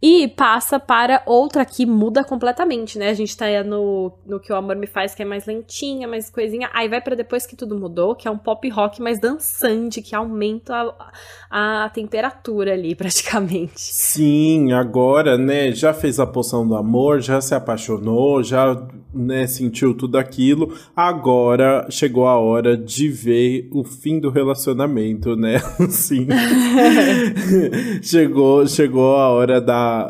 E 0.00 0.28
passa 0.28 0.78
para 0.78 1.22
outra 1.26 1.64
que 1.64 1.84
muda 1.84 2.22
completamente, 2.22 2.98
né? 2.98 3.08
A 3.08 3.14
gente 3.14 3.36
tá 3.36 3.46
no, 3.64 4.12
no 4.24 4.38
que 4.38 4.52
o 4.52 4.56
amor 4.56 4.76
me 4.76 4.86
faz, 4.86 5.12
que 5.12 5.22
é 5.22 5.24
mais 5.24 5.44
lentinha, 5.44 6.06
mais 6.06 6.30
coisinha. 6.30 6.70
Aí 6.72 6.88
vai 6.88 7.00
para 7.00 7.16
depois 7.16 7.44
que 7.44 7.56
tudo 7.56 7.76
mudou, 7.76 8.14
que 8.14 8.28
é 8.28 8.30
um 8.30 8.38
pop 8.38 8.68
rock 8.68 9.02
mais 9.02 9.20
dançante, 9.20 10.00
que 10.00 10.14
aumenta 10.14 10.94
a, 11.50 11.84
a 11.84 11.88
temperatura 11.88 12.74
ali, 12.74 12.94
praticamente. 12.96 13.72
Sim, 13.76 14.72
agora, 14.72 15.36
né, 15.36 15.72
já 15.72 15.92
fez 15.92 16.20
a 16.20 16.26
poção 16.26 16.66
do 16.66 16.76
amor, 16.76 17.20
já 17.20 17.40
se 17.40 17.54
apaixonou, 17.54 18.40
já, 18.40 18.80
né, 19.12 19.48
sentiu 19.48 19.96
tudo 19.96 20.16
aquilo. 20.16 20.78
Agora 20.94 21.88
chegou 21.90 22.28
a 22.28 22.38
hora 22.38 22.76
de 22.76 23.08
ver 23.08 23.68
o 23.72 23.82
fim 23.82 24.20
do 24.20 24.30
relacionamento, 24.30 25.34
né? 25.34 25.58
Sim. 25.90 26.28
chegou, 28.00 28.64
chegou 28.68 29.16
a 29.16 29.28
hora 29.30 29.60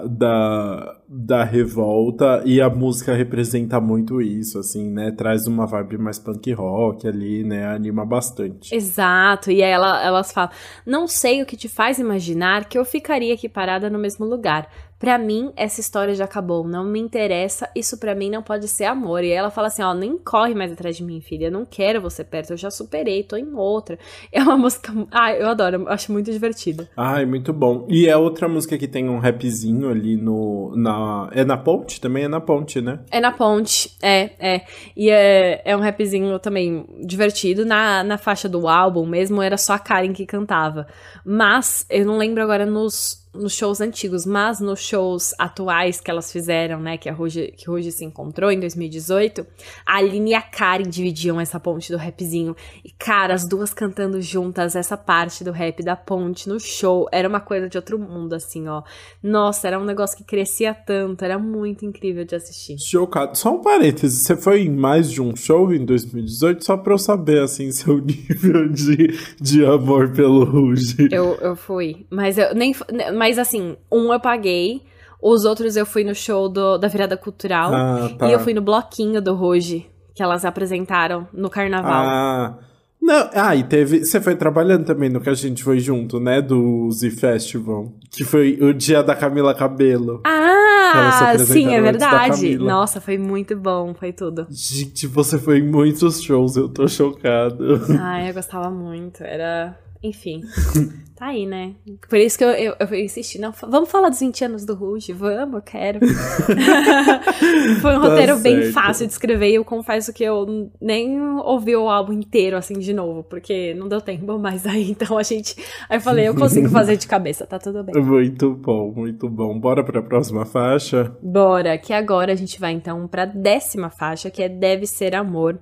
da, 0.06 0.96
da, 1.08 1.44
revolta 1.44 2.42
e 2.44 2.60
a 2.60 2.68
música 2.68 3.14
representa 3.14 3.80
muito 3.80 4.20
isso, 4.20 4.58
assim, 4.58 4.90
né? 4.90 5.10
Traz 5.10 5.46
uma 5.46 5.66
vibe 5.66 5.98
mais 5.98 6.18
punk 6.18 6.52
rock 6.52 7.06
ali, 7.06 7.44
né? 7.44 7.66
Anima 7.66 8.04
bastante. 8.04 8.74
Exato, 8.74 9.50
e 9.50 9.62
aí 9.62 9.70
ela, 9.70 10.04
elas 10.04 10.32
falam: 10.32 10.50
Não 10.86 11.06
sei 11.06 11.42
o 11.42 11.46
que 11.46 11.56
te 11.56 11.68
faz 11.68 11.98
imaginar 11.98 12.68
que 12.68 12.78
eu 12.78 12.84
ficaria 12.84 13.34
aqui 13.34 13.48
parada 13.48 13.90
no 13.90 13.98
mesmo 13.98 14.24
lugar. 14.24 14.68
Pra 14.98 15.16
mim, 15.16 15.52
essa 15.56 15.80
história 15.80 16.12
já 16.12 16.24
acabou, 16.24 16.66
não 16.66 16.84
me 16.84 16.98
interessa, 16.98 17.70
isso 17.74 17.98
pra 17.98 18.16
mim 18.16 18.30
não 18.30 18.42
pode 18.42 18.66
ser 18.66 18.84
amor. 18.84 19.22
E 19.22 19.30
ela 19.30 19.48
fala 19.48 19.68
assim: 19.68 19.82
ó, 19.82 19.94
nem 19.94 20.18
corre 20.18 20.54
mais 20.54 20.72
atrás 20.72 20.96
de 20.96 21.04
mim, 21.04 21.20
filha, 21.20 21.46
eu 21.46 21.52
não 21.52 21.64
quero 21.64 22.00
você 22.00 22.24
perto, 22.24 22.52
eu 22.52 22.56
já 22.56 22.70
superei, 22.70 23.22
tô 23.22 23.36
em 23.36 23.54
outra. 23.54 23.98
É 24.30 24.42
uma 24.42 24.56
música. 24.56 24.92
Ah, 25.10 25.32
eu 25.32 25.48
adoro, 25.48 25.88
acho 25.88 26.12
muito 26.12 26.30
divertida. 26.30 26.88
Ai, 26.96 27.24
muito 27.24 27.52
bom. 27.52 27.86
E 27.88 28.06
é 28.06 28.16
outra 28.16 28.46
música 28.46 28.76
que 28.76 28.86
tem 28.86 29.08
um 29.08 29.18
rapzinho 29.18 29.88
ali 29.88 30.16
no. 30.16 30.74
Na... 30.76 31.28
É 31.32 31.44
na 31.44 31.56
ponte? 31.56 32.00
Também 32.00 32.24
é 32.24 32.28
na 32.28 32.40
ponte, 32.40 32.80
né? 32.80 33.00
É 33.10 33.20
na 33.20 33.32
ponte, 33.32 33.96
é, 34.02 34.30
é. 34.38 34.64
E 34.96 35.10
é, 35.10 35.62
é 35.64 35.76
um 35.76 35.80
rapzinho 35.80 36.38
também 36.38 36.84
divertido. 37.00 37.64
Na, 37.64 38.04
na 38.04 38.18
faixa 38.18 38.48
do 38.48 38.68
álbum 38.68 39.06
mesmo 39.06 39.40
era 39.42 39.56
só 39.56 39.74
a 39.74 39.78
Karen 39.78 40.12
que 40.12 40.26
cantava. 40.26 40.86
Mas 41.24 41.86
eu 41.90 42.04
não 42.04 42.18
lembro 42.18 42.42
agora 42.42 42.66
nos 42.66 43.27
nos 43.34 43.52
shows 43.52 43.80
antigos, 43.80 44.24
mas 44.24 44.60
nos 44.60 44.80
shows 44.80 45.34
atuais 45.38 46.00
que 46.00 46.10
elas 46.10 46.32
fizeram, 46.32 46.80
né, 46.80 46.96
que 46.96 47.08
a 47.08 47.12
Ruge, 47.12 47.52
que 47.56 47.68
Ruge 47.68 47.92
se 47.92 48.04
encontrou 48.04 48.50
em 48.50 48.58
2018, 48.58 49.46
a 49.86 49.96
Aline 49.96 50.30
e 50.30 50.34
a 50.34 50.42
Karen 50.42 50.88
dividiam 50.88 51.40
essa 51.40 51.60
ponte 51.60 51.92
do 51.92 51.98
rapzinho. 51.98 52.56
E, 52.84 52.90
cara, 52.90 53.34
as 53.34 53.46
duas 53.46 53.72
cantando 53.72 54.20
juntas 54.20 54.74
essa 54.74 54.96
parte 54.96 55.44
do 55.44 55.52
rap 55.52 55.82
da 55.82 55.96
ponte 55.96 56.48
no 56.48 56.58
show, 56.58 57.08
era 57.12 57.28
uma 57.28 57.40
coisa 57.40 57.68
de 57.68 57.76
outro 57.76 57.98
mundo, 57.98 58.34
assim, 58.34 58.66
ó. 58.68 58.82
Nossa, 59.22 59.68
era 59.68 59.78
um 59.78 59.84
negócio 59.84 60.16
que 60.16 60.24
crescia 60.24 60.74
tanto, 60.74 61.24
era 61.24 61.38
muito 61.38 61.84
incrível 61.84 62.24
de 62.24 62.34
assistir. 62.34 62.78
Chocado. 62.78 63.36
Só 63.36 63.54
um 63.54 63.62
parênteses, 63.62 64.22
você 64.22 64.36
foi 64.36 64.62
em 64.62 64.70
mais 64.70 65.10
de 65.10 65.20
um 65.20 65.36
show 65.36 65.72
em 65.72 65.84
2018, 65.84 66.64
só 66.64 66.76
pra 66.76 66.94
eu 66.94 66.98
saber, 66.98 67.42
assim, 67.42 67.70
seu 67.72 67.98
nível 67.98 68.68
de, 68.68 69.18
de 69.40 69.64
amor 69.64 70.12
pelo 70.12 70.44
Ruge. 70.44 71.08
Eu, 71.10 71.34
eu 71.40 71.56
fui, 71.56 72.06
mas 72.10 72.38
eu 72.38 72.54
nem... 72.54 72.74
mas 73.18 73.36
assim, 73.36 73.76
um 73.90 74.12
eu 74.12 74.20
paguei, 74.20 74.80
os 75.20 75.44
outros 75.44 75.76
eu 75.76 75.84
fui 75.84 76.04
no 76.04 76.14
show 76.14 76.48
do, 76.48 76.78
da 76.78 76.86
virada 76.86 77.16
cultural 77.16 77.74
ah, 77.74 78.10
tá. 78.16 78.28
e 78.28 78.32
eu 78.32 78.38
fui 78.38 78.54
no 78.54 78.62
bloquinho 78.62 79.20
do 79.20 79.34
Roge, 79.34 79.86
que 80.14 80.22
elas 80.22 80.44
apresentaram 80.44 81.26
no 81.32 81.50
carnaval. 81.50 82.06
Ah. 82.06 82.58
Não, 83.00 83.30
ah, 83.32 83.56
e 83.56 83.64
teve. 83.64 84.04
Você 84.04 84.20
foi 84.20 84.36
trabalhando 84.36 84.84
também 84.84 85.08
no 85.08 85.20
que 85.20 85.30
a 85.30 85.34
gente 85.34 85.64
foi 85.64 85.80
junto, 85.80 86.20
né? 86.20 86.42
Do 86.42 86.90
Z 86.90 87.10
Festival. 87.10 87.92
Que 88.10 88.22
foi 88.22 88.58
o 88.60 88.74
dia 88.74 89.02
da 89.02 89.14
Camila 89.14 89.54
Cabelo. 89.54 90.20
Ah, 90.26 91.34
sim, 91.38 91.74
é 91.74 91.80
verdade. 91.80 92.58
Nossa, 92.58 93.00
foi 93.00 93.16
muito 93.16 93.56
bom, 93.56 93.94
foi 93.94 94.12
tudo. 94.12 94.46
Gente, 94.50 95.06
você 95.06 95.38
foi 95.38 95.58
em 95.58 95.70
muitos 95.70 96.22
shows, 96.22 96.56
eu 96.56 96.68
tô 96.68 96.86
chocado. 96.86 97.80
Ah, 97.98 98.26
eu 98.26 98.34
gostava 98.34 98.68
muito. 98.68 99.22
Era. 99.22 99.78
Enfim. 100.02 100.42
Tá 101.18 101.26
aí, 101.26 101.46
né? 101.46 101.74
Por 102.08 102.16
isso 102.16 102.38
que 102.38 102.44
eu, 102.44 102.50
eu, 102.50 102.76
eu 102.78 102.94
insisti. 102.94 103.40
Não, 103.40 103.52
vamos 103.68 103.90
falar 103.90 104.08
dos 104.08 104.20
20 104.20 104.44
anos 104.44 104.64
do 104.64 104.72
Ruge? 104.72 105.12
Vamos, 105.12 105.56
eu 105.56 105.62
quero. 105.62 105.98
Foi 107.82 107.96
um 107.96 108.00
tá 108.00 108.08
roteiro 108.08 108.38
certo. 108.38 108.42
bem 108.42 108.70
fácil 108.70 109.04
de 109.04 109.14
escrever 109.14 109.50
e 109.50 109.56
eu 109.56 109.64
confesso 109.64 110.12
que 110.12 110.22
eu 110.22 110.70
nem 110.80 111.20
ouvi 111.40 111.74
o 111.74 111.88
álbum 111.88 112.12
inteiro 112.12 112.56
assim 112.56 112.78
de 112.78 112.94
novo, 112.94 113.24
porque 113.24 113.74
não 113.74 113.88
deu 113.88 114.00
tempo 114.00 114.38
mais 114.38 114.64
aí. 114.64 114.94
Então 114.98 115.18
a 115.18 115.22
gente. 115.22 115.56
Aí 115.88 115.96
eu 115.96 116.00
falei, 116.00 116.28
eu 116.28 116.34
consigo 116.34 116.68
fazer 116.68 116.96
de 116.96 117.06
cabeça, 117.06 117.46
tá 117.46 117.58
tudo 117.58 117.82
bem. 117.82 118.00
Muito 118.00 118.54
bom, 118.54 118.92
muito 118.92 119.28
bom. 119.28 119.58
Bora 119.58 119.82
pra 119.84 120.02
próxima 120.02 120.44
faixa? 120.44 121.16
Bora, 121.22 121.76
que 121.78 121.92
agora 121.92 122.32
a 122.32 122.36
gente 122.36 122.60
vai 122.60 122.72
então 122.72 123.06
pra 123.06 123.24
décima 123.24 123.90
faixa, 123.90 124.30
que 124.30 124.42
é 124.42 124.48
Deve 124.48 124.86
Ser 124.86 125.14
Amor. 125.14 125.58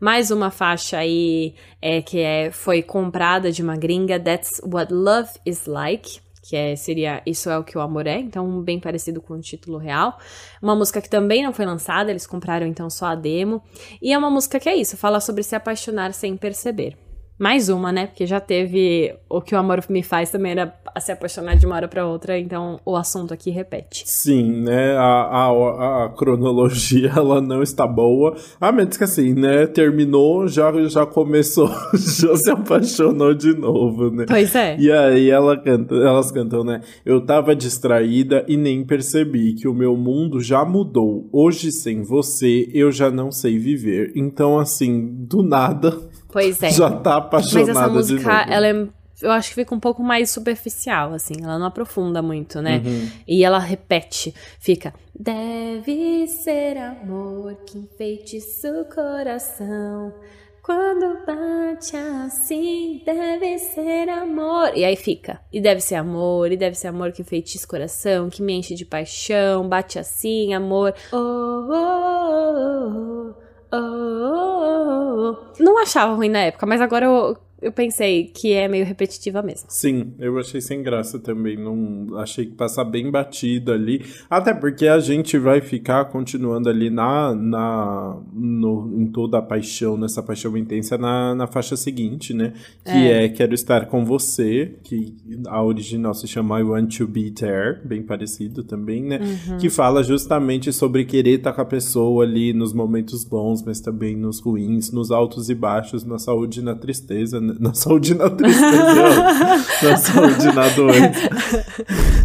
Mais 0.00 0.30
uma 0.30 0.50
faixa 0.50 0.98
aí 0.98 1.54
é, 1.80 2.00
que 2.00 2.20
é, 2.20 2.50
foi 2.50 2.82
comprada 2.82 3.52
de 3.52 3.62
uma 3.62 3.76
gringa, 3.76 4.18
That's 4.18 4.60
What 4.64 4.92
Love 5.00 5.30
is 5.46 5.66
Like, 5.66 6.20
que 6.42 6.56
é, 6.56 6.76
seria 6.76 7.22
Isso 7.24 7.48
é 7.48 7.58
o 7.58 7.64
que 7.64 7.76
o 7.76 7.80
amor 7.80 8.06
é, 8.06 8.18
então 8.18 8.62
bem 8.62 8.78
parecido 8.78 9.20
com 9.20 9.34
o 9.34 9.40
título 9.40 9.78
real. 9.78 10.18
Uma 10.60 10.76
música 10.76 11.00
que 11.00 11.08
também 11.08 11.42
não 11.42 11.52
foi 11.52 11.64
lançada, 11.64 12.10
eles 12.10 12.26
compraram 12.26 12.66
então 12.66 12.90
só 12.90 13.06
a 13.06 13.14
demo. 13.14 13.62
E 14.02 14.12
é 14.12 14.18
uma 14.18 14.30
música 14.30 14.60
que 14.60 14.68
é 14.68 14.76
isso, 14.76 14.96
fala 14.96 15.20
sobre 15.20 15.42
se 15.42 15.54
apaixonar 15.54 16.12
sem 16.12 16.36
perceber. 16.36 17.09
Mais 17.40 17.70
uma, 17.70 17.90
né? 17.90 18.06
Porque 18.06 18.26
já 18.26 18.38
teve 18.38 19.14
O 19.26 19.40
que 19.40 19.54
o 19.54 19.58
amor 19.58 19.82
me 19.88 20.02
faz 20.02 20.30
também 20.30 20.52
era 20.52 20.74
se 21.00 21.10
apaixonar 21.10 21.56
de 21.56 21.64
uma 21.64 21.74
hora 21.74 21.88
para 21.88 22.06
outra, 22.06 22.38
então 22.38 22.78
o 22.84 22.94
assunto 22.94 23.32
aqui 23.32 23.50
repete. 23.50 24.02
Sim, 24.04 24.60
né? 24.60 24.92
A, 24.92 25.46
a, 25.46 26.04
a, 26.04 26.08
cronologia 26.10 27.10
ela 27.16 27.40
não 27.40 27.62
está 27.62 27.86
boa. 27.86 28.36
A 28.60 28.70
menos 28.70 28.98
que 28.98 29.04
assim, 29.04 29.32
né? 29.32 29.66
Terminou, 29.66 30.46
já, 30.48 30.70
já 30.88 31.06
começou, 31.06 31.70
já 31.94 32.36
se 32.36 32.50
apaixonou 32.50 33.32
de 33.32 33.54
novo, 33.54 34.10
né? 34.10 34.26
Pois 34.28 34.54
é. 34.54 34.76
E 34.78 34.92
aí 34.92 35.30
ela 35.30 35.56
canta, 35.56 35.94
elas 35.94 36.30
cantam, 36.30 36.62
né? 36.62 36.82
Eu 37.06 37.24
tava 37.24 37.56
distraída 37.56 38.44
e 38.46 38.58
nem 38.58 38.84
percebi 38.84 39.54
que 39.54 39.66
o 39.66 39.72
meu 39.72 39.96
mundo 39.96 40.42
já 40.42 40.62
mudou. 40.62 41.26
Hoje 41.32 41.72
sem 41.72 42.02
você 42.02 42.68
eu 42.74 42.92
já 42.92 43.10
não 43.10 43.32
sei 43.32 43.58
viver. 43.58 44.12
Então, 44.14 44.58
assim, 44.58 45.08
do 45.26 45.42
nada 45.42 46.09
Pois 46.32 46.62
é. 46.62 46.70
Já 46.70 46.90
tá 46.90 47.16
apaixonada 47.16 47.72
Mas 47.72 47.76
essa 47.76 47.88
música, 47.88 48.46
ela 48.48 48.66
é 48.66 48.86
eu 49.22 49.30
acho 49.30 49.50
que 49.50 49.54
fica 49.54 49.74
um 49.74 49.80
pouco 49.80 50.02
mais 50.02 50.30
superficial, 50.30 51.12
assim. 51.12 51.34
Ela 51.42 51.58
não 51.58 51.66
aprofunda 51.66 52.22
muito, 52.22 52.62
né? 52.62 52.82
Uhum. 52.84 53.10
E 53.26 53.44
ela 53.44 53.58
repete, 53.58 54.34
fica. 54.58 54.94
Deve 55.14 56.26
ser 56.26 56.78
amor 56.78 57.54
que 57.66 57.78
enfeitiça 57.78 58.70
o 58.80 58.84
coração. 58.86 60.14
Quando 60.62 61.24
bate 61.26 61.96
assim, 61.96 63.02
deve 63.04 63.58
ser 63.58 64.08
amor. 64.08 64.72
E 64.74 64.84
aí 64.84 64.96
fica. 64.96 65.40
E 65.52 65.60
deve 65.60 65.80
ser 65.80 65.96
amor, 65.96 66.52
e 66.52 66.56
deve 66.56 66.76
ser 66.76 66.88
amor 66.88 67.12
que 67.12 67.22
enfeitiça 67.22 67.66
o 67.66 67.68
coração, 67.68 68.30
que 68.30 68.42
me 68.42 68.54
enche 68.54 68.74
de 68.74 68.84
paixão. 68.84 69.68
Bate 69.68 69.98
assim, 69.98 70.54
amor. 70.54 70.94
oh, 71.12 71.16
oh, 71.16 71.72
oh. 71.72 73.34
oh. 73.36 73.49
Oh, 73.72 73.76
oh, 73.76 75.36
oh. 75.58 75.62
Não 75.62 75.78
achava 75.80 76.14
ruim 76.14 76.28
na 76.28 76.40
época, 76.40 76.66
mas 76.66 76.80
agora 76.80 77.06
eu 77.06 77.36
eu 77.60 77.70
pensei 77.70 78.24
que 78.24 78.52
é 78.52 78.66
meio 78.66 78.84
repetitiva 78.84 79.42
mesmo. 79.42 79.66
Sim, 79.68 80.14
eu 80.18 80.38
achei 80.38 80.60
sem 80.60 80.82
graça 80.82 81.18
também. 81.18 81.56
Não 81.56 82.16
achei 82.18 82.46
que 82.46 82.52
passa 82.52 82.82
bem 82.82 83.10
batido 83.10 83.72
ali. 83.72 84.04
Até 84.30 84.54
porque 84.54 84.86
a 84.86 84.98
gente 84.98 85.38
vai 85.38 85.60
ficar 85.60 86.06
continuando 86.06 86.68
ali 86.68 86.88
na, 86.88 87.34
na 87.34 88.18
no, 88.32 88.90
em 88.98 89.06
toda 89.06 89.38
a 89.38 89.42
paixão, 89.42 89.96
nessa 89.96 90.22
paixão 90.22 90.56
intensa 90.56 90.96
na, 90.96 91.34
na 91.34 91.46
faixa 91.46 91.76
seguinte, 91.76 92.32
né? 92.32 92.54
Que 92.84 92.90
é. 92.90 93.24
é 93.24 93.28
Quero 93.28 93.52
Estar 93.52 93.86
Com 93.86 94.04
Você, 94.04 94.76
que 94.82 95.14
a 95.46 95.62
original 95.62 96.14
se 96.14 96.26
chama 96.26 96.60
I 96.60 96.62
Want 96.62 96.96
To 96.96 97.06
Be 97.06 97.30
There, 97.30 97.80
bem 97.84 98.02
parecido 98.02 98.64
também, 98.64 99.02
né? 99.02 99.20
Uhum. 99.20 99.58
Que 99.58 99.68
fala 99.68 100.02
justamente 100.02 100.72
sobre 100.72 101.04
querer 101.04 101.38
estar 101.38 101.52
com 101.52 101.60
a 101.60 101.66
pessoa 101.66 102.24
ali 102.24 102.54
nos 102.54 102.72
momentos 102.72 103.22
bons, 103.24 103.62
mas 103.62 103.80
também 103.80 104.16
nos 104.16 104.40
ruins, 104.40 104.90
nos 104.90 105.10
altos 105.10 105.50
e 105.50 105.54
baixos, 105.54 106.04
na 106.04 106.18
saúde 106.18 106.60
e 106.60 106.62
na 106.62 106.74
tristeza, 106.74 107.40
né? 107.40 107.49
Na 107.58 107.74
saúde 107.74 108.14
na 108.14 108.30
tristeza. 108.30 109.64
na 109.82 109.96
saúde 109.96 110.46
na 110.54 110.68
doença. 110.68 111.30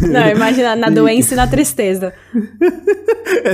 Não, 0.02 0.28
imagina 0.28 0.76
na 0.76 0.90
doença 0.90 1.34
e 1.34 1.36
na 1.36 1.46
tristeza. 1.46 2.12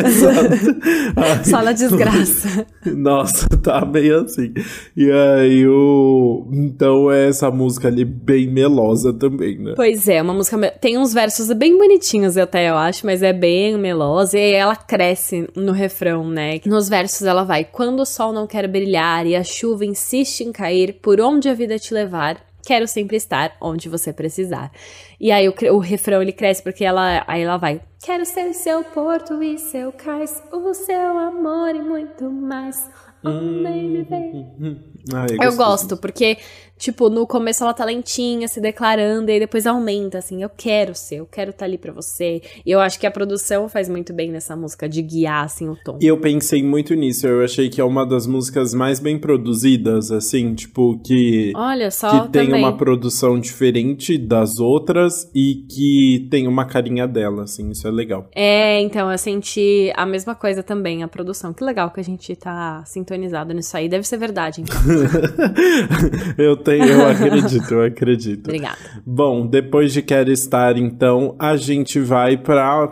Exato. 0.07 1.49
Só 1.49 1.63
na 1.63 1.73
desgraça. 1.73 2.67
Nossa, 2.97 3.49
tá 3.63 3.85
meio 3.85 4.23
assim. 4.23 4.53
E 4.97 5.11
aí 5.11 5.67
o. 5.67 6.49
Então 6.53 7.11
é 7.11 7.29
essa 7.29 7.51
música 7.51 7.89
ali 7.89 8.05
bem 8.05 8.49
melosa 8.49 9.13
também, 9.13 9.59
né? 9.59 9.75
Pois 9.77 10.09
é, 10.09 10.21
uma 10.21 10.35
música. 10.35 10.59
Tem 10.81 10.99
uns 10.99 11.15
versos 11.15 11.53
bem 11.53 11.79
bonitinhos 11.79 12.37
até, 12.37 12.71
eu 12.71 12.77
acho, 12.77 13.07
mas 13.07 13.23
é 13.23 13.33
bem 13.33 13.79
melosa. 13.79 14.39
E 14.39 14.53
ela 14.53 14.75
cresce 14.75 15.49
no 15.55 15.73
refrão, 15.73 16.29
né? 16.29 16.61
Nos 16.67 16.89
versos 16.89 17.23
ela 17.23 17.45
vai. 17.45 17.65
Quando 17.65 18.01
o 18.01 18.07
sol 18.07 18.33
não 18.33 18.47
quer 18.47 18.67
brilhar 18.67 19.27
e 19.27 19.37
a 19.37 19.45
chuva 19.45 19.85
insiste 19.85 20.41
em 20.41 20.53
cair, 20.53 20.99
por 21.01 21.21
onde 21.21 21.49
a 21.49 21.55
vida 21.55 21.79
te 21.79 21.95
levar, 21.95 22.52
quero 22.65 22.87
sempre 22.87 23.17
estar 23.17 23.57
onde 23.61 23.89
você 23.89 24.13
precisar. 24.13 24.71
E 25.21 25.31
aí 25.31 25.49
o, 25.49 25.55
o 25.73 25.79
refrão 25.79 26.23
ele 26.23 26.33
cresce 26.33 26.63
porque 26.63 26.85
ela 26.85 27.25
aí 27.27 27.43
ela 27.43 27.57
vai. 27.57 27.81
Quero 28.03 28.25
ser 28.25 28.53
seu 28.55 28.83
porto 28.85 29.43
e 29.43 29.59
seu 29.59 29.93
cais, 29.93 30.43
o 30.53 30.75
seu 30.75 31.19
amor 31.19 31.75
e 31.75 31.83
muito 31.83 32.31
mais. 32.31 32.91
Oh. 33.25 33.29
Ah, 35.15 35.27
eu 35.41 35.55
gosto, 35.57 35.97
porque 35.97 36.39
Tipo, 36.83 37.09
no 37.09 37.29
começo 37.29 37.63
ela 37.63 37.73
tá 37.73 37.85
lentinha, 37.85 38.49
se 38.49 38.61
declarando, 38.61 39.31
e 39.31 39.35
aí 39.35 39.39
depois 39.39 39.69
aumenta, 39.69 40.19
assim, 40.19 40.43
eu 40.43 40.49
quero 40.51 40.97
ser, 40.97 41.21
eu 41.21 41.27
quero 41.27 41.51
estar 41.51 41.61
tá 41.61 41.65
ali 41.65 41.79
pra 41.79 41.93
você. 41.93 42.43
E 42.67 42.73
eu 42.73 42.81
acho 42.81 42.99
que 42.99 43.07
a 43.07 43.11
produção 43.11 43.69
faz 43.69 43.89
muito 43.89 44.13
bem 44.13 44.33
nessa 44.33 44.57
música, 44.57 44.89
de 44.89 45.01
guiar, 45.01 45.45
assim, 45.45 45.69
o 45.69 45.77
tom. 45.77 45.97
E 46.01 46.09
eu 46.09 46.19
pensei 46.19 46.61
muito 46.61 46.93
nisso, 46.97 47.25
eu 47.25 47.45
achei 47.45 47.71
que 47.71 47.81
é 47.81 47.85
uma 47.85 48.05
das 48.05 48.27
músicas 48.27 48.75
mais 48.75 48.99
bem 48.99 49.17
produzidas, 49.17 50.11
assim, 50.11 50.57
tipo, 50.57 50.99
que... 51.07 51.53
Olha 51.55 51.89
só, 51.89 52.25
Que 52.25 52.33
tem 52.33 52.47
também. 52.47 52.65
uma 52.65 52.77
produção 52.77 53.39
diferente 53.39 54.19
das 54.19 54.59
outras 54.59 55.31
e 55.33 55.65
que 55.71 56.27
tem 56.33 56.49
uma 56.49 56.65
carinha 56.65 57.07
dela, 57.07 57.45
assim, 57.45 57.71
isso 57.71 57.87
é 57.87 57.93
legal. 57.93 58.29
É, 58.35 58.81
então, 58.81 59.09
eu 59.09 59.19
senti 59.19 59.93
a 59.95 60.05
mesma 60.05 60.35
coisa 60.35 60.65
também, 60.65 61.05
a 61.05 61.07
produção. 61.07 61.53
Que 61.53 61.63
legal 61.63 61.93
que 61.93 62.01
a 62.01 62.05
gente 62.05 62.35
tá 62.35 62.83
sintonizado 62.85 63.55
nisso 63.55 63.77
aí, 63.77 63.89
deve 63.89 64.05
ser 64.05 64.17
verdade, 64.17 64.63
então. 64.63 64.77
eu 66.37 66.57
tenho 66.57 66.72
tem, 66.73 66.89
eu 66.89 67.07
acredito, 67.07 67.75
eu 67.75 67.85
acredito. 67.85 68.47
Obrigada. 68.47 68.79
Bom, 69.05 69.47
depois 69.47 69.93
de 69.93 70.03
Quero 70.03 70.31
Estar, 70.31 70.77
então, 70.77 71.37
a 71.39 71.57
gente 71.57 72.01
vai 72.01 72.37
pra 72.37 72.91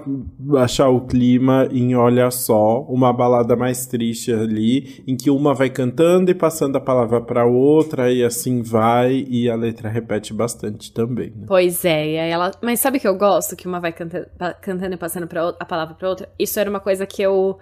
achar 0.58 0.88
o 0.88 1.06
clima 1.06 1.68
em 1.70 1.94
Olha 1.94 2.30
Só, 2.30 2.82
uma 2.82 3.12
balada 3.12 3.56
mais 3.56 3.86
triste 3.86 4.32
ali, 4.32 5.02
em 5.06 5.16
que 5.16 5.30
uma 5.30 5.54
vai 5.54 5.70
cantando 5.70 6.30
e 6.30 6.34
passando 6.34 6.76
a 6.76 6.80
palavra 6.80 7.20
pra 7.20 7.46
outra, 7.46 8.12
e 8.12 8.22
assim 8.22 8.62
vai, 8.62 9.24
e 9.28 9.48
a 9.48 9.56
letra 9.56 9.88
repete 9.88 10.34
bastante 10.34 10.92
também. 10.92 11.30
Né? 11.30 11.44
Pois 11.46 11.84
é, 11.84 12.08
e 12.08 12.14
ela. 12.16 12.50
Mas 12.62 12.80
sabe 12.80 12.98
que 13.00 13.08
eu 13.08 13.16
gosto 13.16 13.56
que 13.56 13.66
uma 13.66 13.80
vai 13.80 13.92
cantando, 13.92 14.26
cantando 14.60 14.94
e 14.94 14.98
passando 14.98 15.26
pra 15.26 15.54
a 15.58 15.64
palavra 15.64 15.94
pra 15.94 16.08
outra? 16.08 16.28
Isso 16.38 16.58
era 16.60 16.68
uma 16.68 16.80
coisa 16.80 17.06
que 17.06 17.22
eu 17.22 17.58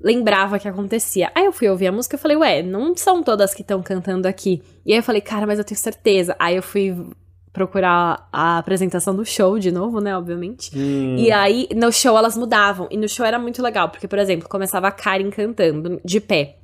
lembrava 0.00 0.58
que 0.58 0.68
acontecia. 0.68 1.30
Aí 1.34 1.44
eu 1.44 1.52
fui 1.52 1.68
ouvir 1.68 1.86
a 1.86 1.92
música 1.92 2.16
e 2.16 2.18
falei, 2.18 2.36
ué, 2.36 2.62
não 2.62 2.96
são 2.96 3.22
todas 3.22 3.54
que 3.54 3.62
estão 3.62 3.82
cantando 3.82 4.28
aqui. 4.28 4.62
E 4.84 4.92
aí 4.92 4.98
eu 4.98 5.02
falei, 5.02 5.20
cara, 5.20 5.46
mas 5.46 5.58
eu 5.58 5.64
tenho 5.64 5.78
certeza. 5.78 6.36
Aí 6.38 6.56
eu 6.56 6.62
fui 6.62 6.94
procurar 7.52 8.28
a 8.32 8.58
apresentação 8.58 9.14
do 9.14 9.24
show 9.24 9.58
de 9.58 9.70
novo, 9.70 10.00
né, 10.00 10.16
obviamente. 10.16 10.76
Hum. 10.76 11.16
E 11.16 11.30
aí, 11.30 11.68
no 11.74 11.92
show 11.92 12.18
elas 12.18 12.36
mudavam. 12.36 12.88
E 12.90 12.96
no 12.96 13.08
show 13.08 13.24
era 13.24 13.38
muito 13.38 13.62
legal, 13.62 13.88
porque, 13.88 14.08
por 14.08 14.18
exemplo, 14.18 14.48
começava 14.48 14.88
a 14.88 14.90
Karen 14.90 15.30
cantando 15.30 16.00
de 16.04 16.20
pé. 16.20 16.56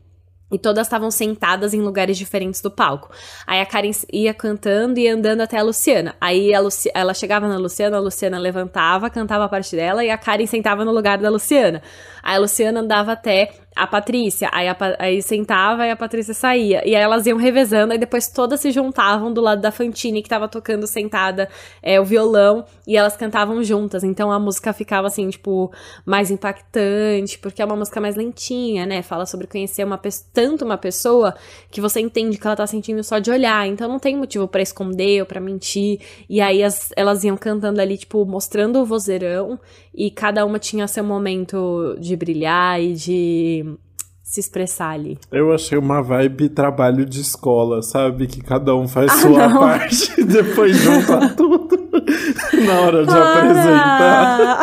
E 0.50 0.58
todas 0.58 0.86
estavam 0.86 1.10
sentadas 1.10 1.72
em 1.72 1.80
lugares 1.80 2.18
diferentes 2.18 2.60
do 2.60 2.70
palco. 2.70 3.10
Aí 3.46 3.60
a 3.60 3.66
Karen 3.66 3.90
ia 4.12 4.34
cantando 4.34 4.98
e 4.98 5.08
andando 5.08 5.40
até 5.42 5.58
a 5.58 5.62
Luciana. 5.62 6.14
Aí 6.20 6.52
a 6.54 6.60
Luci 6.60 6.90
ela 6.94 7.14
chegava 7.14 7.46
na 7.46 7.56
Luciana, 7.56 7.96
a 7.96 8.00
Luciana 8.00 8.38
levantava, 8.38 9.08
cantava 9.08 9.44
a 9.44 9.48
parte 9.48 9.76
dela 9.76 10.04
e 10.04 10.10
a 10.10 10.18
Karen 10.18 10.46
sentava 10.46 10.84
no 10.84 10.92
lugar 10.92 11.18
da 11.18 11.30
Luciana. 11.30 11.82
Aí 12.22 12.36
a 12.36 12.38
Luciana 12.38 12.80
andava 12.80 13.12
até 13.12 13.52
a 13.74 13.86
Patrícia, 13.86 14.48
aí, 14.52 14.68
a, 14.68 14.76
aí 14.98 15.22
sentava 15.22 15.86
e 15.86 15.90
a 15.90 15.96
Patrícia 15.96 16.34
saía. 16.34 16.86
E 16.86 16.94
aí 16.94 17.02
elas 17.02 17.26
iam 17.26 17.38
revezando, 17.38 17.92
aí 17.92 17.98
depois 17.98 18.28
todas 18.28 18.60
se 18.60 18.70
juntavam 18.70 19.32
do 19.32 19.40
lado 19.40 19.60
da 19.60 19.70
Fantine, 19.70 20.22
que 20.22 20.28
tava 20.28 20.48
tocando 20.48 20.86
sentada 20.86 21.48
é, 21.82 22.00
o 22.00 22.04
violão, 22.04 22.64
e 22.86 22.96
elas 22.96 23.16
cantavam 23.16 23.62
juntas. 23.62 24.02
Então 24.02 24.30
a 24.30 24.38
música 24.38 24.72
ficava 24.72 25.06
assim, 25.06 25.30
tipo, 25.30 25.72
mais 26.04 26.30
impactante, 26.30 27.38
porque 27.38 27.62
é 27.62 27.64
uma 27.64 27.76
música 27.76 28.00
mais 28.00 28.16
lentinha, 28.16 28.84
né? 28.84 29.02
Fala 29.02 29.24
sobre 29.24 29.46
conhecer 29.46 29.84
uma 29.84 30.00
tanto 30.32 30.64
uma 30.64 30.76
pessoa 30.76 31.34
que 31.70 31.80
você 31.80 32.00
entende 32.00 32.38
que 32.38 32.46
ela 32.46 32.56
tá 32.56 32.66
sentindo 32.66 33.02
só 33.04 33.18
de 33.18 33.30
olhar. 33.30 33.66
Então 33.68 33.88
não 33.88 33.98
tem 33.98 34.16
motivo 34.16 34.48
para 34.48 34.62
esconder 34.62 35.20
ou 35.20 35.26
pra 35.26 35.40
mentir. 35.40 36.00
E 36.28 36.40
aí 36.40 36.62
as, 36.62 36.90
elas 36.96 37.22
iam 37.22 37.36
cantando 37.36 37.80
ali, 37.80 37.96
tipo, 37.96 38.24
mostrando 38.24 38.80
o 38.80 38.84
vozeirão, 38.84 39.58
e 39.94 40.10
cada 40.10 40.44
uma 40.44 40.58
tinha 40.58 40.86
seu 40.86 41.04
momento 41.04 41.96
de 41.98 42.16
brilhar 42.16 42.80
e 42.80 42.94
de 42.94 43.76
se 44.22 44.38
expressar 44.38 44.90
ali. 44.90 45.18
Eu 45.32 45.52
achei 45.52 45.76
uma 45.76 46.00
vibe 46.00 46.48
trabalho 46.50 47.04
de 47.04 47.20
escola, 47.20 47.82
sabe? 47.82 48.28
Que 48.28 48.40
cada 48.40 48.76
um 48.76 48.86
faz 48.86 49.10
ah, 49.10 49.16
sua 49.16 49.48
não. 49.48 49.58
parte 49.60 50.20
e 50.20 50.24
depois 50.24 50.76
junta 50.76 51.30
tudo 51.30 51.76
na 52.64 52.80
hora 52.80 53.04
de 53.04 53.12
ah. 53.12 53.38
apresentar. 53.38 54.60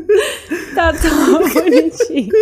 Tá 0.74 0.92
tão 0.92 1.40
bonitinho. 1.52 2.32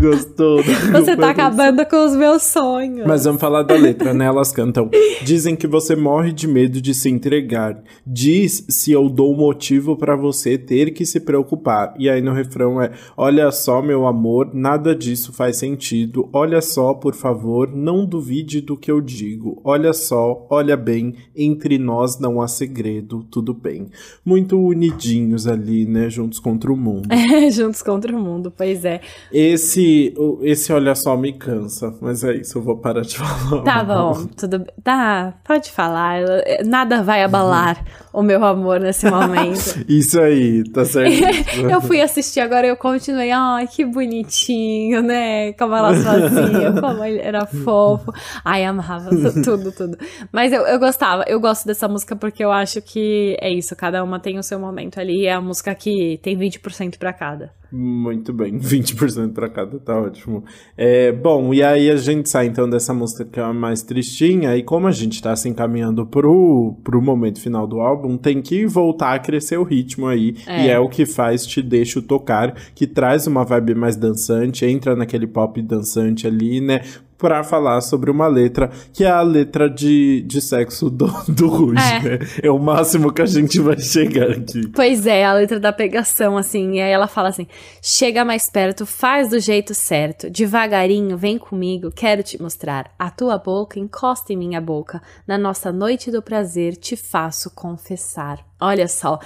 Gostou? 0.00 0.62
Você 0.62 1.16
tá 1.16 1.30
acabando 1.30 1.84
com 1.86 2.04
os 2.04 2.14
meus 2.14 2.42
sonhos. 2.42 3.06
Mas 3.06 3.24
vamos 3.24 3.40
falar 3.40 3.62
da 3.62 3.74
letra, 3.74 4.12
né? 4.12 4.26
Elas 4.26 4.52
cantam. 4.52 4.90
Dizem 5.22 5.56
que 5.56 5.66
você 5.66 5.96
morre 5.96 6.32
de 6.32 6.46
medo 6.46 6.80
de 6.80 6.94
se 6.94 7.08
entregar. 7.08 7.82
Diz 8.06 8.66
se 8.68 8.92
eu 8.92 9.08
dou 9.08 9.34
motivo 9.34 9.96
para 9.96 10.14
você 10.14 10.58
ter 10.58 10.92
que 10.92 11.06
se 11.06 11.20
preocupar. 11.20 11.94
E 11.98 12.08
aí 12.08 12.20
no 12.20 12.32
refrão 12.32 12.80
é: 12.80 12.92
Olha 13.16 13.50
só, 13.50 13.80
meu 13.80 14.06
amor, 14.06 14.50
nada 14.52 14.94
disso 14.94 15.32
faz 15.32 15.56
sentido. 15.56 16.28
Olha 16.32 16.60
só, 16.60 16.94
por 16.94 17.14
favor, 17.14 17.74
não 17.74 18.04
duvide 18.04 18.60
do 18.60 18.76
que 18.76 18.90
eu 18.90 19.00
digo. 19.00 19.60
Olha 19.64 19.92
só, 19.92 20.46
olha 20.50 20.76
bem, 20.76 21.14
entre 21.34 21.78
nós 21.78 22.18
não 22.18 22.40
há 22.40 22.48
segredo, 22.48 23.24
tudo 23.30 23.54
bem. 23.54 23.88
Muito 24.24 24.58
unidinhos 24.58 25.46
ali, 25.46 25.86
né? 25.86 26.10
Juntos 26.14 26.38
contra 26.38 26.72
o 26.72 26.76
mundo. 26.76 27.08
É, 27.12 27.50
juntos 27.52 27.82
contra 27.82 28.14
o 28.14 28.20
mundo, 28.20 28.52
pois 28.56 28.84
é. 28.84 29.00
Esse, 29.32 30.14
esse 30.42 30.72
olha 30.72 30.94
só 30.94 31.16
me 31.16 31.32
cansa, 31.32 31.92
mas 32.00 32.22
é 32.22 32.36
isso, 32.36 32.58
eu 32.58 32.62
vou 32.62 32.76
parar 32.76 33.02
de 33.02 33.16
falar. 33.18 33.62
Tá 33.62 33.82
bom, 33.82 34.26
tudo 34.36 34.64
Tá, 34.82 35.34
pode 35.44 35.70
falar. 35.70 36.20
Nada 36.64 37.02
vai 37.02 37.22
abalar 37.22 37.84
o 38.14 38.22
meu 38.22 38.44
amor 38.44 38.78
nesse 38.78 39.10
momento. 39.10 39.84
isso 39.88 40.20
aí, 40.20 40.62
tá 40.70 40.84
certo. 40.84 41.12
eu 41.68 41.80
fui 41.80 42.00
assistir 42.00 42.38
agora 42.38 42.64
eu 42.64 42.76
continuei. 42.76 43.32
Ai, 43.32 43.66
que 43.66 43.84
bonitinho, 43.84 45.02
né? 45.02 45.52
Como 45.54 45.74
elas 45.74 46.02
faziam, 46.02 46.80
como 46.80 47.04
ele 47.04 47.18
era 47.18 47.44
fofo. 47.44 48.12
Ai, 48.44 48.64
amava 48.64 49.10
tudo, 49.44 49.72
tudo. 49.72 49.98
Mas 50.32 50.52
eu, 50.52 50.62
eu 50.62 50.78
gostava, 50.78 51.24
eu 51.26 51.40
gosto 51.40 51.66
dessa 51.66 51.88
música 51.88 52.14
porque 52.14 52.44
eu 52.44 52.52
acho 52.52 52.80
que 52.80 53.36
é 53.40 53.52
isso, 53.52 53.74
cada 53.74 54.04
uma 54.04 54.20
tem 54.20 54.38
o 54.38 54.42
seu 54.44 54.60
momento 54.60 55.00
ali. 55.00 55.26
É 55.26 55.32
a 55.32 55.40
música 55.40 55.74
que 55.74 56.20
tem 56.22 56.38
20% 56.38 56.96
para 56.98 57.12
cada. 57.12 57.50
Muito 57.76 58.32
bem, 58.32 58.54
20% 58.56 59.32
para 59.32 59.48
cada, 59.48 59.80
tá 59.80 60.00
ótimo. 60.00 60.44
É, 60.76 61.10
bom, 61.10 61.52
e 61.52 61.60
aí 61.60 61.90
a 61.90 61.96
gente 61.96 62.28
sai 62.28 62.46
então 62.46 62.70
dessa 62.70 62.94
música 62.94 63.24
que 63.24 63.40
é 63.40 63.52
mais 63.52 63.82
tristinha, 63.82 64.56
e 64.56 64.62
como 64.62 64.86
a 64.86 64.92
gente 64.92 65.20
tá 65.20 65.34
se 65.34 65.48
encaminhando 65.48 66.06
pro, 66.06 66.76
pro 66.84 67.02
momento 67.02 67.40
final 67.40 67.66
do 67.66 67.80
álbum, 67.80 68.16
tem 68.16 68.40
que 68.40 68.64
voltar 68.64 69.14
a 69.14 69.18
crescer 69.18 69.58
o 69.58 69.64
ritmo 69.64 70.06
aí, 70.06 70.36
é. 70.46 70.66
e 70.66 70.68
é 70.70 70.78
o 70.78 70.88
que 70.88 71.04
faz 71.04 71.44
Te 71.44 71.60
Deixo 71.60 72.00
Tocar, 72.00 72.54
que 72.76 72.86
traz 72.86 73.26
uma 73.26 73.44
vibe 73.44 73.74
mais 73.74 73.96
dançante, 73.96 74.64
entra 74.64 74.94
naquele 74.94 75.26
pop 75.26 75.60
dançante 75.60 76.28
ali, 76.28 76.60
né? 76.60 76.80
Para 77.24 77.42
falar 77.42 77.80
sobre 77.80 78.10
uma 78.10 78.26
letra 78.26 78.70
que 78.92 79.02
é 79.02 79.10
a 79.10 79.22
letra 79.22 79.66
de, 79.66 80.20
de 80.26 80.42
sexo 80.42 80.90
do, 80.90 81.06
do 81.26 81.48
Ruge, 81.48 81.80
é. 81.80 82.00
né? 82.00 82.18
É 82.42 82.50
o 82.50 82.58
máximo 82.58 83.10
que 83.10 83.22
a 83.22 83.26
gente 83.26 83.58
vai 83.60 83.78
chegar 83.80 84.30
aqui. 84.30 84.68
Pois 84.68 85.06
é, 85.06 85.24
a 85.24 85.32
letra 85.32 85.58
da 85.58 85.72
pegação, 85.72 86.36
assim. 86.36 86.74
E 86.74 86.82
aí 86.82 86.90
ela 86.90 87.06
fala 87.06 87.30
assim: 87.30 87.46
chega 87.80 88.26
mais 88.26 88.50
perto, 88.50 88.84
faz 88.84 89.30
do 89.30 89.40
jeito 89.40 89.72
certo. 89.72 90.28
Devagarinho, 90.28 91.16
vem 91.16 91.38
comigo, 91.38 91.90
quero 91.90 92.22
te 92.22 92.40
mostrar. 92.42 92.90
A 92.98 93.10
tua 93.10 93.38
boca 93.38 93.78
encosta 93.78 94.30
em 94.30 94.36
minha 94.36 94.60
boca. 94.60 95.00
Na 95.26 95.38
nossa 95.38 95.72
noite 95.72 96.10
do 96.10 96.20
prazer, 96.20 96.76
te 96.76 96.94
faço 96.94 97.50
confessar. 97.54 98.44
Olha 98.60 98.88
só, 98.88 99.18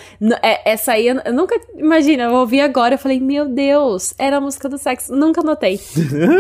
é, 0.43 0.73
essa 0.73 0.93
aí 0.93 1.07
eu, 1.07 1.33
nunca. 1.33 1.55
Imagina, 1.77 2.25
eu 2.25 2.35
ouvi 2.35 2.61
agora 2.61 2.95
eu 2.95 2.99
falei, 2.99 3.21
meu 3.21 3.47
Deus, 3.49 4.13
era 4.19 4.39
a 4.39 4.41
música 4.41 4.69
do 4.69 4.79
sexo. 4.79 5.15
Nunca 5.15 5.43
notei. 5.43 5.79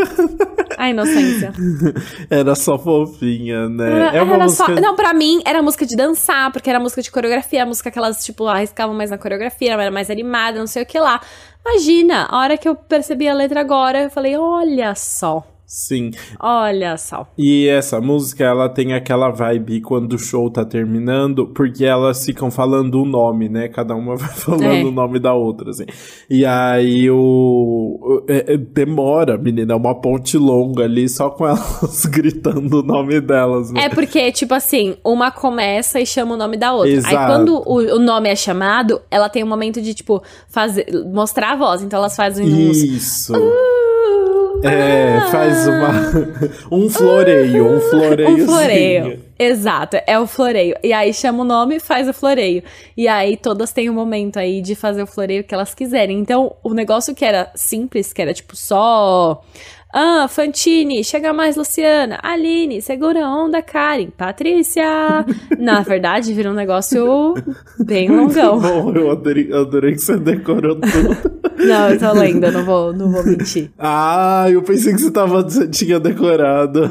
a 0.76 0.90
inocência. 0.90 1.47
Era 2.30 2.54
só 2.54 2.78
fofinha, 2.78 3.68
né? 3.68 3.90
Era, 3.90 4.16
é 4.16 4.22
uma 4.22 4.34
era 4.34 4.44
música... 4.44 4.74
só, 4.74 4.80
não, 4.80 4.94
pra 4.94 5.12
mim 5.14 5.40
era 5.44 5.62
música 5.62 5.86
de 5.86 5.96
dançar, 5.96 6.52
porque 6.52 6.68
era 6.68 6.80
música 6.80 7.02
de 7.02 7.10
coreografia, 7.10 7.64
música 7.64 7.90
que 7.90 7.98
elas, 7.98 8.24
tipo, 8.24 8.46
arriscavam 8.46 8.94
mais 8.94 9.10
na 9.10 9.18
coreografia, 9.18 9.72
era 9.72 9.90
mais 9.90 10.10
animada, 10.10 10.58
não 10.58 10.66
sei 10.66 10.82
o 10.82 10.86
que 10.86 10.98
lá. 10.98 11.20
Imagina, 11.64 12.26
a 12.30 12.38
hora 12.38 12.56
que 12.56 12.68
eu 12.68 12.74
percebi 12.74 13.28
a 13.28 13.34
letra 13.34 13.60
agora, 13.60 14.04
eu 14.04 14.10
falei, 14.10 14.36
olha 14.36 14.94
só. 14.94 15.44
Sim. 15.68 16.12
Olha 16.40 16.96
só. 16.96 17.30
E 17.36 17.68
essa 17.68 18.00
música, 18.00 18.42
ela 18.42 18.70
tem 18.70 18.94
aquela 18.94 19.28
vibe 19.28 19.82
quando 19.82 20.14
o 20.14 20.18
show 20.18 20.50
tá 20.50 20.64
terminando, 20.64 21.46
porque 21.48 21.84
elas 21.84 22.24
ficam 22.24 22.50
falando 22.50 23.02
o 23.02 23.04
nome, 23.04 23.50
né? 23.50 23.68
Cada 23.68 23.94
uma 23.94 24.16
vai 24.16 24.30
falando 24.30 24.64
é. 24.64 24.82
o 24.82 24.90
nome 24.90 25.18
da 25.18 25.34
outra, 25.34 25.68
assim. 25.68 25.84
E 26.30 26.46
aí 26.46 27.10
o. 27.10 28.24
É, 28.26 28.54
é, 28.54 28.56
demora, 28.56 29.36
menina, 29.36 29.74
é 29.74 29.76
uma 29.76 29.94
ponte 29.94 30.38
longa 30.38 30.84
ali, 30.84 31.06
só 31.06 31.28
com 31.28 31.44
elas 31.46 32.06
gritando 32.06 32.80
o 32.80 32.82
nome 32.82 33.20
delas. 33.20 33.70
Né? 33.70 33.82
É 33.84 33.88
porque, 33.90 34.32
tipo 34.32 34.54
assim, 34.54 34.96
uma 35.04 35.30
começa 35.30 36.00
e 36.00 36.06
chama 36.06 36.32
o 36.32 36.38
nome 36.38 36.56
da 36.56 36.72
outra. 36.72 36.92
Exato. 36.92 37.14
Aí 37.14 37.26
quando 37.26 37.62
o, 37.66 37.96
o 37.96 37.98
nome 37.98 38.30
é 38.30 38.36
chamado, 38.36 39.02
ela 39.10 39.28
tem 39.28 39.44
um 39.44 39.48
momento 39.48 39.82
de, 39.82 39.92
tipo, 39.92 40.22
fazer, 40.48 40.86
mostrar 41.12 41.52
a 41.52 41.56
voz. 41.56 41.82
Então 41.82 41.98
elas 41.98 42.16
fazem 42.16 42.46
uns. 42.46 42.78
Isso. 42.78 43.36
Uh, 43.36 43.87
é, 44.62 45.20
faz 45.30 45.66
uma. 45.66 45.90
um 46.70 46.90
floreio, 46.90 47.66
um 47.66 47.80
floreio. 47.80 48.28
Um 48.30 48.46
floreio. 48.46 49.20
Exato, 49.38 49.96
é 50.06 50.18
o 50.18 50.26
floreio. 50.26 50.74
E 50.82 50.92
aí 50.92 51.14
chama 51.14 51.42
o 51.42 51.44
nome 51.44 51.76
e 51.76 51.80
faz 51.80 52.08
o 52.08 52.12
floreio. 52.12 52.62
E 52.96 53.06
aí 53.06 53.36
todas 53.36 53.72
têm 53.72 53.88
um 53.88 53.94
momento 53.94 54.38
aí 54.38 54.60
de 54.60 54.74
fazer 54.74 55.02
o 55.02 55.06
floreio 55.06 55.44
que 55.44 55.54
elas 55.54 55.74
quiserem. 55.74 56.18
Então, 56.18 56.56
o 56.62 56.74
negócio 56.74 57.14
que 57.14 57.24
era 57.24 57.50
simples, 57.54 58.12
que 58.12 58.20
era 58.20 58.34
tipo 58.34 58.56
só. 58.56 59.42
Ah, 59.92 60.26
Fantine, 60.28 61.02
chega 61.02 61.32
mais, 61.32 61.56
Luciana. 61.56 62.18
Aline, 62.22 62.82
segura 62.82 63.24
a 63.24 63.34
onda, 63.34 63.62
Karen. 63.62 64.10
Patrícia. 64.10 64.84
Na 65.58 65.80
verdade, 65.80 66.34
vira 66.34 66.50
um 66.50 66.54
negócio 66.54 67.34
bem 67.78 68.08
longão. 68.08 68.60
Bom, 68.60 68.92
eu 68.92 69.10
adorei, 69.10 69.52
adorei 69.52 69.92
que 69.92 70.02
você 70.02 70.16
decorou 70.16 70.76
tudo. 70.76 71.38
Não, 71.58 71.90
eu 71.90 71.98
tô 71.98 72.12
lendo, 72.12 72.44
eu 72.44 72.52
não 72.52 72.64
vou, 72.64 72.92
não 72.92 73.10
vou 73.10 73.24
mentir. 73.24 73.70
Ah, 73.78 74.46
eu 74.50 74.62
pensei 74.62 74.92
que 74.92 75.00
você 75.00 75.10
tava, 75.10 75.42
você 75.42 75.66
tinha 75.66 75.98
decorado. 75.98 76.82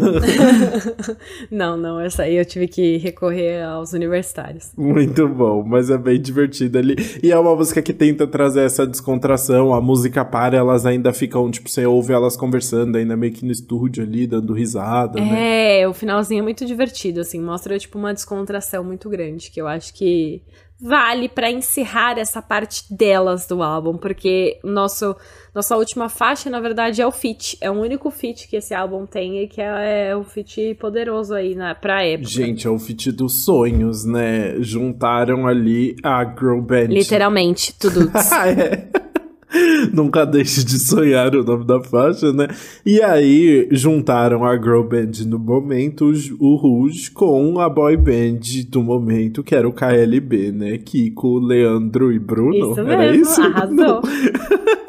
não, 1.49 1.77
não, 1.77 1.99
essa 1.99 2.23
aí 2.23 2.35
eu 2.35 2.45
tive 2.45 2.67
que 2.67 2.97
recorrer 2.97 3.63
aos 3.63 3.93
universitários. 3.93 4.71
Muito 4.77 5.27
bom, 5.27 5.63
mas 5.65 5.89
é 5.89 5.97
bem 5.97 6.19
divertido 6.19 6.77
ali. 6.77 6.95
E 7.23 7.31
é 7.31 7.39
uma 7.39 7.55
música 7.55 7.81
que 7.81 7.93
tenta 7.93 8.27
trazer 8.27 8.61
essa 8.61 8.85
descontração, 8.85 9.73
a 9.73 9.79
música 9.79 10.25
para, 10.25 10.57
elas 10.57 10.85
ainda 10.85 11.13
ficam, 11.13 11.49
tipo, 11.49 11.69
você 11.69 11.85
ouve 11.85 12.11
elas 12.11 12.35
conversando, 12.35 12.86
ainda 12.95 13.17
meio 13.17 13.33
que 13.33 13.45
no 13.45 13.51
estúdio 13.51 14.03
ali, 14.03 14.27
dando 14.27 14.53
risada, 14.53 15.19
é, 15.19 15.23
né? 15.23 15.79
É, 15.81 15.87
o 15.87 15.93
finalzinho 15.93 16.39
é 16.39 16.43
muito 16.43 16.65
divertido, 16.65 17.21
assim, 17.21 17.41
mostra, 17.41 17.77
tipo, 17.77 17.97
uma 17.97 18.13
descontração 18.13 18.83
muito 18.83 19.09
grande, 19.09 19.51
que 19.51 19.59
eu 19.59 19.67
acho 19.67 19.93
que 19.93 20.41
vale 20.79 21.27
para 21.27 21.49
encerrar 21.49 22.19
essa 22.19 22.41
parte 22.41 22.83
delas 22.93 23.47
do 23.47 23.63
álbum, 23.63 23.97
porque 23.97 24.59
nosso 24.63 25.15
nossa 25.57 25.75
última 25.75 26.07
faixa, 26.07 26.51
na 26.51 26.59
verdade, 26.59 27.01
é 27.01 27.07
o 27.07 27.11
feat. 27.11 27.57
É 27.59 27.71
o 27.71 27.73
único 27.73 28.11
feat 28.11 28.47
que 28.47 28.57
esse 28.57 28.75
álbum 28.75 29.07
tem 29.07 29.41
e 29.41 29.47
que 29.47 29.59
é, 29.59 30.09
é 30.09 30.15
um 30.15 30.23
feat 30.23 30.75
poderoso 30.75 31.33
aí 31.33 31.55
na, 31.55 31.73
pra 31.73 32.05
época. 32.05 32.29
Gente, 32.29 32.67
é 32.67 32.69
o 32.69 32.77
feat 32.77 33.11
dos 33.11 33.43
sonhos, 33.43 34.05
né? 34.05 34.61
Juntaram 34.61 35.47
ali 35.47 35.95
a 36.03 36.23
girl 36.23 36.61
band. 36.61 36.89
Literalmente, 36.89 37.73
tudo. 37.73 38.11
é. 38.45 39.06
Nunca 39.93 40.25
deixe 40.25 40.63
de 40.63 40.77
sonhar 40.77 41.35
o 41.35 41.43
nome 41.43 41.65
da 41.65 41.81
faixa, 41.81 42.31
né? 42.33 42.47
E 42.85 43.01
aí 43.01 43.67
juntaram 43.71 44.43
a 44.43 44.55
girl 44.55 44.83
band 44.83 45.25
no 45.25 45.39
momento, 45.39 46.11
o 46.39 46.55
Rouge, 46.55 47.11
com 47.11 47.59
a 47.59 47.69
boy 47.69 47.95
band 47.95 48.39
do 48.69 48.83
momento, 48.83 49.43
que 49.43 49.55
era 49.55 49.67
o 49.67 49.73
KLB, 49.73 50.51
né? 50.51 50.77
Kiko, 50.77 51.39
Leandro 51.39 52.11
e 52.11 52.19
Bruno. 52.19 52.71
Isso 52.71 52.79
era 52.81 52.97
mesmo, 52.97 53.23
isso? 53.23 53.41
arrasou. 53.41 54.01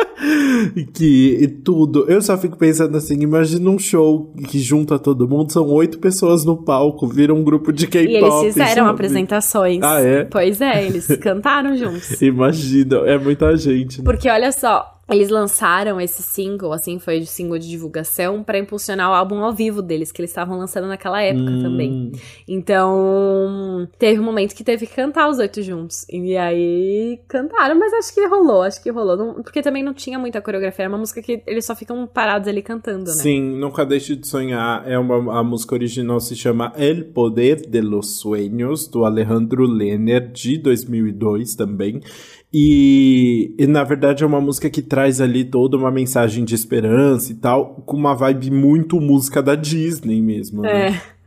que 0.92 1.60
tudo. 1.64 2.06
Eu 2.08 2.20
só 2.20 2.36
fico 2.36 2.56
pensando 2.56 2.96
assim, 2.96 3.20
imagina 3.20 3.70
um 3.70 3.78
show 3.78 4.32
que 4.48 4.58
junta 4.58 4.98
todo 4.98 5.28
mundo, 5.28 5.52
são 5.52 5.66
oito 5.68 5.98
pessoas 5.98 6.44
no 6.44 6.56
palco, 6.56 7.06
vira 7.06 7.32
um 7.32 7.44
grupo 7.44 7.72
de 7.72 7.86
K-pop. 7.86 8.12
E 8.12 8.16
eles 8.16 8.34
fizeram 8.40 8.84
sabe? 8.84 8.90
apresentações. 8.90 9.82
Ah, 9.82 10.00
é? 10.00 10.24
Pois 10.24 10.60
é, 10.60 10.86
eles 10.86 11.06
cantaram 11.18 11.76
juntos. 11.76 12.20
Imagina, 12.22 12.98
é 13.06 13.18
muita 13.18 13.56
gente. 13.56 13.98
Né? 13.98 14.04
Porque 14.04 14.28
olha 14.28 14.50
só, 14.52 14.97
eles 15.10 15.28
lançaram 15.30 16.00
esse 16.00 16.22
single, 16.22 16.72
assim, 16.72 16.98
foi 16.98 17.20
de 17.20 17.26
single 17.26 17.58
de 17.58 17.68
divulgação 17.68 18.42
para 18.42 18.58
impulsionar 18.58 19.10
o 19.10 19.14
álbum 19.14 19.42
ao 19.42 19.52
vivo 19.52 19.80
deles, 19.80 20.12
que 20.12 20.20
eles 20.20 20.30
estavam 20.30 20.58
lançando 20.58 20.86
naquela 20.86 21.22
época 21.22 21.50
hum. 21.50 21.62
também. 21.62 22.12
Então, 22.46 23.88
teve 23.98 24.20
um 24.20 24.24
momento 24.24 24.54
que 24.54 24.62
teve 24.64 24.86
que 24.86 24.94
cantar 24.94 25.28
os 25.28 25.38
oito 25.38 25.62
juntos. 25.62 26.04
E 26.10 26.36
aí 26.36 27.20
cantaram, 27.26 27.78
mas 27.78 27.92
acho 27.94 28.14
que 28.14 28.26
rolou, 28.26 28.62
acho 28.62 28.82
que 28.82 28.90
rolou. 28.90 29.16
Não, 29.16 29.42
porque 29.42 29.62
também 29.62 29.82
não 29.82 29.94
tinha 29.94 30.18
muita 30.18 30.40
coreografia, 30.42 30.84
era 30.84 30.92
uma 30.92 30.98
música 30.98 31.22
que 31.22 31.42
eles 31.46 31.64
só 31.64 31.74
ficam 31.74 32.06
parados 32.06 32.48
ali 32.48 32.62
cantando, 32.62 33.04
né? 33.04 33.16
Sim, 33.16 33.40
Nunca 33.58 33.84
Deixe 33.86 34.14
de 34.14 34.26
Sonhar 34.26 34.82
é 34.86 34.98
uma 34.98 35.38
a 35.38 35.42
música 35.42 35.74
original 35.74 36.20
se 36.20 36.36
chama 36.36 36.72
El 36.76 37.06
Poder 37.06 37.68
de 37.68 37.80
los 37.80 38.18
Sueños, 38.18 38.88
do 38.88 39.04
Alejandro 39.04 39.64
Lerner, 39.66 40.30
de 40.30 40.58
2002 40.58 41.54
também. 41.54 42.00
E, 42.52 43.54
e, 43.58 43.66
na 43.66 43.84
verdade 43.84 44.24
é 44.24 44.26
uma 44.26 44.40
música 44.40 44.70
que 44.70 44.80
traz 44.80 45.20
ali 45.20 45.44
toda 45.44 45.76
uma 45.76 45.90
mensagem 45.90 46.44
de 46.44 46.54
esperança 46.54 47.30
e 47.30 47.34
tal, 47.34 47.82
com 47.84 47.96
uma 47.96 48.14
vibe 48.14 48.50
muito 48.50 49.00
música 49.00 49.42
da 49.42 49.54
Disney 49.54 50.22
mesmo. 50.22 50.62
Né? 50.62 50.88
É. 50.88 51.18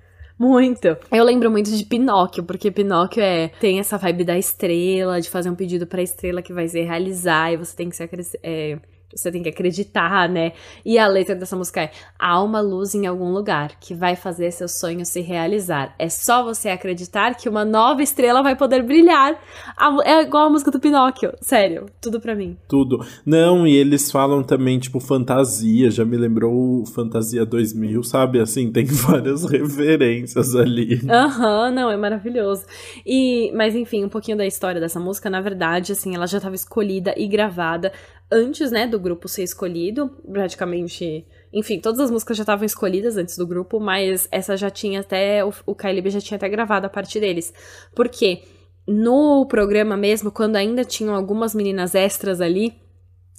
Muito. 0.42 0.98
Eu 1.12 1.24
lembro 1.24 1.52
muito 1.52 1.70
de 1.70 1.86
Pinóquio, 1.86 2.44
porque 2.44 2.72
Pinóquio 2.72 3.22
é 3.22 3.50
tem 3.60 3.80
essa 3.80 3.96
vibe 3.96 4.24
da 4.24 4.40
estrela, 4.40 5.22
de 5.22 5.30
fazer 5.30 5.52
um 5.52 5.56
pedido 5.56 5.86
pra 5.86 6.02
estrela 6.02 6.42
que 6.42 6.52
vai 6.52 6.68
se 6.68 6.82
realizar, 6.82 7.54
e 7.54 7.58
você 7.58 7.76
tem 7.76 7.90
que 7.90 7.96
se 7.96 8.40
é, 8.42 8.80
você 9.16 9.32
tem 9.32 9.44
que 9.44 9.50
acreditar, 9.50 10.28
né? 10.30 10.54
E 10.86 10.98
a 10.98 11.08
letra 11.08 11.36
dessa 11.36 11.56
música 11.56 11.82
é: 11.82 11.92
há 12.18 12.42
uma 12.42 12.62
luz 12.62 12.96
em 12.96 13.06
algum 13.06 13.32
lugar 13.32 13.72
que 13.80 13.94
vai 13.94 14.16
fazer 14.16 14.52
seu 14.52 14.68
sonho 14.68 15.06
se 15.06 15.22
realizar. 15.22 15.96
É 15.98 16.10
só 16.10 16.44
você 16.44 16.70
acreditar 16.70 17.36
que 17.36 17.50
uma 17.50 17.66
nova 17.66 18.02
estrela 18.02 18.42
vai 18.42 18.56
poder 18.56 18.84
brilhar. 18.84 19.40
É 20.06 20.22
igual 20.22 20.48
a 20.48 20.50
música 20.50 20.72
do 20.72 20.80
Pinóquio. 20.80 21.34
Sério, 21.42 21.86
tudo 22.02 22.20
pra 22.20 22.36
mim. 22.36 22.58
Tudo. 22.68 23.06
Não, 23.26 23.68
e 23.68 23.76
eles 23.76 24.12
falam 24.12 24.44
também, 24.44 24.80
tipo, 24.80 25.00
fantasia. 25.00 25.90
Já 25.92 26.06
me 26.06 26.18
lembrou 26.18 26.86
Fantasia 26.86 27.46
2000, 27.46 28.04
sabe? 28.04 28.40
Assim, 28.40 28.72
tem 28.72 28.86
várias 28.86 29.44
referências 29.46 30.56
ali. 30.56 31.02
Aham, 31.10 31.68
uhum, 31.68 31.76
não, 31.76 31.92
é 31.92 31.98
maravilhoso. 31.98 32.66
E, 33.06 33.52
mas 33.56 33.76
enfim, 33.76 34.04
um 34.04 34.10
pouquinho 34.10 34.38
da 34.38 34.46
história 34.46 34.80
dessa 34.80 35.00
música. 35.00 35.30
Na 35.30 35.42
verdade, 35.42 35.92
assim, 35.92 36.16
ela 36.16 36.28
já 36.28 36.38
estava 36.38 36.56
escolhida 36.56 37.14
e 37.18 37.28
gravada 37.28 37.92
antes, 38.32 38.72
né, 38.72 38.88
do 38.88 39.00
grupo 39.00 39.28
ser 39.28 39.44
escolhido, 39.44 40.10
praticamente. 40.32 41.26
Enfim, 41.54 41.80
todas 41.80 42.00
as 42.00 42.12
músicas 42.12 42.38
já 42.38 42.44
estavam 42.44 42.66
escolhidas 42.66 43.18
antes 43.18 43.38
do 43.38 43.46
grupo, 43.46 43.80
mas 43.80 44.28
essa 44.32 44.56
já 44.56 44.70
tinha 44.70 45.02
até. 45.02 45.44
O, 45.44 45.54
o 45.66 45.76
KLB 45.76 46.10
já 46.10 46.22
tinha 46.22 46.38
até 46.38 46.48
gravado 46.48 46.88
a 46.88 46.90
parte 46.90 47.20
deles. 47.20 47.54
Porque 47.94 48.44
no 48.88 49.46
programa 49.48 49.98
mesmo, 49.98 50.32
quando 50.32 50.56
ainda 50.56 50.86
tinham 50.86 51.14
algumas 51.14 51.54
meninas 51.54 51.94
extras 51.94 52.40
ali, 52.40 52.74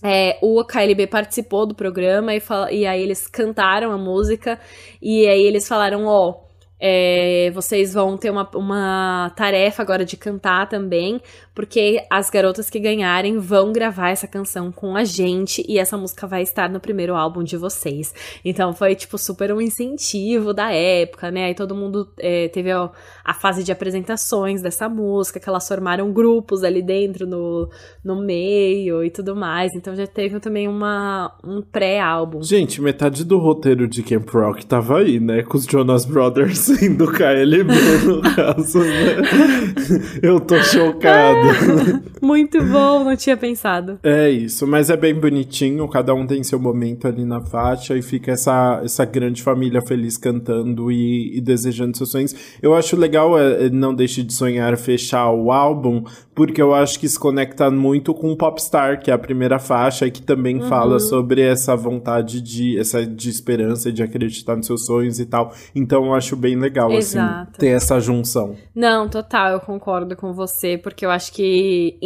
é, 0.05 0.39
o 0.43 0.65
KLB 0.65 1.07
participou 1.07 1.65
do 1.65 1.75
programa 1.75 2.35
e, 2.35 2.43
e 2.73 2.87
aí 2.87 3.03
eles 3.03 3.27
cantaram 3.27 3.93
a 3.93 3.99
música 3.99 4.59
e 5.01 5.27
aí 5.27 5.43
eles 5.43 5.67
falaram, 5.67 6.07
ó. 6.07 6.31
Oh, 6.31 6.53
é, 6.85 7.49
vocês 7.55 7.95
vão 7.95 8.17
ter 8.17 8.29
uma, 8.29 8.51
uma 8.57 9.33
tarefa 9.37 9.83
agora 9.83 10.05
de 10.05 10.17
cantar 10.17 10.69
também, 10.69 11.21
porque 11.55 12.03
as 12.11 12.31
garotas 12.31 12.71
que 12.71 12.79
ganharem 12.79 13.39
vão 13.39 13.73
gravar 13.73 14.11
essa 14.11 14.27
canção 14.27 14.73
com 14.73 14.97
a 14.97 15.05
gente 15.05 15.65
e 15.69 15.79
essa 15.79 15.97
música 15.97 16.27
vai 16.27 16.43
estar 16.43 16.71
no 16.71 16.81
primeiro 16.81 17.15
álbum 17.15 17.43
de 17.43 17.57
vocês. 17.57 18.15
Então 18.45 18.73
foi, 18.73 18.95
tipo, 18.95 19.19
super 19.19 19.53
um 19.53 19.61
incentivo 19.61 20.55
da 20.55 20.73
época, 20.73 21.31
né? 21.31 21.47
Aí 21.47 21.55
todo 21.55 21.75
mundo 21.75 22.09
é, 22.19 22.49
teve 22.49 22.71
a, 22.71 22.91
a, 23.25 23.35
fase 23.35 23.63
de 23.63 23.71
apresentações 23.71 24.63
dessa 24.63 24.89
música, 24.89 25.39
que 25.39 25.49
elas 25.49 25.67
formaram 25.69 26.13
grupos 26.13 26.65
ali 26.65 26.83
dentro 26.83 27.27
no, 27.27 27.69
no 28.03 28.17
meio 28.17 29.05
e 29.05 29.11
tudo 29.11 29.37
mais. 29.37 29.75
Então 29.75 29.95
já 29.95 30.07
teve 30.07 30.41
também 30.41 30.69
uma, 30.69 31.37
um 31.45 31.61
pré-álbum. 31.61 32.43
Gente, 32.43 32.81
metade 32.81 33.25
do 33.25 33.39
roteiro 33.39 33.87
de 33.87 34.03
Camp 34.03 34.29
Rock 34.31 34.65
tava 34.65 34.99
aí, 34.99 35.21
né? 35.21 35.43
Com 35.43 35.59
os 35.59 35.65
Jonas 35.65 36.07
Brothers 36.07 36.69
do 36.97 37.13
KLB, 37.13 37.75
no 38.07 38.23
caso, 38.23 38.79
né? 38.81 39.17
Eu 40.23 40.41
tô 40.41 40.59
chocado. 40.63 41.42
Muito 42.21 42.63
bom, 42.65 43.05
não 43.05 43.17
tinha 43.17 43.37
pensado. 43.37 43.99
É 44.03 44.31
isso, 44.31 44.67
mas 44.67 44.91
é 44.91 44.97
bem 44.97 45.15
bonitinho, 45.15 45.87
cada 45.89 46.15
um 46.15 46.27
tem 46.27 46.43
seu 46.43 46.59
momento 46.59 47.07
ali 47.07 47.25
na 47.25 47.41
faixa 47.41 47.97
e 47.97 48.03
fica 48.03 48.33
essa, 48.33 48.81
essa 48.85 49.05
grande 49.05 49.43
família 49.43 49.83
feliz 49.83 50.17
cantando 50.17 50.91
e, 50.91 51.37
e 51.37 51.41
desejando 51.41 51.97
seus 51.97 52.11
sonhos. 52.11 52.35
Eu 52.63 52.75
acho 52.75 52.97
legal, 52.97 53.39
é, 53.39 53.67
é, 53.67 53.71
Não 53.71 53.95
Deixe 53.95 54.23
de 54.23 54.33
Sonhar, 54.33 54.77
fechar 54.77 55.31
o 55.31 55.51
álbum, 55.51 56.05
porque 56.35 56.63
eu 56.63 56.75
acho 56.75 56.99
que 56.99 57.09
se 57.09 57.19
conecta 57.19 57.71
muito 57.71 58.15
com 58.15 58.35
Popstar, 58.37 59.01
que 59.01 59.11
é 59.11 59.15
a 59.15 59.19
primeira 59.19 59.59
faixa, 59.59 60.07
e 60.07 60.11
que 60.11 60.23
também 60.23 60.61
uhum. 60.61 60.69
fala 60.69 60.99
sobre 60.99 61.43
essa 61.43 61.77
vontade 61.77 62.41
de, 62.41 62.79
essa, 62.79 63.05
de 63.05 63.29
esperança, 63.29 63.93
de 63.93 64.03
acreditar 64.03 64.57
nos 64.57 64.67
seus 64.67 64.87
sonhos 64.87 65.19
e 65.19 65.27
tal. 65.27 65.53
Então 65.75 66.07
eu 66.07 66.15
acho 66.15 66.37
bem 66.37 66.57
legal, 66.57 66.89
assim, 66.89 67.19
Exato. 67.19 67.51
assim, 67.51 67.59
ter 67.59 67.69
essa 67.69 68.01
junção. 68.01 68.55
Não, 68.75 69.09
total, 69.09 69.53
eu 69.53 69.61
concordo 69.61 70.17
com 70.17 70.33
você, 70.33 70.79
porque 70.79 71.05
eu 71.05 71.11
acho 71.11 71.32
que 71.33 71.97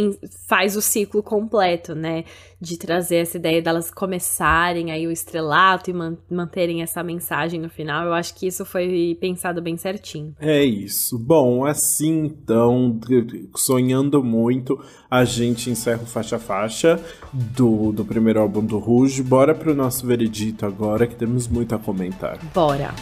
faz 0.47 0.77
o 0.77 0.81
ciclo 0.81 1.20
completo, 1.20 1.97
né? 1.97 2.24
De 2.61 2.79
trazer 2.79 3.16
essa 3.16 3.37
ideia 3.37 3.61
delas 3.61 3.91
começarem 3.91 4.93
aí 4.93 5.05
o 5.05 5.11
estrelato 5.11 5.91
e 5.91 5.93
man 5.93 6.16
manterem 6.31 6.81
essa 6.81 7.03
mensagem 7.03 7.61
no 7.61 7.68
final. 7.68 8.07
Eu 8.07 8.14
acho 8.14 8.35
que 8.37 8.47
isso 8.47 8.64
foi 8.64 9.18
pensado 9.20 9.61
bem 9.61 9.77
certinho. 9.77 10.35
É 10.39 10.62
isso. 10.62 11.18
Bom, 11.18 11.64
assim 11.64 12.27
então, 12.27 12.99
sonhando 13.57 14.22
muito, 14.22 14.81
a 15.11 15.24
gente 15.24 15.70
encerra 15.70 16.03
o 16.05 16.07
faixa 16.07 16.39
faixa 16.39 17.01
do, 17.33 17.91
do 17.91 18.05
primeiro 18.05 18.41
álbum 18.41 18.64
do 18.64 18.79
Rouge. 18.79 19.24
Bora 19.24 19.55
pro 19.55 19.74
nosso 19.74 20.07
veredito 20.07 20.64
agora, 20.64 21.07
que 21.07 21.16
temos 21.16 21.49
muito 21.49 21.74
a 21.74 21.79
comentar. 21.79 22.39
Bora. 22.55 22.95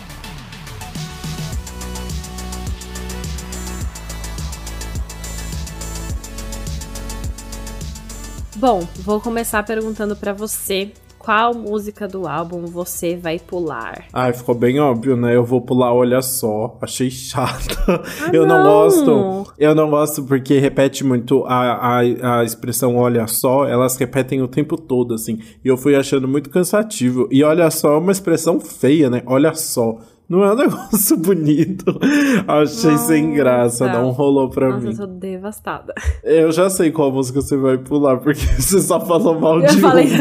Bom, 8.64 8.80
vou 9.00 9.20
começar 9.20 9.62
perguntando 9.62 10.16
para 10.16 10.32
você 10.32 10.90
qual 11.18 11.52
música 11.52 12.08
do 12.08 12.26
álbum 12.26 12.64
você 12.64 13.14
vai 13.14 13.38
pular? 13.38 14.06
Ai, 14.10 14.32
ficou 14.32 14.54
bem 14.54 14.80
óbvio, 14.80 15.18
né? 15.18 15.36
Eu 15.36 15.44
vou 15.44 15.60
pular 15.60 15.92
Olha 15.92 16.22
Só. 16.22 16.78
Achei 16.80 17.10
chato. 17.10 17.76
Ah, 17.86 18.30
eu 18.32 18.46
não. 18.46 18.56
não. 18.56 18.64
gosto. 18.64 19.52
Eu 19.58 19.74
não 19.74 19.90
gosto 19.90 20.22
porque 20.24 20.58
repete 20.58 21.04
muito 21.04 21.44
a, 21.44 21.98
a, 21.98 22.38
a 22.38 22.44
expressão 22.44 22.96
Olha 22.96 23.26
Só. 23.26 23.66
Elas 23.66 23.96
repetem 23.98 24.40
o 24.40 24.48
tempo 24.48 24.78
todo, 24.78 25.12
assim. 25.12 25.38
E 25.62 25.68
eu 25.68 25.76
fui 25.76 25.94
achando 25.94 26.26
muito 26.26 26.48
cansativo. 26.48 27.28
E 27.30 27.44
Olha 27.44 27.70
Só 27.70 27.92
é 27.92 27.98
uma 27.98 28.12
expressão 28.12 28.58
feia, 28.58 29.10
né? 29.10 29.22
Olha 29.26 29.52
só. 29.54 29.98
Não 30.28 30.42
é 30.42 30.52
um 30.52 30.56
negócio 30.56 31.16
bonito. 31.16 31.98
Achei 32.46 32.96
sem 32.98 33.34
graça, 33.34 33.86
não 33.86 34.10
rolou 34.10 34.48
pra 34.48 34.68
Nossa, 34.68 34.80
mim. 34.80 34.86
Nossa, 34.88 35.02
eu 35.02 35.08
tô 35.08 35.14
devastada. 35.14 35.94
Eu 36.22 36.52
já 36.52 36.70
sei 36.70 36.90
qual 36.90 37.12
música 37.12 37.40
você 37.40 37.56
vai 37.56 37.78
pular, 37.78 38.18
porque 38.18 38.46
você 38.58 38.80
só 38.80 39.00
falou 39.00 39.38
mal 39.38 39.60
eu 39.60 39.66
de 39.66 39.80
falei... 39.80 40.08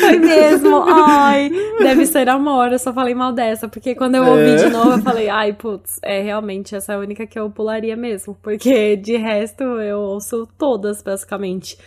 Foi 0.00 0.18
mesmo, 0.18 0.82
ai, 0.88 1.50
deve 1.78 2.06
ser 2.06 2.28
amor, 2.28 2.72
eu 2.72 2.78
só 2.78 2.92
falei 2.92 3.14
mal 3.14 3.32
dessa, 3.32 3.68
porque 3.68 3.94
quando 3.94 4.16
eu 4.16 4.24
ouvi 4.24 4.50
é. 4.50 4.56
de 4.56 4.68
novo, 4.70 4.92
eu 4.92 4.98
falei, 4.98 5.28
ai, 5.28 5.52
putz, 5.52 6.00
é 6.02 6.20
realmente 6.20 6.74
essa 6.74 6.92
é 6.92 6.96
a 6.96 6.98
única 6.98 7.26
que 7.26 7.38
eu 7.38 7.48
pularia 7.50 7.94
mesmo, 7.94 8.36
porque 8.42 8.96
de 8.96 9.16
resto 9.16 9.62
eu 9.62 9.98
ouço 9.98 10.48
todas, 10.58 11.02
basicamente. 11.02 11.78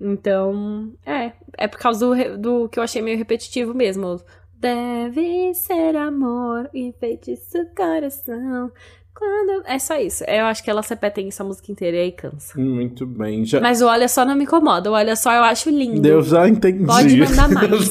Então, 0.00 0.90
é, 1.04 1.32
é 1.58 1.68
por 1.68 1.78
causa 1.78 2.06
do, 2.06 2.38
do 2.38 2.68
que 2.68 2.78
eu 2.78 2.82
achei 2.82 3.02
meio 3.02 3.18
repetitivo 3.18 3.74
mesmo. 3.74 4.20
Deve 4.60 5.54
ser 5.54 5.96
amor, 5.96 6.68
enfeitiço 6.74 7.64
coração. 7.74 8.70
Quando... 9.14 9.64
É 9.66 9.78
só 9.78 9.96
isso. 9.96 10.22
Eu 10.24 10.44
acho 10.44 10.62
que 10.62 10.70
ela 10.70 10.82
repete 10.82 11.26
essa 11.26 11.42
música 11.42 11.72
inteira 11.72 11.96
e 11.96 12.00
aí 12.00 12.12
cansa. 12.12 12.60
Muito 12.60 13.06
bem. 13.06 13.44
Já... 13.46 13.58
Mas 13.58 13.80
o 13.80 13.86
Olha 13.86 14.06
Só 14.06 14.24
não 14.24 14.36
me 14.36 14.44
incomoda. 14.44 14.90
O 14.90 14.94
Olha 14.94 15.16
Só 15.16 15.32
eu 15.32 15.42
acho 15.44 15.70
lindo. 15.70 16.06
Eu 16.06 16.22
já 16.22 16.46
entendi. 16.46 16.84
Pode 16.84 17.16
mandar 17.16 17.48
mais. 17.52 17.90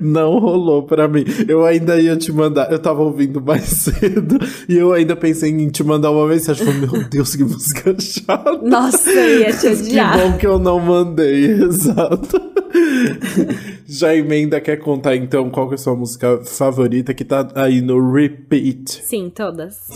Não 0.00 0.38
rolou 0.38 0.82
para 0.82 1.08
mim. 1.08 1.24
Eu 1.48 1.64
ainda 1.64 2.00
ia 2.00 2.16
te 2.16 2.32
mandar. 2.32 2.70
Eu 2.70 2.78
tava 2.78 3.02
ouvindo 3.02 3.40
mais 3.40 3.64
cedo 3.64 4.38
e 4.68 4.76
eu 4.76 4.92
ainda 4.92 5.16
pensei 5.16 5.50
em 5.50 5.68
te 5.68 5.84
mandar 5.84 6.10
uma 6.10 6.26
mensagem. 6.26 6.64
Falei, 6.64 6.80
meu 6.80 7.08
Deus, 7.08 7.36
que 7.36 7.44
música 7.44 7.94
chata. 7.98 8.58
Nossa, 8.62 9.10
eu 9.10 9.40
ia 9.40 9.52
te 9.56 9.66
odiar. 9.68 10.18
Que 10.18 10.24
bom 10.24 10.38
que 10.38 10.46
eu 10.46 10.58
não 10.58 10.80
mandei, 10.80 11.52
exato. 11.62 12.40
Já 13.86 14.14
emenda 14.14 14.60
quer 14.60 14.76
contar 14.76 15.16
então 15.16 15.50
qual 15.50 15.68
que 15.68 15.74
é 15.74 15.76
a 15.76 15.78
sua 15.78 15.94
música 15.94 16.40
favorita 16.44 17.12
que 17.12 17.24
tá 17.24 17.46
aí 17.54 17.80
no 17.80 18.12
repeat? 18.12 19.02
Sim, 19.04 19.30
todas. 19.34 19.88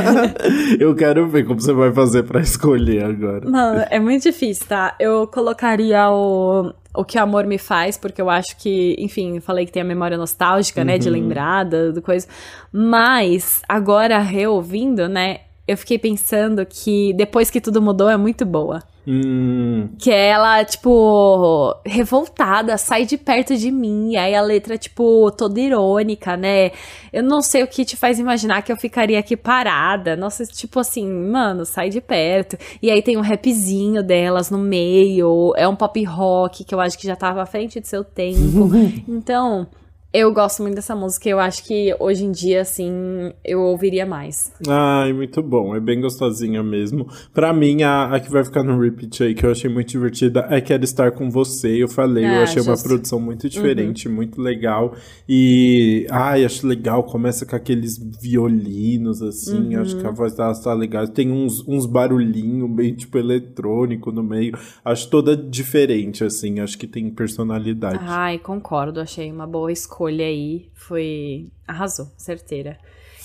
eu 0.80 0.94
quero 0.94 1.28
ver 1.28 1.46
como 1.46 1.60
você 1.60 1.72
vai 1.72 1.92
fazer 1.92 2.24
para 2.24 2.40
escolher 2.40 3.04
agora. 3.04 3.48
Mano, 3.48 3.84
é 3.90 4.00
muito 4.00 4.22
difícil, 4.24 4.66
tá? 4.66 4.96
Eu 4.98 5.26
colocaria 5.26 6.10
o 6.10 6.72
o 6.94 7.04
que 7.04 7.18
o 7.18 7.22
amor 7.22 7.46
me 7.46 7.58
faz, 7.58 7.96
porque 7.96 8.20
eu 8.20 8.28
acho 8.28 8.56
que, 8.56 8.94
enfim, 8.98 9.40
falei 9.40 9.64
que 9.64 9.72
tem 9.72 9.82
a 9.82 9.84
memória 9.84 10.16
nostálgica, 10.16 10.80
uhum. 10.80 10.86
né, 10.86 10.98
de 10.98 11.08
uhum. 11.08 11.14
lembrada, 11.14 11.92
do 11.92 12.02
coisa. 12.02 12.26
Mas 12.70 13.62
agora 13.68 14.18
reouvindo, 14.18 15.08
né, 15.08 15.40
eu 15.66 15.76
fiquei 15.76 15.98
pensando 15.98 16.66
que 16.66 17.12
depois 17.14 17.50
que 17.50 17.60
tudo 17.60 17.80
mudou 17.80 18.10
é 18.10 18.16
muito 18.16 18.44
boa. 18.44 18.82
Hum. 19.06 19.88
Que 19.98 20.10
é 20.12 20.28
ela, 20.28 20.64
tipo, 20.64 21.74
revoltada, 21.84 22.76
sai 22.78 23.04
de 23.04 23.18
perto 23.18 23.56
de 23.56 23.70
mim. 23.70 24.16
Aí 24.16 24.34
a 24.34 24.40
letra, 24.40 24.78
tipo, 24.78 25.30
toda 25.32 25.60
irônica, 25.60 26.36
né? 26.36 26.70
Eu 27.12 27.22
não 27.22 27.42
sei 27.42 27.62
o 27.62 27.66
que 27.66 27.84
te 27.84 27.96
faz 27.96 28.18
imaginar 28.18 28.62
que 28.62 28.70
eu 28.70 28.76
ficaria 28.76 29.18
aqui 29.18 29.36
parada. 29.36 30.16
Nossa, 30.16 30.44
tipo 30.44 30.78
assim, 30.78 31.08
mano, 31.08 31.64
sai 31.64 31.88
de 31.88 32.00
perto. 32.00 32.56
E 32.80 32.90
aí 32.90 33.02
tem 33.02 33.16
um 33.16 33.22
rapzinho 33.22 34.02
delas 34.02 34.50
no 34.50 34.58
meio. 34.58 35.52
É 35.56 35.66
um 35.66 35.74
pop 35.76 36.02
rock 36.04 36.64
que 36.64 36.74
eu 36.74 36.80
acho 36.80 36.96
que 36.96 37.06
já 37.06 37.16
tava 37.16 37.42
à 37.42 37.46
frente 37.46 37.80
de 37.80 37.88
seu 37.88 38.04
tempo. 38.04 38.70
então. 39.08 39.66
Eu 40.14 40.30
gosto 40.30 40.60
muito 40.60 40.74
dessa 40.74 40.94
música 40.94 41.26
eu 41.26 41.40
acho 41.40 41.64
que 41.64 41.96
hoje 41.98 42.24
em 42.24 42.30
dia, 42.30 42.60
assim, 42.60 43.32
eu 43.42 43.62
ouviria 43.62 44.04
mais. 44.04 44.52
Ai, 44.68 45.10
muito 45.10 45.42
bom. 45.42 45.74
É 45.74 45.80
bem 45.80 46.02
gostosinha 46.02 46.62
mesmo. 46.62 47.08
Pra 47.32 47.50
mim, 47.54 47.82
a, 47.82 48.14
a 48.14 48.20
que 48.20 48.30
vai 48.30 48.44
ficar 48.44 48.62
no 48.62 48.78
repeat 48.78 49.22
aí, 49.22 49.34
que 49.34 49.46
eu 49.46 49.50
achei 49.50 49.70
muito 49.72 49.88
divertida, 49.88 50.46
é 50.50 50.60
Quero 50.60 50.84
Estar 50.84 51.12
Com 51.12 51.30
Você. 51.30 51.82
Eu 51.82 51.88
falei, 51.88 52.26
eu 52.26 52.42
achei 52.42 52.62
justo. 52.62 52.70
uma 52.70 52.82
produção 52.82 53.18
muito 53.18 53.48
diferente, 53.48 54.06
uhum. 54.06 54.14
muito 54.14 54.38
legal. 54.38 54.94
E, 55.26 56.06
ai, 56.10 56.44
acho 56.44 56.66
legal. 56.66 57.04
Começa 57.04 57.46
com 57.46 57.56
aqueles 57.56 57.96
violinos, 58.20 59.22
assim. 59.22 59.74
Uhum. 59.74 59.80
Acho 59.80 59.96
que 59.96 60.06
a 60.06 60.10
voz 60.10 60.34
dela 60.34 60.52
tá 60.52 60.74
legal. 60.74 61.08
Tem 61.08 61.30
uns, 61.30 61.66
uns 61.66 61.86
barulhinhos 61.86 62.70
bem, 62.70 62.94
tipo, 62.94 63.16
eletrônico 63.16 64.12
no 64.12 64.22
meio. 64.22 64.58
Acho 64.84 65.08
toda 65.08 65.34
diferente, 65.34 66.22
assim. 66.22 66.60
Acho 66.60 66.76
que 66.76 66.86
tem 66.86 67.08
personalidade. 67.08 67.98
Ai, 68.02 68.38
concordo. 68.38 69.00
Achei 69.00 69.32
uma 69.32 69.46
boa 69.46 69.72
escolha 69.72 70.01
escolha 70.02 70.26
aí 70.26 70.70
foi. 70.74 71.48
arrasou, 71.66 72.08
certeira. 72.16 72.78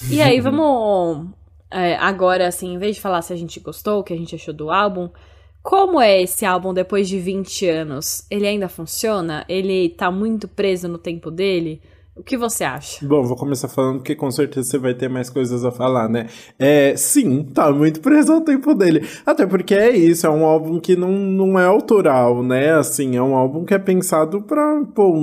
E 0.10 0.22
aí, 0.22 0.40
vamos. 0.42 1.30
É, 1.72 1.96
agora, 1.96 2.48
assim, 2.48 2.74
em 2.74 2.78
vez 2.78 2.96
de 2.96 3.02
falar 3.02 3.22
se 3.22 3.34
a 3.34 3.36
gente 3.36 3.60
gostou, 3.60 4.00
o 4.00 4.04
que 4.04 4.14
a 4.14 4.18
gente 4.18 4.36
achou 4.36 4.54
do 4.54 4.70
álbum, 4.72 5.10
como 5.62 6.00
é 6.00 6.22
esse 6.22 6.46
álbum 6.46 6.74
depois 6.74 7.10
de 7.10 7.20
20 7.20 7.68
anos? 7.68 8.26
Ele 8.30 8.48
ainda 8.48 8.70
funciona? 8.70 9.44
Ele 9.50 9.90
tá 9.90 10.10
muito 10.10 10.48
preso 10.48 10.88
no 10.88 10.98
tempo 10.98 11.30
dele? 11.30 11.82
O 12.18 12.24
que 12.24 12.36
você 12.36 12.64
acha? 12.64 13.06
Bom, 13.06 13.24
vou 13.24 13.38
começar 13.38 13.68
falando 13.68 14.02
que 14.02 14.16
com 14.16 14.32
certeza 14.32 14.68
você 14.68 14.78
vai 14.80 14.94
ter 14.96 15.08
mais 15.08 15.30
coisas 15.30 15.64
a 15.64 15.72
falar, 15.72 16.10
né? 16.10 16.28
É, 16.58 16.96
sim, 16.98 17.44
tá 17.44 17.72
muito 17.72 18.02
preso 18.02 18.34
ao 18.34 18.42
tempo 18.42 18.74
dele. 18.74 19.08
Até 19.24 19.46
porque 19.46 19.76
é 19.76 19.96
isso, 19.96 20.26
é 20.26 20.30
um 20.30 20.44
álbum 20.44 20.80
que 20.80 20.96
não, 20.96 21.12
não 21.12 21.60
é 21.60 21.66
autoral, 21.66 22.42
né? 22.42 22.74
Assim, 22.74 23.16
é 23.16 23.22
um 23.22 23.36
álbum 23.36 23.64
que 23.64 23.74
é 23.74 23.80
pensado 23.80 24.42
pra. 24.42 24.84
Pô, 24.96 25.14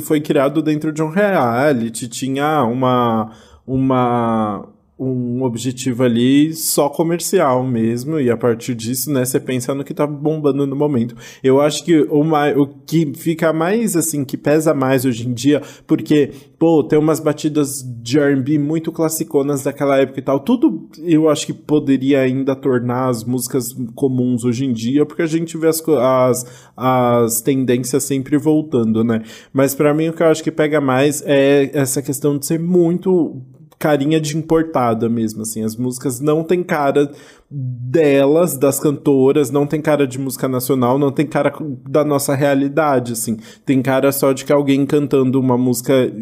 foi 0.00 0.20
criado 0.20 0.62
dentro 0.62 0.92
de 0.92 1.02
um 1.02 1.08
reality, 1.08 2.08
tinha 2.08 2.62
uma. 2.62 3.32
Uma, 3.66 4.68
um 4.98 5.42
objetivo 5.42 6.04
ali 6.04 6.54
só 6.54 6.88
comercial 6.88 7.62
mesmo, 7.66 8.18
e 8.18 8.30
a 8.30 8.36
partir 8.36 8.74
disso, 8.74 9.12
né, 9.12 9.26
você 9.26 9.38
pensa 9.38 9.74
no 9.74 9.84
que 9.84 9.92
tá 9.92 10.06
bombando 10.06 10.66
no 10.66 10.74
momento. 10.74 11.14
Eu 11.42 11.60
acho 11.60 11.84
que 11.84 12.00
o, 12.00 12.22
o 12.22 12.66
que 12.86 13.12
fica 13.14 13.52
mais, 13.52 13.94
assim, 13.94 14.24
que 14.24 14.38
pesa 14.38 14.72
mais 14.72 15.04
hoje 15.04 15.28
em 15.28 15.34
dia, 15.34 15.60
porque, 15.86 16.30
pô, 16.58 16.82
tem 16.82 16.98
umas 16.98 17.20
batidas 17.20 17.82
de 18.02 18.18
R&B 18.18 18.58
muito 18.58 18.90
classiconas 18.90 19.62
daquela 19.62 19.98
época 19.98 20.20
e 20.20 20.22
tal, 20.22 20.40
tudo 20.40 20.88
eu 21.04 21.28
acho 21.28 21.44
que 21.44 21.52
poderia 21.52 22.20
ainda 22.20 22.56
tornar 22.56 23.10
as 23.10 23.22
músicas 23.22 23.74
comuns 23.94 24.44
hoje 24.44 24.64
em 24.64 24.72
dia, 24.72 25.04
porque 25.04 25.22
a 25.22 25.26
gente 25.26 25.58
vê 25.58 25.68
as, 25.68 25.82
as, 25.86 26.70
as 26.74 27.40
tendências 27.42 28.02
sempre 28.04 28.38
voltando, 28.38 29.04
né? 29.04 29.22
Mas 29.52 29.74
para 29.74 29.92
mim 29.92 30.08
o 30.08 30.12
que 30.14 30.22
eu 30.22 30.28
acho 30.28 30.42
que 30.42 30.50
pega 30.50 30.80
mais 30.80 31.22
é 31.26 31.70
essa 31.74 32.00
questão 32.00 32.38
de 32.38 32.46
ser 32.46 32.58
muito 32.58 33.42
carinha 33.78 34.20
de 34.20 34.36
importada 34.36 35.08
mesmo, 35.08 35.42
assim. 35.42 35.64
As 35.64 35.76
músicas 35.76 36.20
não 36.20 36.42
tem 36.42 36.62
cara 36.62 37.10
delas, 37.50 38.56
das 38.56 38.80
cantoras, 38.80 39.50
não 39.50 39.66
tem 39.66 39.80
cara 39.80 40.06
de 40.06 40.18
música 40.18 40.48
nacional, 40.48 40.98
não 40.98 41.12
tem 41.12 41.26
cara 41.26 41.52
da 41.88 42.04
nossa 42.04 42.34
realidade, 42.34 43.12
assim. 43.12 43.36
Tem 43.64 43.80
cara 43.80 44.10
só 44.10 44.32
de 44.32 44.44
que 44.44 44.52
alguém 44.52 44.84
cantando 44.84 45.38
uma 45.38 45.56
música 45.56 46.12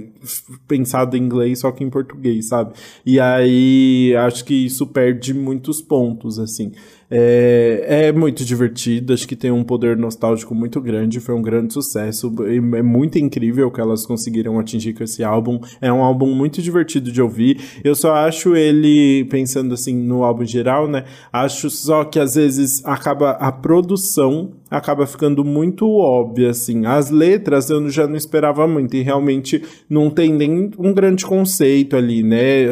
pensada 0.69 1.17
em 1.17 1.23
inglês, 1.23 1.61
só 1.61 1.73
que 1.73 1.83
em 1.83 1.91
português, 1.91 2.49
sabe? 2.49 2.75
E 3.07 3.19
aí 3.19 4.15
acho 4.17 4.45
que 4.45 4.67
isso 4.67 4.87
perde 4.87 5.33
muitos 5.33 5.81
pontos, 5.81 6.39
assim. 6.39 6.73
É, 7.11 8.07
é 8.09 8.13
muito 8.13 8.45
divertido, 8.45 9.13
acho 9.13 9.29
que 9.29 9.37
tem 9.37 9.51
um 9.51 9.63
poder 9.63 9.97
nostálgico 9.97 10.55
muito 10.55 10.81
grande, 10.81 11.21
foi 11.21 11.35
um 11.35 11.43
grande 11.43 11.73
sucesso. 11.73 12.35
É 12.75 12.83
muito 12.83 13.19
incrível 13.19 13.69
o 13.69 13.71
que 13.71 13.81
elas 13.81 14.05
conseguiram 14.05 14.59
atingir 14.59 14.95
com 14.95 15.05
esse 15.05 15.23
álbum. 15.23 15.61
É 15.81 15.93
um 15.93 16.03
álbum 16.03 16.35
muito 16.35 16.61
divertido 16.61 17.13
de 17.13 17.23
ouvir. 17.23 17.61
Eu 17.85 17.95
só 17.95 18.15
acho 18.15 18.57
ele, 18.57 19.25
pensando 19.27 19.75
assim 19.75 19.95
no 19.95 20.25
álbum 20.25 20.45
geral, 20.45 20.89
né? 20.89 21.05
Acho 21.33 21.69
só 21.71 22.05
que 22.05 22.19
às 22.19 22.35
vezes 22.35 22.85
acaba 22.85 23.33
a 23.33 23.51
produção 23.53 24.53
acaba 24.71 25.07
ficando 25.07 25.45
muito 25.45 25.89
óbvia, 25.89 26.51
assim. 26.51 26.85
As 26.87 27.11
letras 27.11 27.71
eu 27.71 27.89
já 27.89 28.07
não 28.07 28.17
esperava 28.17 28.67
muito, 28.67 28.97
e 28.97 29.03
realmente 29.03 29.63
não 29.89 30.11
tem 30.11 30.33
nem 30.33 30.71
um 30.79 30.93
grande 30.93 31.25
conceito 31.25 31.97
ali, 31.97 32.23
né? 32.23 32.67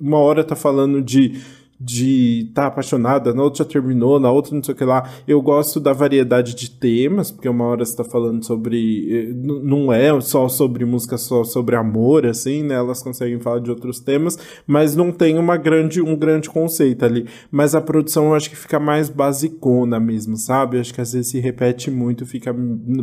Uma 0.00 0.18
hora 0.18 0.44
tá 0.44 0.54
falando 0.54 1.02
de 1.02 1.40
de 1.80 2.46
estar 2.48 2.62
tá 2.62 2.68
apaixonada, 2.68 3.32
na 3.32 3.42
outra 3.42 3.64
já 3.64 3.70
terminou, 3.70 4.20
na 4.20 4.30
outra 4.30 4.54
não 4.54 4.62
sei 4.62 4.74
o 4.74 4.76
que 4.76 4.84
lá. 4.84 5.08
Eu 5.26 5.40
gosto 5.40 5.80
da 5.80 5.94
variedade 5.94 6.54
de 6.54 6.70
temas, 6.70 7.30
porque 7.30 7.48
uma 7.48 7.64
hora 7.64 7.84
você 7.84 7.96
tá 7.96 8.04
falando 8.04 8.44
sobre. 8.44 9.08
Eh, 9.10 9.32
não 9.34 9.90
é 9.90 10.20
só 10.20 10.46
sobre 10.48 10.84
música, 10.84 11.16
só 11.16 11.42
sobre 11.42 11.76
amor, 11.76 12.26
assim, 12.26 12.62
né? 12.62 12.74
Elas 12.74 13.02
conseguem 13.02 13.40
falar 13.40 13.60
de 13.60 13.70
outros 13.70 13.98
temas, 13.98 14.38
mas 14.66 14.94
não 14.94 15.10
tem 15.10 15.38
uma 15.38 15.56
grande, 15.56 16.02
um 16.02 16.14
grande 16.14 16.50
conceito 16.50 17.02
ali. 17.04 17.26
Mas 17.50 17.74
a 17.74 17.80
produção 17.80 18.26
eu 18.26 18.34
acho 18.34 18.50
que 18.50 18.56
fica 18.56 18.78
mais 18.78 19.08
basicona 19.08 19.98
mesmo, 19.98 20.36
sabe? 20.36 20.76
Eu 20.76 20.82
acho 20.82 20.92
que 20.92 21.00
às 21.00 21.14
vezes 21.14 21.30
se 21.30 21.40
repete 21.40 21.90
muito, 21.90 22.26
fica 22.26 22.54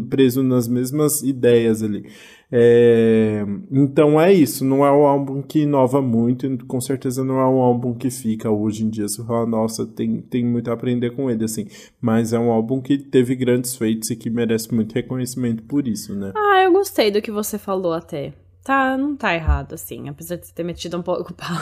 preso 0.08 0.44
nas 0.44 0.68
mesmas 0.68 1.24
ideias 1.24 1.82
ali. 1.82 2.06
É, 2.50 3.46
então 3.70 4.20
é 4.20 4.32
isso, 4.32 4.64
não 4.64 4.86
é 4.86 4.92
um 4.92 5.06
álbum 5.06 5.42
que 5.42 5.64
inova 5.64 6.02
muito, 6.02 6.66
com 6.66 6.80
certeza 6.80 7.24
não 7.24 7.40
é 7.40 7.46
um 7.46 7.60
álbum 7.60 7.94
que 7.94 8.10
fica 8.10 8.50
hoje 8.50 8.86
em 8.86 8.90
dia. 8.90 9.08
Você 9.08 9.24
fala, 9.24 9.46
nossa, 9.46 9.86
tem, 9.86 10.22
tem 10.22 10.46
muito 10.46 10.70
a 10.70 10.74
aprender 10.74 11.12
com 11.12 11.30
ele, 11.30 11.44
assim. 11.44 11.68
Mas 12.00 12.32
é 12.32 12.40
um 12.40 12.52
álbum 12.52 12.82
que 12.82 12.98
teve 12.98 13.36
grandes 13.36 13.76
feitos 13.76 14.10
e 14.10 14.16
que 14.16 14.30
merece 14.30 14.74
muito 14.74 14.94
reconhecimento 14.94 15.64
por 15.64 15.88
isso, 15.88 16.16
né? 16.16 16.32
Ah, 16.36 16.64
eu 16.64 16.72
gostei 16.72 17.12
do 17.12 17.22
que 17.22 17.32
você 17.32 17.58
falou 17.58 17.94
até. 17.94 18.34
Tá, 18.64 18.98
não 18.98 19.16
tá 19.16 19.34
errado, 19.34 19.76
assim, 19.76 20.10
apesar 20.10 20.36
de 20.36 20.54
ter 20.54 20.62
metido 20.62 20.98
um 20.98 21.02
pouco 21.02 21.34
pau. 21.34 21.56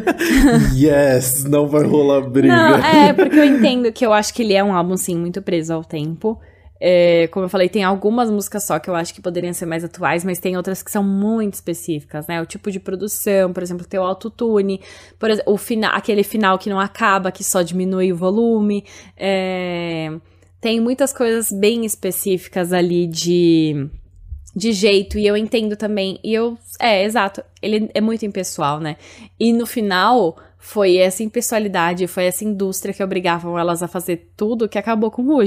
yes, 0.76 1.44
não 1.44 1.66
vai 1.66 1.84
rolar 1.84 2.20
briga. 2.20 2.54
Não, 2.54 2.84
é, 2.84 3.14
porque 3.14 3.38
eu 3.38 3.44
entendo 3.44 3.90
que 3.90 4.04
eu 4.04 4.12
acho 4.12 4.34
que 4.34 4.42
ele 4.42 4.52
é 4.52 4.62
um 4.62 4.74
álbum, 4.74 4.94
sim, 4.94 5.16
muito 5.16 5.40
preso 5.40 5.72
ao 5.72 5.82
tempo. 5.82 6.38
É, 6.86 7.28
como 7.28 7.46
eu 7.46 7.48
falei, 7.48 7.66
tem 7.66 7.82
algumas 7.82 8.30
músicas 8.30 8.64
só 8.64 8.78
que 8.78 8.90
eu 8.90 8.94
acho 8.94 9.14
que 9.14 9.22
poderiam 9.22 9.54
ser 9.54 9.64
mais 9.64 9.82
atuais, 9.82 10.22
mas 10.22 10.38
tem 10.38 10.54
outras 10.54 10.82
que 10.82 10.90
são 10.90 11.02
muito 11.02 11.54
específicas, 11.54 12.26
né? 12.26 12.42
O 12.42 12.44
tipo 12.44 12.70
de 12.70 12.78
produção, 12.78 13.54
por 13.54 13.62
exemplo, 13.62 13.86
tem 13.86 13.98
o 13.98 14.02
autotune, 14.02 14.82
por 15.18 15.30
exemplo, 15.30 15.54
o 15.54 15.86
aquele 15.86 16.22
final 16.22 16.58
que 16.58 16.68
não 16.68 16.78
acaba, 16.78 17.32
que 17.32 17.42
só 17.42 17.62
diminui 17.62 18.12
o 18.12 18.16
volume. 18.16 18.84
É, 19.16 20.12
tem 20.60 20.78
muitas 20.78 21.10
coisas 21.10 21.50
bem 21.50 21.86
específicas 21.86 22.70
ali 22.70 23.06
de 23.06 23.88
de 24.54 24.72
jeito, 24.72 25.18
e 25.18 25.26
eu 25.26 25.36
entendo 25.36 25.76
também, 25.76 26.20
e 26.22 26.32
eu, 26.32 26.56
é, 26.78 27.02
exato, 27.02 27.42
ele 27.60 27.90
é 27.92 28.00
muito 28.00 28.24
impessoal, 28.24 28.78
né? 28.78 28.96
E 29.40 29.52
no 29.54 29.66
final, 29.66 30.36
foi 30.64 30.96
essa 30.96 31.22
impessoalidade, 31.22 32.06
foi 32.06 32.24
essa 32.24 32.42
indústria 32.42 32.94
que 32.94 33.04
obrigavam 33.04 33.58
elas 33.58 33.82
a 33.82 33.86
fazer 33.86 34.32
tudo 34.34 34.66
que 34.66 34.78
acabou 34.78 35.10
com 35.10 35.22
o. 35.22 35.42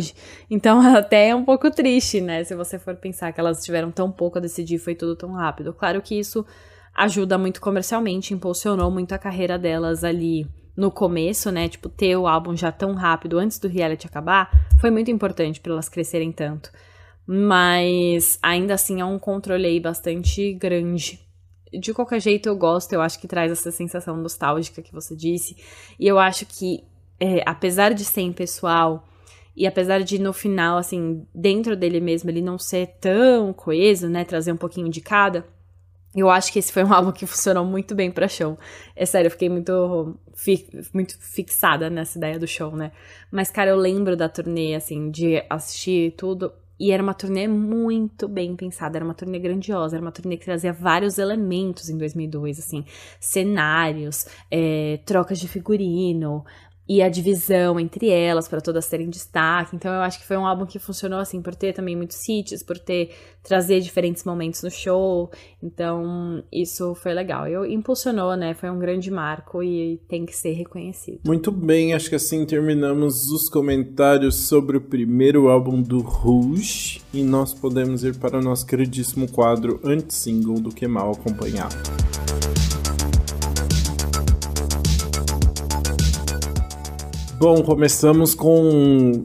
Então, 0.47 0.79
até 0.95 1.29
é 1.29 1.35
um 1.35 1.43
pouco 1.43 1.71
triste, 1.71 2.21
né? 2.21 2.43
Se 2.43 2.53
você 2.53 2.77
for 2.77 2.95
pensar 2.95 3.33
que 3.33 3.39
elas 3.39 3.65
tiveram 3.65 3.89
tão 3.89 4.11
pouco 4.11 4.37
a 4.37 4.41
decidir, 4.41 4.77
foi 4.77 4.93
tudo 4.93 5.15
tão 5.15 5.31
rápido. 5.31 5.73
Claro 5.73 6.03
que 6.03 6.19
isso 6.19 6.45
ajuda 6.93 7.35
muito 7.35 7.59
comercialmente, 7.59 8.31
impulsionou 8.31 8.91
muito 8.91 9.11
a 9.13 9.17
carreira 9.17 9.57
delas 9.57 10.03
ali 10.03 10.45
no 10.77 10.91
começo, 10.91 11.51
né? 11.51 11.67
Tipo, 11.67 11.89
ter 11.89 12.15
o 12.15 12.27
álbum 12.27 12.55
já 12.55 12.71
tão 12.71 12.93
rápido 12.93 13.39
antes 13.39 13.57
do 13.57 13.67
reality 13.67 14.05
acabar, 14.05 14.51
foi 14.79 14.91
muito 14.91 15.09
importante 15.09 15.59
para 15.59 15.71
elas 15.71 15.89
crescerem 15.89 16.31
tanto. 16.31 16.71
Mas 17.25 18.37
ainda 18.39 18.75
assim 18.75 19.01
é 19.01 19.05
um 19.05 19.17
controle 19.17 19.65
aí 19.65 19.79
bastante 19.79 20.53
grande 20.53 21.26
de 21.73 21.93
qualquer 21.93 22.19
jeito 22.19 22.47
eu 22.47 22.55
gosto, 22.55 22.93
eu 22.93 23.01
acho 23.01 23.19
que 23.19 23.27
traz 23.27 23.51
essa 23.51 23.71
sensação 23.71 24.17
nostálgica 24.17 24.81
que 24.81 24.93
você 24.93 25.15
disse. 25.15 25.55
E 25.99 26.07
eu 26.07 26.19
acho 26.19 26.45
que, 26.45 26.83
é, 27.19 27.43
apesar 27.45 27.93
de 27.93 28.05
ser 28.05 28.21
impessoal, 28.21 29.07
e 29.57 29.65
apesar 29.65 30.03
de 30.03 30.19
no 30.19 30.31
final, 30.31 30.77
assim, 30.77 31.25
dentro 31.33 31.75
dele 31.75 31.99
mesmo, 31.99 32.29
ele 32.29 32.41
não 32.43 32.59
ser 32.59 32.95
tão 33.01 33.51
coeso, 33.51 34.07
né? 34.07 34.23
Trazer 34.23 34.51
um 34.51 34.57
pouquinho 34.57 34.87
de 34.87 35.01
cada. 35.01 35.47
Eu 36.15 36.29
acho 36.29 36.53
que 36.53 36.59
esse 36.59 36.71
foi 36.71 36.83
um 36.83 36.93
álbum 36.93 37.11
que 37.11 37.25
funcionou 37.25 37.65
muito 37.65 37.95
bem 37.95 38.11
pra 38.11 38.27
show. 38.27 38.57
É 38.95 39.03
sério, 39.03 39.27
eu 39.27 39.31
fiquei 39.31 39.49
muito, 39.49 40.15
fi, 40.35 40.67
muito 40.93 41.17
fixada 41.19 41.89
nessa 41.89 42.19
ideia 42.19 42.37
do 42.37 42.47
show, 42.47 42.75
né? 42.75 42.91
Mas, 43.31 43.49
cara, 43.49 43.71
eu 43.71 43.77
lembro 43.77 44.15
da 44.15 44.29
turnê, 44.29 44.75
assim, 44.75 45.09
de 45.09 45.43
assistir 45.49 46.13
tudo. 46.15 46.53
E 46.79 46.91
era 46.91 47.01
uma 47.01 47.13
turnê 47.13 47.47
muito 47.47 48.27
bem 48.27 48.55
pensada, 48.55 48.97
era 48.97 49.05
uma 49.05 49.13
turnê 49.13 49.39
grandiosa, 49.39 49.95
era 49.95 50.05
uma 50.05 50.11
turnê 50.11 50.37
que 50.37 50.45
trazia 50.45 50.71
vários 50.71 51.17
elementos 51.17 51.89
em 51.89 51.97
2002, 51.97 52.59
assim, 52.59 52.85
cenários, 53.19 54.25
é, 54.51 54.99
trocas 55.05 55.39
de 55.39 55.47
figurino, 55.47 56.45
e 56.87 57.01
a 57.01 57.09
divisão 57.09 57.79
entre 57.79 58.09
elas 58.09 58.47
para 58.47 58.61
todas 58.61 58.87
terem 58.87 59.09
destaque. 59.09 59.75
Então 59.75 59.93
eu 59.93 60.01
acho 60.01 60.19
que 60.19 60.25
foi 60.25 60.37
um 60.37 60.45
álbum 60.45 60.65
que 60.65 60.79
funcionou 60.79 61.19
assim 61.19 61.41
por 61.41 61.53
ter 61.53 61.73
também 61.73 61.95
muitos 61.95 62.27
hits, 62.27 62.63
por 62.63 62.79
ter 62.79 63.11
trazer 63.43 63.79
diferentes 63.79 64.23
momentos 64.23 64.61
no 64.63 64.71
show. 64.71 65.29
Então 65.61 66.43
isso 66.51 66.95
foi 66.95 67.13
legal. 67.13 67.47
Eu 67.47 67.65
impulsionou, 67.65 68.35
né? 68.35 68.53
Foi 68.53 68.69
um 68.69 68.79
grande 68.79 69.11
marco 69.11 69.63
e 69.63 70.01
tem 70.07 70.25
que 70.25 70.35
ser 70.35 70.53
reconhecido. 70.53 71.19
Muito 71.25 71.51
bem, 71.51 71.93
acho 71.93 72.09
que 72.09 72.15
assim 72.15 72.45
terminamos 72.45 73.27
os 73.29 73.49
comentários 73.49 74.47
sobre 74.47 74.77
o 74.77 74.81
primeiro 74.81 75.49
álbum 75.49 75.81
do 75.81 75.99
Rouge 75.99 77.01
e 77.13 77.23
nós 77.23 77.53
podemos 77.53 78.03
ir 78.03 78.17
para 78.17 78.37
o 78.37 78.41
nosso 78.41 78.65
queridíssimo 78.65 79.29
quadro 79.31 79.79
anti-single 79.83 80.59
do 80.59 80.69
que 80.69 80.87
mal 80.87 81.11
acompanhar. 81.11 81.69
Bom, 87.39 87.61
começamos 87.61 88.33
com 88.33 89.23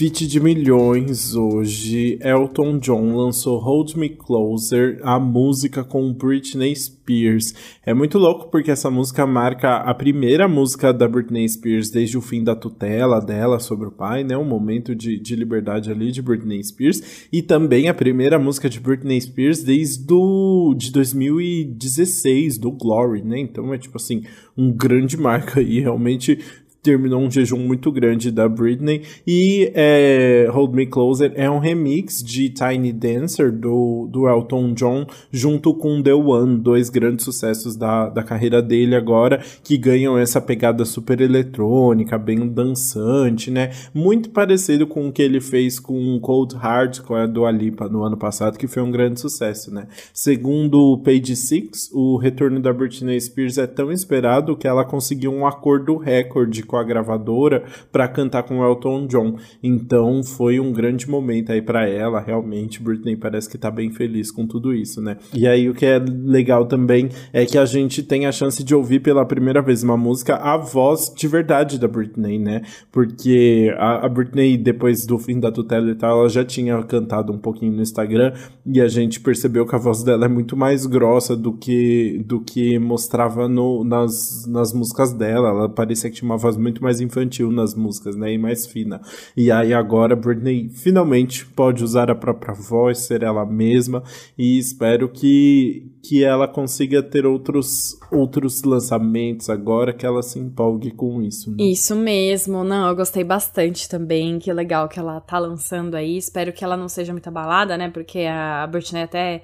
feat 0.00 0.26
de 0.26 0.40
milhões 0.40 1.34
hoje. 1.34 2.18
Elton 2.22 2.78
John 2.78 3.14
lançou 3.14 3.58
Hold 3.58 3.96
Me 3.96 4.08
Closer, 4.08 4.98
a 5.02 5.20
música 5.20 5.84
com 5.84 6.10
Britney 6.10 6.74
Spears. 6.74 7.54
É 7.84 7.92
muito 7.92 8.18
louco 8.18 8.50
porque 8.50 8.70
essa 8.70 8.90
música 8.90 9.26
marca 9.26 9.76
a 9.76 9.92
primeira 9.92 10.48
música 10.48 10.90
da 10.90 11.06
Britney 11.06 11.46
Spears 11.46 11.90
desde 11.90 12.16
o 12.16 12.22
fim 12.22 12.42
da 12.42 12.56
tutela 12.56 13.20
dela 13.20 13.60
sobre 13.60 13.88
o 13.88 13.90
pai, 13.90 14.24
né? 14.24 14.38
Um 14.38 14.44
momento 14.44 14.94
de, 14.94 15.18
de 15.18 15.36
liberdade 15.36 15.90
ali 15.90 16.10
de 16.10 16.22
Britney 16.22 16.64
Spears. 16.64 17.28
E 17.30 17.42
também 17.42 17.90
a 17.90 17.92
primeira 17.92 18.38
música 18.38 18.70
de 18.70 18.80
Britney 18.80 19.20
Spears 19.20 19.62
desde 19.62 20.02
do, 20.06 20.74
de 20.78 20.90
2016, 20.92 22.56
do 22.56 22.70
Glory, 22.70 23.22
né? 23.22 23.38
Então 23.38 23.74
é 23.74 23.76
tipo 23.76 23.98
assim, 23.98 24.22
um 24.56 24.72
grande 24.72 25.18
marca 25.18 25.60
aí, 25.60 25.78
realmente 25.78 26.38
terminou 26.82 27.20
um 27.20 27.30
jejum 27.30 27.58
muito 27.58 27.90
grande 27.92 28.30
da 28.30 28.48
Britney. 28.48 29.02
E 29.26 29.70
é, 29.74 30.48
Hold 30.50 30.74
Me 30.74 30.86
Closer 30.86 31.32
é 31.34 31.50
um 31.50 31.58
remix 31.58 32.22
de 32.22 32.48
Tiny 32.50 32.92
Dancer 32.92 33.52
do, 33.52 34.08
do 34.10 34.28
Elton 34.28 34.72
John, 34.74 35.06
junto 35.30 35.74
com 35.74 36.02
The 36.02 36.14
One, 36.14 36.58
dois 36.58 36.88
grandes 36.88 37.24
sucessos 37.24 37.76
da, 37.76 38.08
da 38.08 38.22
carreira 38.22 38.62
dele 38.62 38.94
agora, 38.94 39.42
que 39.62 39.76
ganham 39.76 40.18
essa 40.18 40.40
pegada 40.40 40.84
super 40.84 41.20
eletrônica, 41.20 42.18
bem 42.18 42.48
dançante, 42.48 43.50
né? 43.50 43.70
Muito 43.94 44.30
parecido 44.30 44.86
com 44.86 45.08
o 45.08 45.12
que 45.12 45.22
ele 45.22 45.40
fez 45.40 45.78
com 45.78 46.18
Cold 46.20 46.54
Heart, 46.54 47.00
com 47.00 47.14
a 47.14 47.26
Dua 47.26 47.50
Lipa 47.50 47.88
no 47.88 48.02
ano 48.02 48.16
passado, 48.16 48.58
que 48.58 48.66
foi 48.66 48.82
um 48.82 48.90
grande 48.90 49.20
sucesso, 49.20 49.72
né? 49.72 49.86
Segundo 50.12 50.80
o 50.80 50.98
Page 50.98 51.36
Six, 51.36 51.90
o 51.92 52.16
retorno 52.16 52.60
da 52.60 52.72
Britney 52.72 53.20
Spears 53.20 53.58
é 53.58 53.66
tão 53.66 53.92
esperado 53.92 54.56
que 54.56 54.66
ela 54.66 54.84
conseguiu 54.84 55.32
um 55.32 55.46
acordo 55.46 55.96
recorde 55.96 56.62
com 56.70 56.76
a 56.76 56.84
gravadora 56.84 57.64
para 57.90 58.06
cantar 58.06 58.44
com 58.44 58.64
Elton 58.64 59.08
John. 59.08 59.36
Então 59.60 60.22
foi 60.22 60.60
um 60.60 60.72
grande 60.72 61.10
momento 61.10 61.50
aí 61.50 61.60
para 61.60 61.88
ela, 61.88 62.20
realmente. 62.20 62.80
Britney 62.80 63.16
parece 63.16 63.50
que 63.50 63.58
tá 63.58 63.70
bem 63.70 63.90
feliz 63.90 64.30
com 64.30 64.46
tudo 64.46 64.72
isso, 64.72 65.02
né? 65.02 65.16
E 65.34 65.48
aí 65.48 65.68
o 65.68 65.74
que 65.74 65.84
é 65.84 65.98
legal 65.98 66.66
também 66.66 67.08
é 67.32 67.44
que 67.44 67.58
a 67.58 67.64
gente 67.64 68.04
tem 68.04 68.26
a 68.26 68.32
chance 68.32 68.62
de 68.62 68.72
ouvir 68.72 69.00
pela 69.00 69.26
primeira 69.26 69.60
vez 69.60 69.82
uma 69.82 69.96
música 69.96 70.36
a 70.36 70.56
voz 70.56 71.12
de 71.16 71.26
verdade 71.26 71.78
da 71.78 71.88
Britney, 71.88 72.38
né? 72.38 72.62
Porque 72.92 73.74
a, 73.76 74.06
a 74.06 74.08
Britney, 74.08 74.56
depois 74.56 75.04
do 75.04 75.18
fim 75.18 75.40
da 75.40 75.50
tutela 75.50 75.90
e 75.90 75.94
tal, 75.96 76.20
ela 76.20 76.28
já 76.28 76.44
tinha 76.44 76.80
cantado 76.84 77.32
um 77.32 77.38
pouquinho 77.38 77.72
no 77.72 77.82
Instagram 77.82 78.32
e 78.64 78.80
a 78.80 78.86
gente 78.86 79.18
percebeu 79.18 79.66
que 79.66 79.74
a 79.74 79.78
voz 79.78 80.04
dela 80.04 80.26
é 80.26 80.28
muito 80.28 80.56
mais 80.56 80.86
grossa 80.86 81.36
do 81.36 81.52
que, 81.52 82.22
do 82.24 82.40
que 82.40 82.78
mostrava 82.78 83.48
no, 83.48 83.82
nas, 83.82 84.46
nas 84.46 84.72
músicas 84.72 85.12
dela. 85.12 85.48
Ela 85.48 85.68
parecia 85.68 86.08
que 86.10 86.16
tinha 86.16 86.30
uma 86.30 86.36
voz 86.36 86.56
muito 86.60 86.82
mais 86.82 87.00
infantil 87.00 87.50
nas 87.50 87.74
músicas, 87.74 88.16
né? 88.16 88.32
E 88.32 88.38
mais 88.38 88.66
fina. 88.66 89.00
E 89.36 89.50
aí 89.50 89.72
agora 89.72 90.14
Britney 90.14 90.68
finalmente 90.68 91.46
pode 91.46 91.82
usar 91.82 92.10
a 92.10 92.14
própria 92.14 92.54
voz, 92.54 92.98
ser 92.98 93.22
ela 93.22 93.44
mesma. 93.44 94.02
E 94.36 94.58
espero 94.58 95.08
que, 95.08 95.90
que 96.02 96.22
ela 96.24 96.46
consiga 96.46 97.02
ter 97.02 97.26
outros, 97.26 97.98
outros 98.12 98.62
lançamentos 98.62 99.48
agora, 99.50 99.92
que 99.92 100.06
ela 100.06 100.22
se 100.22 100.38
empolgue 100.38 100.90
com 100.90 101.22
isso. 101.22 101.50
Né? 101.50 101.56
Isso 101.64 101.96
mesmo. 101.96 102.62
Não, 102.62 102.88
eu 102.88 102.96
gostei 102.96 103.24
bastante 103.24 103.88
também. 103.88 104.38
Que 104.38 104.52
legal 104.52 104.88
que 104.88 104.98
ela 104.98 105.20
tá 105.20 105.38
lançando 105.38 105.94
aí. 105.94 106.16
Espero 106.16 106.52
que 106.52 106.64
ela 106.64 106.76
não 106.76 106.88
seja 106.88 107.12
muito 107.12 107.28
abalada, 107.28 107.76
né? 107.76 107.88
Porque 107.90 108.20
a 108.20 108.66
Britney 108.66 109.02
até 109.02 109.42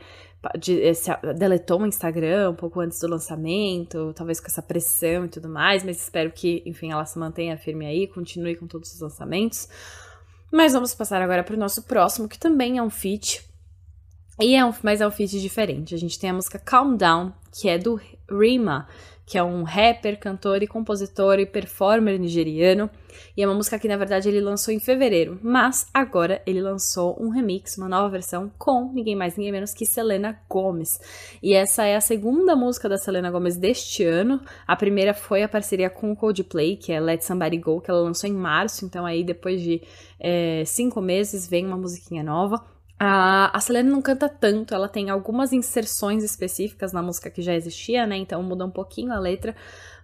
de, 0.59 0.81
deletou 1.37 1.81
o 1.81 1.87
Instagram 1.87 2.51
um 2.51 2.55
pouco 2.55 2.81
antes 2.81 3.01
do 3.01 3.09
lançamento, 3.09 4.13
talvez 4.15 4.41
com 4.41 4.47
essa 4.47 4.63
pressão 4.63 5.25
e 5.25 5.29
tudo 5.29 5.49
mais, 5.49 5.83
mas 5.85 6.03
espero 6.03 6.31
que, 6.31 6.63
enfim, 6.67 6.93
ela 6.93 7.05
se 7.05 7.19
mantenha 7.19 7.57
firme 7.57 7.87
aí, 7.87 8.07
continue 8.07 8.57
com 8.57 8.67
todos 8.67 8.93
os 8.93 9.01
lançamentos. 9.01 9.69
Mas 10.53 10.73
vamos 10.73 10.95
passar 10.95 11.21
agora 11.21 11.43
para 11.43 11.55
o 11.55 11.59
nosso 11.59 11.83
próximo, 11.83 12.29
que 12.29 12.39
também 12.39 12.79
é 12.79 12.83
um 12.83 12.91
feat. 12.91 13.45
E 14.41 14.55
é 14.55 14.65
um, 14.65 14.73
mas 14.83 15.01
é 15.01 15.07
um 15.07 15.11
feat 15.11 15.41
diferente. 15.41 15.95
A 15.95 15.99
gente 15.99 16.19
tem 16.19 16.31
a 16.31 16.35
música 16.35 16.59
Calm 16.59 16.97
Down, 16.97 17.33
que 17.53 17.69
é 17.69 17.79
do 17.79 18.01
Rima, 18.31 18.87
que 19.25 19.37
é 19.37 19.43
um 19.43 19.65
rapper, 19.65 20.19
cantor 20.19 20.63
e 20.63 20.67
compositor 20.67 21.39
e 21.39 21.47
performer 21.47 22.19
nigeriano. 22.19 22.89
E 23.37 23.43
é 23.43 23.47
uma 23.47 23.55
música 23.55 23.79
que, 23.79 23.89
na 23.89 23.97
verdade, 23.97 24.29
ele 24.29 24.41
lançou 24.41 24.73
em 24.73 24.81
fevereiro. 24.81 25.39
Mas 25.43 25.87
agora 25.93 26.43
ele 26.47 26.61
lançou 26.61 27.17
um 27.21 27.29
remix, 27.29 27.77
uma 27.77 27.89
nova 27.89 28.09
versão, 28.09 28.51
com 28.59 28.93
ninguém 28.93 29.15
mais, 29.17 29.37
ninguém 29.37 29.53
menos 29.53 29.73
que 29.73 29.87
Selena 29.87 30.41
Gomez. 30.49 31.01
E 31.43 31.55
essa 31.55 31.85
é 31.85 31.97
a 31.97 32.01
segunda 32.01 32.57
música 32.57 32.89
da 32.89 32.99
Selena 32.99 33.31
Gomez 33.31 33.57
deste 33.57 34.05
ano. 34.05 34.41
A 34.67 34.77
primeira 34.77 35.15
foi 35.15 35.43
a 35.43 35.49
parceria 35.49 35.91
com 35.91 36.13
o 36.13 36.17
Coldplay, 36.17 36.77
que 36.77 36.93
é 36.93 37.01
Let 37.01 37.23
Somebody 37.23 37.59
Go, 37.59 37.81
que 37.81 37.91
ela 37.91 38.01
lançou 38.01 38.29
em 38.29 38.35
março. 38.35 38.85
Então, 38.85 39.05
aí, 39.07 39.25
depois 39.25 39.61
de 39.61 39.83
é, 40.21 40.65
cinco 40.65 41.01
meses, 41.01 41.49
vem 41.49 41.67
uma 41.67 41.77
musiquinha 41.77 42.23
nova. 42.23 42.77
A, 42.99 43.61
Selena 43.61 43.91
não 43.91 44.01
canta 44.01 44.27
tanto, 44.27 44.75
ela 44.75 44.89
tem 44.89 45.11
algumas 45.11 45.53
inserções 45.53 46.25
específicas 46.25 46.95
na 46.95 47.03
música 47.03 47.29
que 47.29 47.43
já 47.43 47.55
existia, 47.55 48.07
né? 48.07 48.17
Então 48.17 48.43
muda 48.43 48.65
um 48.65 48.71
pouquinho 48.71 49.13
a 49.13 49.19
letra. 49.19 49.55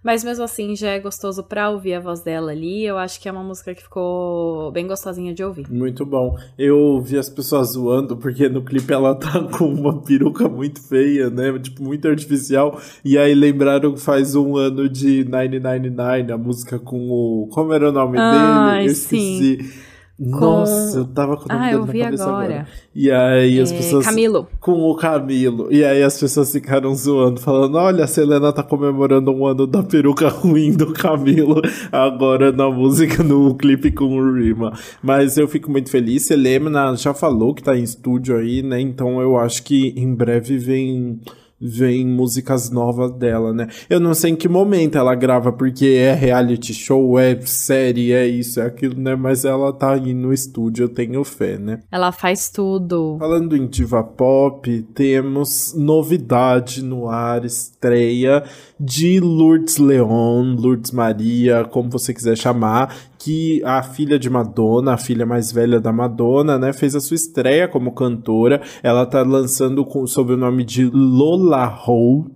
Mas 0.02 0.24
mesmo 0.24 0.42
assim 0.42 0.74
já 0.74 0.90
é 0.90 0.98
gostoso 0.98 1.44
pra 1.44 1.70
ouvir 1.70 1.94
a 1.94 2.00
voz 2.00 2.22
dela 2.22 2.50
ali. 2.50 2.84
Eu 2.84 2.98
acho 2.98 3.20
que 3.20 3.28
é 3.28 3.32
uma 3.32 3.44
música 3.44 3.74
que 3.74 3.82
ficou 3.82 4.72
bem 4.72 4.86
gostosinha 4.86 5.32
de 5.32 5.44
ouvir. 5.44 5.70
Muito 5.70 6.04
bom. 6.04 6.36
Eu 6.58 7.00
vi 7.00 7.16
as 7.16 7.30
pessoas 7.30 7.72
zoando, 7.72 8.16
porque 8.16 8.48
no 8.48 8.62
clipe 8.62 8.92
ela 8.92 9.14
tá 9.14 9.40
com 9.56 9.66
uma 9.66 10.02
peruca 10.02 10.48
muito 10.48 10.82
feia, 10.82 11.30
né? 11.30 11.56
Tipo, 11.58 11.84
muito 11.84 12.08
artificial. 12.08 12.80
E 13.04 13.16
aí 13.16 13.34
lembraram 13.34 13.94
que 13.94 14.00
faz 14.00 14.34
um 14.34 14.56
ano 14.56 14.88
de 14.88 15.24
999, 15.24 16.32
a 16.32 16.38
música 16.38 16.78
com 16.78 17.08
o. 17.08 17.48
Como 17.52 17.72
era 17.72 17.88
o 17.88 17.92
nome 17.92 18.18
Ai, 18.18 18.78
dele? 18.78 18.88
Eu 18.88 18.92
esqueci. 18.92 19.58
Sim. 19.62 19.91
Nossa, 20.18 20.98
eu 20.98 21.04
tava 21.06 21.36
com 21.36 21.44
o 21.44 21.48
nome 21.48 21.60
Ah, 21.66 21.72
eu 21.72 21.80
na 21.86 21.92
vi 21.92 21.98
cabeça 22.00 22.22
agora. 22.24 22.44
agora. 22.44 22.68
E 22.94 23.10
aí 23.10 23.60
as 23.60 23.72
É, 23.72 23.76
pessoas. 23.76 24.04
Camilo. 24.04 24.46
Com 24.60 24.72
o 24.72 24.94
Camilo. 24.94 25.68
E 25.72 25.84
aí 25.84 26.02
as 26.02 26.18
pessoas 26.20 26.52
ficaram 26.52 26.94
zoando, 26.94 27.40
falando: 27.40 27.74
olha, 27.76 28.04
a 28.04 28.06
Selena 28.06 28.52
tá 28.52 28.62
comemorando 28.62 29.32
um 29.32 29.46
ano 29.46 29.66
da 29.66 29.82
peruca 29.82 30.28
ruim 30.28 30.72
do 30.72 30.92
Camilo, 30.92 31.60
agora 31.90 32.52
na 32.52 32.70
música, 32.70 33.22
no 33.22 33.54
clipe 33.56 33.90
com 33.90 34.04
o 34.16 34.34
Rima. 34.34 34.72
Mas 35.02 35.36
eu 35.36 35.48
fico 35.48 35.70
muito 35.70 35.90
feliz. 35.90 36.26
Selena 36.26 36.94
já 36.96 37.12
falou 37.14 37.54
que 37.54 37.62
tá 37.62 37.76
em 37.76 37.82
estúdio 37.82 38.36
aí, 38.36 38.62
né? 38.62 38.80
Então 38.80 39.20
eu 39.20 39.36
acho 39.36 39.62
que 39.64 39.94
em 39.96 40.14
breve 40.14 40.56
vem 40.58 41.20
vem 41.62 42.06
músicas 42.06 42.70
novas 42.70 43.12
dela, 43.12 43.52
né? 43.52 43.68
Eu 43.88 44.00
não 44.00 44.14
sei 44.14 44.32
em 44.32 44.36
que 44.36 44.48
momento 44.48 44.98
ela 44.98 45.14
grava, 45.14 45.52
porque 45.52 45.86
é 45.86 46.12
reality 46.12 46.74
show, 46.74 47.18
é 47.18 47.40
série, 47.42 48.12
é 48.12 48.26
isso, 48.26 48.60
é 48.60 48.66
aquilo, 48.66 49.00
né? 49.00 49.14
Mas 49.14 49.44
ela 49.44 49.72
tá 49.72 49.92
aí 49.92 50.12
no 50.12 50.32
estúdio, 50.32 50.84
eu 50.84 50.88
tenho 50.88 51.22
fé, 51.22 51.58
né? 51.58 51.80
Ela 51.90 52.10
faz 52.10 52.50
tudo. 52.50 53.16
Falando 53.18 53.56
em 53.56 53.66
diva 53.66 54.02
pop, 54.02 54.82
temos 54.94 55.74
novidade 55.76 56.82
no 56.82 57.08
ar, 57.08 57.44
estreia 57.44 58.42
de 58.78 59.20
Lourdes 59.20 59.78
Leon, 59.78 60.56
Lourdes 60.56 60.90
Maria, 60.90 61.64
como 61.64 61.88
você 61.88 62.12
quiser 62.12 62.36
chamar, 62.36 62.94
que 63.22 63.62
a 63.64 63.84
filha 63.84 64.18
de 64.18 64.28
Madonna, 64.28 64.94
a 64.94 64.98
filha 64.98 65.24
mais 65.24 65.52
velha 65.52 65.80
da 65.80 65.92
Madonna, 65.92 66.58
né, 66.58 66.72
fez 66.72 66.96
a 66.96 67.00
sua 67.00 67.14
estreia 67.14 67.68
como 67.68 67.92
cantora. 67.92 68.60
Ela 68.82 69.06
tá 69.06 69.22
lançando 69.22 69.84
com, 69.84 70.04
sob 70.08 70.32
o 70.32 70.36
nome 70.36 70.64
de 70.64 70.86
Lola 70.86 71.72
Ho, 71.86 72.26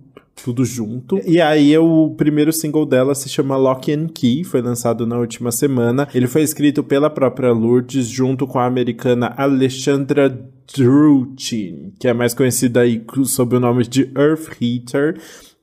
tudo 0.41 0.63
junto. 0.63 1.19
E 1.25 1.41
aí 1.41 1.77
o 1.77 2.11
primeiro 2.11 2.53
single 2.53 2.85
dela 2.85 3.13
se 3.15 3.27
chama 3.27 3.57
Lock 3.57 3.91
and 3.91 4.07
Key, 4.07 4.45
foi 4.45 4.61
lançado 4.61 5.05
na 5.05 5.17
última 5.17 5.51
semana. 5.51 6.07
Ele 6.15 6.25
foi 6.25 6.41
escrito 6.41 6.81
pela 6.81 7.09
própria 7.09 7.51
Lourdes 7.51 8.07
junto 8.07 8.47
com 8.47 8.57
a 8.57 8.65
americana 8.65 9.33
Alexandra 9.35 10.29
Druchin, 10.73 11.91
que 11.99 12.07
é 12.07 12.13
mais 12.13 12.33
conhecida 12.33 12.79
aí 12.79 13.03
sob 13.25 13.57
o 13.57 13.59
nome 13.59 13.85
de 13.85 14.09
Earth 14.15 14.55
Heater 14.61 15.17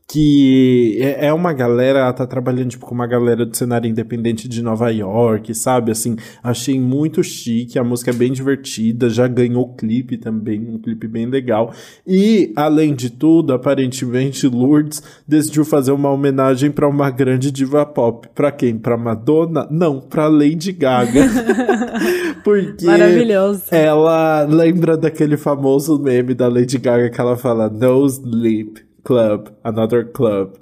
que 0.07 0.98
é 1.00 1.26
é 1.26 1.32
uma 1.32 1.52
galera, 1.52 2.00
ela 2.00 2.12
tá 2.12 2.26
trabalhando 2.26 2.70
tipo 2.70 2.84
com 2.84 2.94
uma 2.94 3.07
galera 3.07 3.46
do 3.46 3.57
cenário 3.57 3.88
independente 3.88 4.48
de 4.48 4.62
Nova 4.62 4.90
York, 4.90 5.55
sabe? 5.55 5.90
Assim, 5.90 6.16
achei 6.42 6.78
muito 6.78 7.22
chique, 7.22 7.78
a 7.78 7.84
música 7.84 8.11
é 8.11 8.14
bem 8.14 8.30
divertida, 8.32 9.09
já 9.09 9.26
ganhou 9.26 9.74
clipe 9.74 10.18
também, 10.18 10.61
um 10.61 10.78
clipe 10.78 11.09
bem 11.09 11.26
legal. 11.26 11.72
E 12.07 12.52
além 12.55 12.94
de 12.94 13.11
tudo, 13.11 13.52
aparentemente 13.52 14.46
Lourdes 14.46 15.02
decidiu 15.26 15.64
fazer 15.64 15.92
uma 15.92 16.11
homenagem 16.11 16.70
para 16.70 16.88
uma 16.88 17.11
grande 17.11 17.50
diva 17.50 17.86
pop. 17.86 18.28
Pra 18.34 18.52
quem? 18.52 18.78
Pra 18.78 18.96
Madonna? 18.96 19.66
Não, 19.70 20.00
pra 20.00 20.28
Lady 20.28 20.72
Gaga. 20.72 21.22
Porque 22.44 22.84
Maravilhoso. 22.84 23.62
ela 23.70 24.42
lembra 24.42 24.96
daquele 24.96 25.36
famoso 25.36 25.98
meme 25.98 26.34
da 26.34 26.46
Lady 26.48 26.76
Gaga 26.78 27.09
que 27.09 27.20
ela 27.20 27.36
fala 27.36 27.70
No 27.70 28.05
sleep, 28.07 28.84
club, 29.05 29.55
another 29.64 30.05
club. 30.05 30.59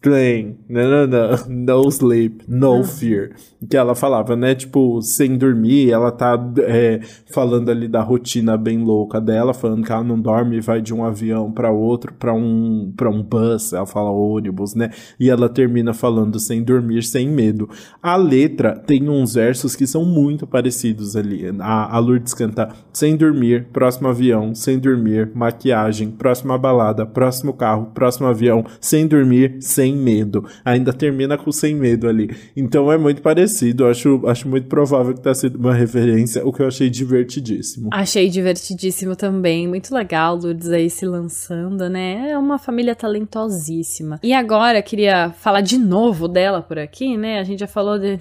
Playing, 0.00 0.58
não, 0.68 0.88
não, 0.88 1.06
não, 1.08 1.82
no 1.82 1.88
sleep, 1.88 2.44
no 2.46 2.84
fear. 2.84 3.30
Que 3.68 3.76
ela 3.76 3.96
falava, 3.96 4.36
né? 4.36 4.54
Tipo, 4.54 5.02
sem 5.02 5.36
dormir, 5.36 5.90
ela 5.90 6.12
tá 6.12 6.38
é, 6.60 7.00
falando 7.32 7.68
ali 7.68 7.88
da 7.88 8.00
rotina 8.00 8.56
bem 8.56 8.78
louca 8.78 9.20
dela, 9.20 9.52
falando 9.52 9.84
que 9.84 9.90
ela 9.90 10.04
não 10.04 10.20
dorme 10.20 10.56
e 10.56 10.60
vai 10.60 10.80
de 10.80 10.94
um 10.94 11.04
avião 11.04 11.50
para 11.50 11.72
outro, 11.72 12.14
para 12.14 12.32
um, 12.32 12.92
pra 12.96 13.10
um 13.10 13.24
bus, 13.24 13.72
ela 13.72 13.84
fala 13.84 14.10
ônibus, 14.10 14.76
né? 14.76 14.90
E 15.18 15.28
ela 15.28 15.48
termina 15.48 15.92
falando 15.92 16.38
sem 16.38 16.62
dormir, 16.62 17.02
sem 17.02 17.28
medo. 17.28 17.68
A 18.00 18.14
letra 18.14 18.76
tem 18.76 19.08
uns 19.08 19.34
versos 19.34 19.74
que 19.74 19.86
são 19.86 20.04
muito 20.04 20.46
parecidos 20.46 21.16
ali. 21.16 21.42
A, 21.58 21.96
a 21.96 21.98
Lourdes 21.98 22.34
canta 22.34 22.68
sem 22.92 23.16
dormir, 23.16 23.66
próximo 23.72 24.06
avião, 24.06 24.54
sem 24.54 24.78
dormir, 24.78 25.32
maquiagem, 25.34 26.08
próxima 26.08 26.56
balada, 26.56 27.04
próximo 27.04 27.52
carro, 27.52 27.86
próximo 27.92 28.28
avião, 28.28 28.64
sem 28.80 29.08
dormir, 29.08 29.56
sem 29.72 29.96
medo. 29.96 30.44
Ainda 30.64 30.92
termina 30.92 31.36
com 31.38 31.50
sem 31.50 31.74
medo 31.74 32.08
ali. 32.08 32.30
Então 32.56 32.90
é 32.92 32.98
muito 32.98 33.22
parecido. 33.22 33.86
Acho, 33.86 34.22
acho 34.26 34.48
muito 34.48 34.68
provável 34.68 35.14
que 35.14 35.20
tenha 35.20 35.34
sido 35.34 35.58
uma 35.58 35.74
referência, 35.74 36.46
o 36.46 36.52
que 36.52 36.62
eu 36.62 36.68
achei 36.68 36.90
divertidíssimo. 36.90 37.88
Achei 37.92 38.28
divertidíssimo 38.28 39.16
também. 39.16 39.66
Muito 39.66 39.94
legal, 39.94 40.36
Lourdes 40.36 40.70
aí 40.70 40.90
se 40.90 41.06
lançando, 41.06 41.88
né? 41.88 42.30
É 42.30 42.38
uma 42.38 42.58
família 42.58 42.94
talentosíssima. 42.94 44.20
E 44.22 44.32
agora, 44.32 44.82
queria 44.82 45.30
falar 45.30 45.60
de 45.60 45.78
novo 45.78 46.28
dela 46.28 46.62
por 46.62 46.78
aqui, 46.78 47.16
né? 47.16 47.38
A 47.38 47.44
gente 47.44 47.60
já 47.60 47.66
falou 47.66 47.98
de. 47.98 48.18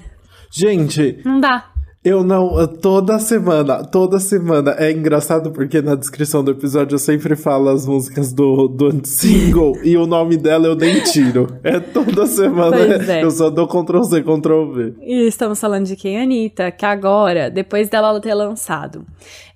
Gente, 0.53 1.21
Não 1.23 1.39
dá. 1.39 1.70
Eu 2.03 2.23
não, 2.23 2.65
toda 2.65 3.19
semana, 3.19 3.85
toda 3.85 4.19
semana. 4.19 4.75
É 4.79 4.91
engraçado 4.91 5.51
porque 5.51 5.83
na 5.83 5.93
descrição 5.93 6.43
do 6.43 6.49
episódio 6.49 6.95
eu 6.95 6.99
sempre 6.99 7.35
falo 7.35 7.69
as 7.69 7.85
músicas 7.85 8.33
do, 8.33 8.67
do 8.67 9.05
single 9.05 9.77
e 9.83 9.95
o 9.95 10.07
nome 10.07 10.35
dela 10.35 10.65
eu 10.65 10.75
nem 10.75 10.99
tiro. 11.03 11.59
É 11.63 11.79
toda 11.79 12.25
semana. 12.25 12.75
É. 12.77 13.23
Eu 13.23 13.29
só 13.29 13.51
dou 13.51 13.67
Ctrl 13.67 14.01
C, 14.01 14.23
Ctrl 14.23 14.73
V. 14.73 14.93
E 14.99 15.27
estamos 15.27 15.59
falando 15.59 15.85
de 15.85 15.95
quem? 15.95 16.19
Anitta, 16.19 16.71
que 16.71 16.87
agora, 16.87 17.51
depois 17.51 17.87
dela 17.87 18.19
ter 18.19 18.33
lançado 18.33 19.05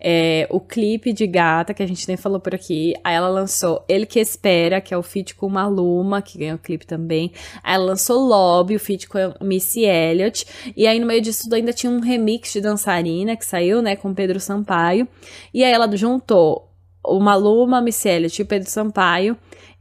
é, 0.08 0.46
o 0.52 0.60
clipe 0.60 1.12
de 1.12 1.26
Gata, 1.26 1.74
que 1.74 1.82
a 1.82 1.88
gente 1.88 2.08
nem 2.08 2.16
falou 2.16 2.40
por 2.40 2.54
aqui, 2.54 2.94
aí 3.04 3.16
ela 3.16 3.28
lançou 3.28 3.84
Ele 3.90 4.06
Que 4.06 4.20
Espera, 4.20 4.80
que 4.80 4.94
é 4.94 4.98
o 4.98 5.02
feat 5.02 5.34
com 5.34 5.50
Maluma, 5.50 6.22
que 6.22 6.38
ganhou 6.38 6.58
o 6.58 6.60
clipe 6.60 6.86
também. 6.86 7.32
Aí 7.64 7.74
ela 7.74 7.86
lançou 7.86 8.24
Lobby, 8.24 8.76
o 8.76 8.80
feat 8.80 9.10
com 9.10 9.18
Missy 9.42 9.84
Elliott. 9.84 10.46
E 10.78 10.86
aí 10.86 11.00
no 11.00 11.08
meio 11.08 11.22
disso 11.22 11.46
tudo 11.46 11.56
ainda 11.56 11.74
tinha 11.74 11.92
um 11.92 12.02
remix 12.02 12.54
de 12.54 12.62
Dançarina, 12.62 13.36
que 13.36 13.44
saiu, 13.44 13.82
né, 13.82 13.96
com 13.96 14.14
Pedro 14.14 14.40
Sampaio. 14.40 15.08
E 15.52 15.64
aí 15.64 15.72
ela 15.72 15.90
juntou 15.98 16.70
o 17.04 17.20
Maluma, 17.20 17.82
Missy 17.82 18.08
Elliott 18.08 18.40
e 18.40 18.44
o 18.44 18.46
Pedro 18.46 18.70
Sampaio 18.70 19.36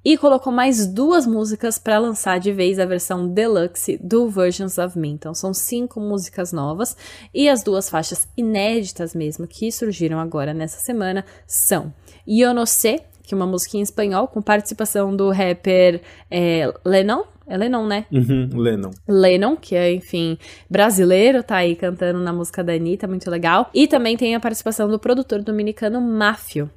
e 0.05 0.19
colocou 0.19 0.53
mais 0.53 0.87
duas 0.87 1.27
músicas 1.27 1.79
para 1.79 1.99
lançar 1.99 2.39
de 2.39 2.53
vez 2.53 2.79
a 2.79 2.85
versão 2.85 3.27
deluxe 3.27 3.99
do 4.03 4.29
Versions 4.29 4.77
of 4.79 4.99
Me. 4.99 5.09
Então 5.09 5.33
são 5.35 5.55
cinco 5.55 5.99
músicas 5.99 6.53
novas 6.53 6.97
e 7.33 7.49
as 7.49 7.63
duas 7.63 7.89
faixas 7.89 8.29
inéditas 8.37 9.15
mesmo 9.15 9.47
que 9.47 9.73
surgiram 9.73 10.19
agora 10.19 10.53
nessa 10.53 10.79
semana 10.81 11.25
são 11.47 11.93
Yo 12.29 12.53
No 12.53 12.67
Sé, 12.67 13.07
que 13.23 13.35
é 13.35 13.37
uma 13.37 13.47
música 13.47 13.77
em 13.77 13.81
espanhol 13.81 14.29
com 14.29 14.43
participação 14.43 15.17
do 15.17 15.31
rapper 15.31 16.03
é, 16.31 16.73
Lennon. 16.85 17.25
É 17.47 17.57
Lennon, 17.57 17.87
né? 17.87 18.07
Uhum, 18.11 18.49
Lennon. 18.55 18.91
Lennon, 19.07 19.57
que 19.57 19.75
é, 19.75 19.93
enfim, 19.93 20.39
brasileiro, 20.69 21.43
tá 21.43 21.57
aí 21.57 21.77
cantando 21.77 22.19
na 22.21 22.33
música 22.33 22.65
da 22.65 22.73
Anitta, 22.73 23.07
muito 23.07 23.31
legal. 23.31 23.71
E 23.75 23.87
também 23.87 24.17
tem 24.17 24.35
a 24.35 24.41
participação 24.41 24.89
do 24.89 24.99
produtor 24.99 25.43
dominicano 25.43 26.01
Mafio. 26.01 26.71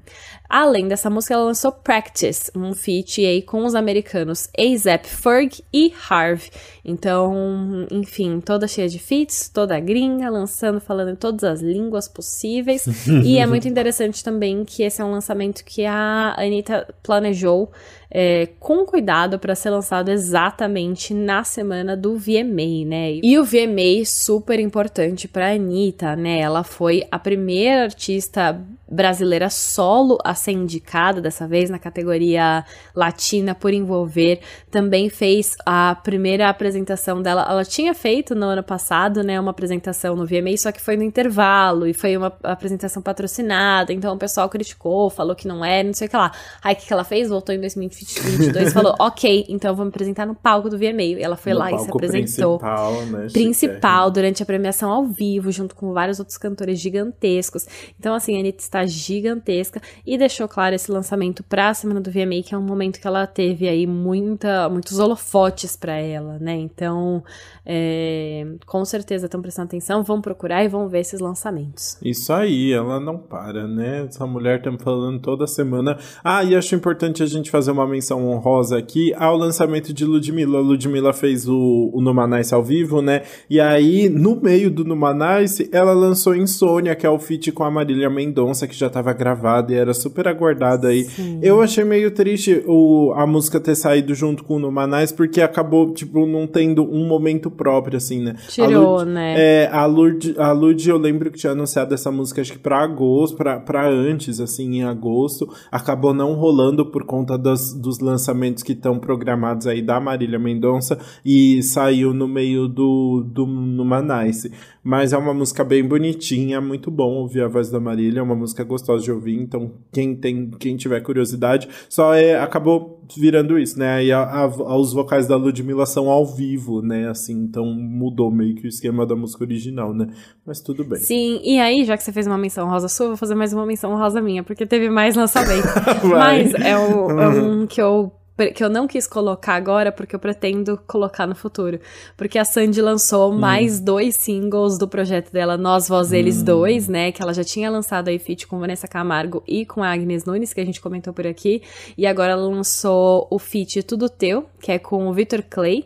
Além 0.49 0.88
dessa 0.88 1.09
música, 1.09 1.34
ela 1.34 1.43
lançou 1.43 1.72
Practice, 1.72 2.49
um 2.55 2.74
feat 2.74 3.26
aí 3.26 3.41
com 3.41 3.65
os 3.65 3.76
americanos 3.76 4.47
A$AP 4.57 5.05
Ferg 5.05 5.61
e 5.74 5.93
Harv. 6.09 6.43
Então, 6.86 7.86
enfim, 7.91 8.39
toda 8.39 8.68
cheia 8.68 8.88
de 8.88 8.97
feats, 8.97 9.49
toda 9.49 9.78
gringa, 9.80 10.30
lançando, 10.30 10.80
falando 10.80 11.11
em 11.11 11.15
todas 11.15 11.43
as 11.43 11.61
línguas 11.61 12.07
possíveis. 12.07 12.86
e 13.26 13.38
é 13.38 13.45
muito 13.45 13.68
interessante 13.68 14.24
também 14.24 14.63
que 14.63 14.84
esse 14.84 15.01
é 15.01 15.05
um 15.05 15.11
lançamento 15.11 15.65
que 15.65 15.86
a 15.86 16.34
Anitta 16.38 16.88
planejou 17.03 17.70
é, 18.09 18.47
com 18.59 18.85
cuidado 18.85 19.37
para 19.37 19.55
ser 19.55 19.69
lançado 19.69 20.09
exatamente 20.09 21.13
na 21.13 21.43
semana 21.43 21.95
do 21.95 22.17
VMA, 22.17 22.85
né? 22.85 23.19
E 23.21 23.37
o 23.37 23.43
VMA 23.43 24.05
super 24.05 24.59
importante 24.59 25.27
para 25.27 25.51
Anitta, 25.51 26.15
né? 26.15 26.39
Ela 26.39 26.63
foi 26.63 27.03
a 27.11 27.19
primeira 27.19 27.83
artista 27.83 28.59
brasileira 28.89 29.49
solo 29.49 30.17
a 30.23 30.33
ser 30.33 30.53
indicada 30.53 31.19
dessa 31.19 31.45
vez 31.47 31.69
na 31.69 31.77
categoria 31.77 32.63
latina 32.95 33.53
por 33.53 33.73
envolver. 33.73 34.39
Também 34.71 35.09
fez 35.09 35.55
a 35.65 35.95
primeira 35.95 36.47
apresentação 36.47 37.21
dela. 37.21 37.45
Ela 37.49 37.65
tinha 37.65 37.93
feito 37.93 38.33
no 38.33 38.45
ano 38.45 38.63
passado, 38.63 39.23
né, 39.23 39.39
uma 39.39 39.51
apresentação 39.51 40.15
no 40.15 40.25
VMA, 40.25 40.55
só 40.57 40.71
que 40.71 40.81
foi 40.81 40.95
no 40.95 41.03
intervalo 41.03 41.85
e 41.85 41.93
foi 41.93 42.15
uma 42.15 42.33
apresentação 42.43 43.01
patrocinada. 43.01 43.91
Então 43.91 44.15
o 44.15 44.17
pessoal 44.17 44.47
criticou, 44.47 45.09
falou 45.09 45.35
que 45.35 45.47
não 45.47 45.63
era, 45.63 45.85
não 45.85 45.93
sei 45.93 46.07
o 46.07 46.09
que 46.09 46.17
lá. 46.17 46.31
Aí 46.63 46.73
o 46.73 46.77
que, 46.77 46.93
ela 46.93 47.03
fez? 47.03 47.27
Voltou 47.29 47.53
em 47.53 47.59
2022 48.05 48.73
falou: 48.73 48.95
Ok, 48.99 49.45
então 49.49 49.71
eu 49.71 49.75
vou 49.75 49.85
me 49.85 49.89
apresentar 49.89 50.25
no 50.25 50.35
palco 50.35 50.69
do 50.69 50.77
VMA. 50.77 51.03
E 51.03 51.21
ela 51.21 51.35
foi 51.35 51.51
No 51.53 51.59
lá 51.59 51.71
e 51.71 51.79
se 51.79 51.89
apresentou 51.89 52.57
Principal, 52.57 53.05
né? 53.05 53.27
principal 53.33 54.11
durante 54.11 54.41
a 54.41 54.45
premiação 54.45 54.89
ao 54.89 55.05
vivo, 55.05 55.51
junto 55.51 55.75
com 55.75 55.91
vários 55.91 56.19
outros 56.19 56.37
cantores 56.37 56.79
gigantescos. 56.79 57.65
Então, 57.99 58.13
assim, 58.13 58.37
a 58.37 58.39
Anitta 58.39 58.63
está 58.63 58.77
está 58.77 58.85
gigantesca 58.85 59.81
e 60.05 60.17
deixou 60.17 60.47
claro 60.47 60.75
esse 60.75 60.91
lançamento 60.91 61.43
pra 61.43 61.73
semana 61.73 61.99
do 61.99 62.11
VMA, 62.11 62.43
que 62.45 62.53
é 62.53 62.57
um 62.57 62.61
momento 62.61 62.99
que 62.99 63.07
ela 63.07 63.25
teve 63.25 63.67
aí 63.67 63.87
muita, 63.87 64.69
muitos 64.69 64.99
holofotes 64.99 65.75
para 65.75 65.93
ela, 65.93 66.37
né? 66.39 66.55
Então, 66.55 67.23
é, 67.65 68.45
com 68.65 68.83
certeza 68.85 69.25
estão 69.25 69.41
prestando 69.41 69.67
atenção, 69.67 70.03
vão 70.03 70.21
procurar 70.21 70.63
e 70.63 70.67
vão 70.67 70.87
ver 70.87 70.99
esses 70.99 71.19
lançamentos. 71.19 71.97
Isso 72.03 72.31
aí, 72.31 72.71
ela 72.71 72.99
não 72.99 73.17
para, 73.17 73.67
né? 73.67 74.05
Essa 74.05 74.27
mulher 74.27 74.61
tá 74.61 74.71
falando 74.77 75.19
toda 75.19 75.47
semana. 75.47 75.97
Ah, 76.23 76.43
e 76.43 76.55
acho 76.55 76.75
importante 76.75 77.23
a 77.23 77.25
gente 77.25 77.49
fazer 77.49 77.71
uma 77.71 77.86
menção 77.88 78.27
honrosa 78.27 78.77
aqui 78.77 79.13
ao 79.15 79.38
lançamento 79.38 79.93
de 79.93 80.05
Ludmilla. 80.05 80.59
A 80.59 80.61
Ludmilla 80.61 81.13
fez 81.13 81.47
o, 81.47 81.89
o 81.93 82.01
Numanice 82.01 82.53
ao 82.53 82.63
vivo, 82.63 83.01
né? 83.01 83.23
E 83.49 83.59
aí, 83.59 84.09
no 84.09 84.35
meio 84.35 84.69
do 84.69 84.83
Numanice, 84.83 85.69
ela 85.71 85.93
lançou 85.93 86.35
Insônia, 86.35 86.95
que 86.95 87.05
é 87.05 87.09
o 87.09 87.19
feat 87.19 87.51
com 87.51 87.63
a 87.63 87.71
Marília 87.71 88.09
Mendonça, 88.09 88.67
que 88.67 88.75
já 88.75 88.89
tava 88.89 89.13
gravada 89.13 89.73
e 89.73 89.75
era 89.75 89.93
super 89.93 90.27
aguardada 90.27 90.89
aí. 90.89 91.05
Sim. 91.05 91.39
Eu 91.41 91.61
achei 91.61 91.83
meio 91.83 92.11
triste 92.11 92.63
o, 92.67 93.13
a 93.15 93.25
música 93.25 93.59
ter 93.59 93.75
saído 93.75 94.13
junto 94.13 94.43
com 94.43 94.55
o 94.55 94.59
Numanice, 94.59 95.13
porque 95.13 95.41
acabou, 95.41 95.93
tipo, 95.93 96.25
não 96.25 96.47
tendo 96.47 96.83
um 96.83 97.07
momento 97.07 97.49
próprio, 97.49 97.97
assim, 97.97 98.21
né? 98.21 98.35
Tirou, 98.47 98.99
Lud, 98.99 99.11
né? 99.11 99.35
É, 99.38 99.69
a 99.71 99.85
Lud, 99.85 100.35
a 100.38 100.51
Lud, 100.51 100.89
eu 100.89 100.97
lembro 100.97 101.31
que 101.31 101.38
tinha 101.38 101.51
anunciado 101.53 101.93
essa 101.93 102.11
música, 102.11 102.41
acho 102.41 102.53
que 102.53 102.59
pra 102.59 102.83
agosto, 102.83 103.38
pra, 103.38 103.59
pra 103.59 103.88
antes, 103.89 104.39
assim, 104.39 104.77
em 104.77 104.83
agosto. 104.83 105.47
Acabou 105.71 106.13
não 106.13 106.33
rolando 106.33 106.85
por 106.85 107.03
conta 107.03 107.38
das, 107.38 107.73
dos 107.78 107.99
lançamentos 107.99 108.63
que 108.63 108.73
estão 108.73 108.99
programados 108.99 109.67
aí 109.67 109.82
da 109.82 109.99
Marília 109.99 110.39
Mendonça 110.39 110.99
e 111.23 111.61
saiu 111.63 112.13
no 112.13 112.28
meio 112.28 112.67
do, 112.67 113.23
do 113.25 113.45
Numanice. 113.45 114.51
Mas 114.88 115.11
é 115.11 115.17
uma 115.17 115.33
música 115.33 115.65
bem 115.65 115.83
bonitinha, 115.83 116.61
muito 116.61 116.89
bom 116.89 117.15
ouvir 117.15 117.41
a 117.41 117.47
voz 117.49 117.69
da 117.69 117.77
Marília, 117.77 118.21
é 118.21 118.23
uma 118.23 118.38
música 118.38 118.63
gostosa 118.63 119.03
de 119.03 119.11
ouvir, 119.11 119.38
então 119.38 119.73
quem 119.91 120.15
tem, 120.15 120.49
quem 120.51 120.77
tiver 120.77 121.01
curiosidade, 121.01 121.67
só 121.89 122.13
é, 122.13 122.39
acabou 122.39 123.03
virando 123.17 123.59
isso, 123.59 123.77
né? 123.77 124.05
E 124.05 124.13
a, 124.13 124.23
a, 124.23 124.77
os 124.77 124.93
vocais 124.93 125.27
da 125.27 125.35
Ludmilla 125.35 125.85
são 125.85 126.09
ao 126.09 126.25
vivo, 126.25 126.81
né? 126.81 127.09
Assim, 127.09 127.33
então 127.33 127.65
mudou 127.65 128.31
meio 128.31 128.55
que 128.55 128.65
o 128.65 128.69
esquema 128.69 129.05
da 129.05 129.13
música 129.13 129.43
original, 129.43 129.93
né? 129.93 130.07
Mas 130.45 130.61
tudo 130.61 130.85
bem. 130.85 130.99
Sim, 130.99 131.41
e 131.43 131.59
aí, 131.59 131.83
já 131.83 131.97
que 131.97 132.03
você 132.03 132.13
fez 132.13 132.25
uma 132.25 132.38
menção 132.38 132.69
rosa 132.69 132.88
sua, 132.88 133.07
vou 133.07 133.17
fazer 133.17 133.35
mais 133.35 133.51
uma 133.51 133.65
menção 133.65 133.93
rosa 133.93 134.21
minha, 134.21 134.41
porque 134.41 134.65
teve 134.65 134.89
mais 134.89 135.17
lançamento. 135.17 135.67
Mas 136.09 136.53
é, 136.53 136.77
o, 136.77 137.11
é 137.11 137.27
um 137.27 137.67
que 137.67 137.81
eu 137.81 138.09
que 138.53 138.63
eu 138.63 138.69
não 138.69 138.88
quis 138.88 139.07
colocar 139.07 139.55
agora 139.55 139.91
porque 139.91 140.15
eu 140.15 140.19
pretendo 140.19 140.79
colocar 140.85 141.25
no 141.25 141.35
futuro. 141.35 141.79
Porque 142.15 142.38
a 142.38 142.45
Sandy 142.45 142.81
lançou 142.81 143.31
hum. 143.31 143.38
mais 143.38 143.79
dois 143.79 144.15
singles 144.15 144.77
do 144.77 144.88
projeto 144.88 145.31
dela, 145.31 145.57
Nós, 145.57 145.88
Vós, 145.88 146.11
Eles 146.11 146.41
hum. 146.41 146.45
Dois, 146.45 146.88
né? 146.88 147.11
Que 147.11 147.21
ela 147.21 147.33
já 147.33 147.43
tinha 147.43 147.69
lançado 147.69 148.09
aí 148.09 148.19
feat 148.19 148.47
com 148.47 148.59
Vanessa 148.59 148.88
Camargo 148.88 149.43
e 149.47 149.65
com 149.65 149.83
a 149.83 149.91
Agnes 149.91 150.25
Nunes, 150.25 150.53
que 150.53 150.61
a 150.61 150.65
gente 150.65 150.81
comentou 150.81 151.13
por 151.13 151.25
aqui. 151.25 151.61
E 151.97 152.05
agora 152.05 152.33
ela 152.33 152.47
lançou 152.47 153.27
o 153.29 153.39
feat 153.39 153.83
Tudo 153.83 154.09
Teu, 154.09 154.45
que 154.59 154.71
é 154.71 154.79
com 154.79 155.07
o 155.07 155.13
Victor 155.13 155.43
Clay. 155.49 155.85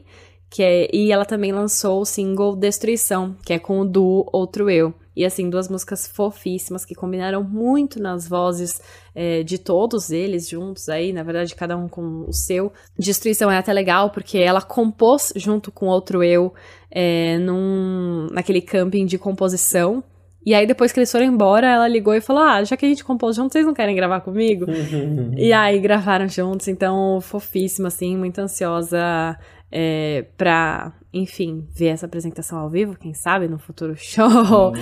Que 0.50 0.64
é, 0.64 0.90
e 0.94 1.14
ela 1.14 1.24
também 1.24 1.54
lançou 1.54 2.02
o 2.02 2.06
single 2.06 2.58
Destruição, 2.58 3.38
que 3.46 3.54
é 3.54 3.60
com 3.60 3.80
o 3.80 3.86
duo 3.86 4.28
Outro 4.34 4.70
Eu. 4.70 4.94
E 5.16 5.26
assim, 5.26 5.50
duas 5.50 5.68
músicas 5.68 6.08
fofíssimas 6.08 6.86
que 6.86 6.96
combinaram 6.96 7.44
muito 7.44 8.02
nas 8.02 8.28
vozes 8.28 8.82
é, 9.14 9.44
de 9.44 9.58
todos 9.58 10.10
eles 10.10 10.48
juntos 10.48 10.88
aí, 10.88 11.12
na 11.12 11.22
verdade, 11.24 11.54
cada 11.56 11.76
um 11.76 11.88
com 11.88 12.26
o 12.28 12.34
seu. 12.34 12.72
Destruição 12.98 13.52
é 13.52 13.58
até 13.58 13.74
legal, 13.74 14.10
porque 14.10 14.38
ela 14.38 14.62
compôs 14.62 15.34
junto 15.36 15.72
com 15.72 15.88
outro 15.88 16.24
eu 16.24 16.54
é, 16.90 17.38
num, 17.40 18.28
naquele 18.32 18.62
camping 18.62 19.06
de 19.06 19.18
composição. 19.18 20.04
E 20.44 20.56
aí, 20.56 20.66
depois 20.66 20.92
que 20.92 21.00
eles 21.00 21.12
foram 21.12 21.26
embora, 21.26 21.68
ela 21.68 21.88
ligou 21.88 22.16
e 22.16 22.22
falou: 22.22 22.42
Ah, 22.42 22.64
já 22.64 22.76
que 22.76 22.86
a 22.86 22.90
gente 22.90 23.04
compôs 23.04 23.36
juntos, 23.36 23.52
vocês 23.54 23.66
não 23.66 23.74
querem 23.74 23.96
gravar 23.96 24.22
comigo? 24.22 24.66
e 25.38 25.54
aí 25.54 25.80
gravaram 25.80 26.28
juntos, 26.28 26.68
então 26.68 27.22
fofíssima, 27.22 27.90
assim, 27.90 28.18
muito 28.18 28.40
ansiosa 28.40 29.38
é, 29.72 30.26
pra, 30.36 30.94
enfim, 31.14 31.68
ver 31.72 31.88
essa 31.88 32.06
apresentação 32.06 32.60
ao 32.60 32.70
vivo, 32.70 32.98
quem 32.98 33.14
sabe, 33.14 33.48
no 33.48 33.58
futuro 33.58 33.96
show. 33.96 34.74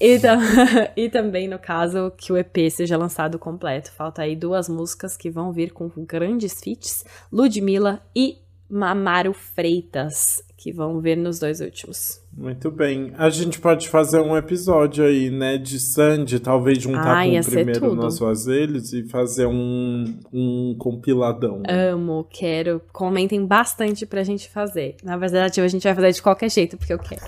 E, 0.00 0.18
tam 0.18 0.38
e, 0.96 1.08
também, 1.10 1.46
no 1.48 1.58
caso, 1.58 2.12
que 2.16 2.32
o 2.32 2.36
EP 2.36 2.70
seja 2.70 2.96
lançado 2.96 3.38
completo. 3.38 3.92
Falta 3.92 4.22
aí 4.22 4.34
duas 4.34 4.68
músicas 4.68 5.16
que 5.16 5.30
vão 5.30 5.52
vir 5.52 5.72
com 5.72 5.90
grandes 5.96 6.60
feats, 6.60 7.04
Ludmilla 7.30 8.00
e 8.16 8.38
Mamaro 8.70 9.34
Freitas, 9.34 10.42
que 10.56 10.72
vão 10.72 11.00
vir 11.00 11.16
nos 11.16 11.38
dois 11.38 11.60
últimos. 11.60 12.21
Muito 12.36 12.70
bem. 12.70 13.12
A 13.18 13.28
gente 13.28 13.60
pode 13.60 13.88
fazer 13.88 14.18
um 14.18 14.36
episódio 14.36 15.04
aí, 15.04 15.30
né, 15.30 15.58
de 15.58 15.78
Sandy, 15.78 16.40
talvez 16.40 16.78
juntar 16.82 17.20
ah, 17.20 17.24
com 17.24 17.38
o 17.38 17.44
primeiro 17.44 17.94
Nós 17.94 18.18
Vazelhos 18.18 18.92
e 18.94 19.04
fazer 19.04 19.46
um, 19.46 20.18
um 20.32 20.74
compiladão. 20.78 21.62
Amo, 21.68 22.26
quero. 22.30 22.80
Comentem 22.90 23.44
bastante 23.44 24.06
pra 24.06 24.24
gente 24.24 24.48
fazer. 24.48 24.96
Na 25.04 25.16
verdade, 25.16 25.60
a 25.60 25.68
gente 25.68 25.82
vai 25.84 25.94
fazer 25.94 26.12
de 26.12 26.22
qualquer 26.22 26.50
jeito, 26.50 26.78
porque 26.78 26.94
eu 26.94 26.98
quero. 26.98 27.20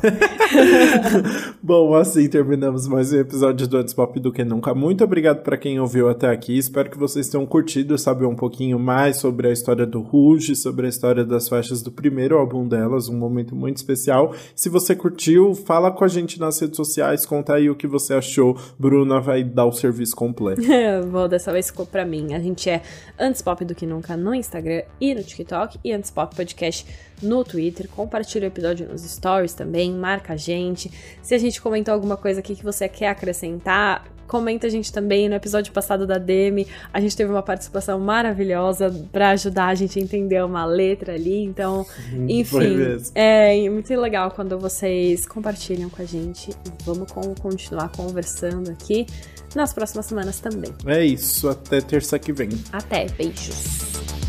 Bom, 1.62 1.94
assim 1.94 2.28
terminamos 2.28 2.88
mais 2.88 3.12
um 3.12 3.18
episódio 3.18 3.66
do 3.68 3.76
Antes 3.76 3.92
Pop 3.92 4.18
do 4.18 4.32
que 4.32 4.44
nunca. 4.44 4.74
Muito 4.74 5.04
obrigado 5.04 5.42
para 5.42 5.58
quem 5.58 5.78
ouviu 5.78 6.08
até 6.08 6.28
aqui. 6.30 6.56
Espero 6.56 6.90
que 6.90 6.98
vocês 6.98 7.28
tenham 7.28 7.44
curtido 7.44 7.98
saber 7.98 8.24
um 8.24 8.34
pouquinho 8.34 8.78
mais 8.78 9.18
sobre 9.18 9.48
a 9.48 9.52
história 9.52 9.84
do 9.84 10.00
Rouge, 10.00 10.56
sobre 10.56 10.86
a 10.86 10.88
história 10.88 11.24
das 11.24 11.48
faixas 11.48 11.82
do 11.82 11.92
primeiro 11.92 12.38
álbum 12.38 12.66
delas, 12.66 13.08
um 13.08 13.18
momento 13.18 13.54
muito 13.54 13.76
especial. 13.76 14.34
Se 14.54 14.68
você 14.68 14.93
curtiu, 14.96 15.54
fala 15.54 15.90
com 15.90 16.04
a 16.04 16.08
gente 16.08 16.38
nas 16.38 16.58
redes 16.60 16.76
sociais, 16.76 17.26
conta 17.26 17.54
aí 17.54 17.68
o 17.68 17.74
que 17.74 17.86
você 17.86 18.14
achou. 18.14 18.58
Bruna 18.78 19.20
vai 19.20 19.42
dar 19.42 19.66
o 19.66 19.72
serviço 19.72 20.14
completo. 20.14 20.62
Vou 21.10 21.28
dessa 21.28 21.52
vez 21.52 21.68
ficou 21.68 21.86
pra 21.86 22.04
mim. 22.04 22.34
A 22.34 22.38
gente 22.38 22.68
é 22.68 22.82
Antes 23.18 23.42
Pop 23.42 23.64
do 23.64 23.74
que 23.74 23.86
nunca 23.86 24.16
no 24.16 24.34
Instagram 24.34 24.82
e 25.00 25.14
no 25.14 25.22
TikTok 25.22 25.78
e 25.84 25.92
Antes 25.92 26.10
Pop 26.10 26.34
Podcast 26.34 26.86
no 27.22 27.44
Twitter. 27.44 27.88
Compartilha 27.88 28.44
o 28.44 28.48
episódio 28.48 28.88
nos 28.88 29.02
stories 29.02 29.54
também, 29.54 29.92
marca 29.92 30.34
a 30.34 30.36
gente. 30.36 30.90
Se 31.22 31.34
a 31.34 31.38
gente 31.38 31.60
comentou 31.60 31.92
alguma 31.92 32.16
coisa 32.16 32.40
aqui 32.40 32.54
que 32.54 32.64
você 32.64 32.88
quer 32.88 33.08
acrescentar, 33.08 34.13
Comenta 34.34 34.66
a 34.66 34.70
gente 34.70 34.92
também 34.92 35.28
no 35.28 35.36
episódio 35.36 35.72
passado 35.72 36.08
da 36.08 36.18
Demi. 36.18 36.66
A 36.92 37.00
gente 37.00 37.16
teve 37.16 37.30
uma 37.30 37.40
participação 37.40 38.00
maravilhosa 38.00 38.92
para 39.12 39.30
ajudar 39.30 39.68
a 39.68 39.76
gente 39.76 39.96
a 39.96 40.02
entender 40.02 40.44
uma 40.44 40.64
letra 40.64 41.14
ali. 41.14 41.44
Então, 41.44 41.86
enfim, 42.28 42.98
é 43.14 43.70
muito 43.70 43.94
legal 43.94 44.32
quando 44.32 44.58
vocês 44.58 45.24
compartilham 45.24 45.88
com 45.88 46.02
a 46.02 46.04
gente. 46.04 46.50
Vamos 46.84 47.12
continuar 47.40 47.90
conversando 47.90 48.72
aqui 48.72 49.06
nas 49.54 49.72
próximas 49.72 50.06
semanas 50.06 50.40
também. 50.40 50.74
É 50.84 51.04
isso, 51.04 51.48
até 51.48 51.80
terça 51.80 52.18
que 52.18 52.32
vem. 52.32 52.48
Até, 52.72 53.06
beijos. 53.10 54.23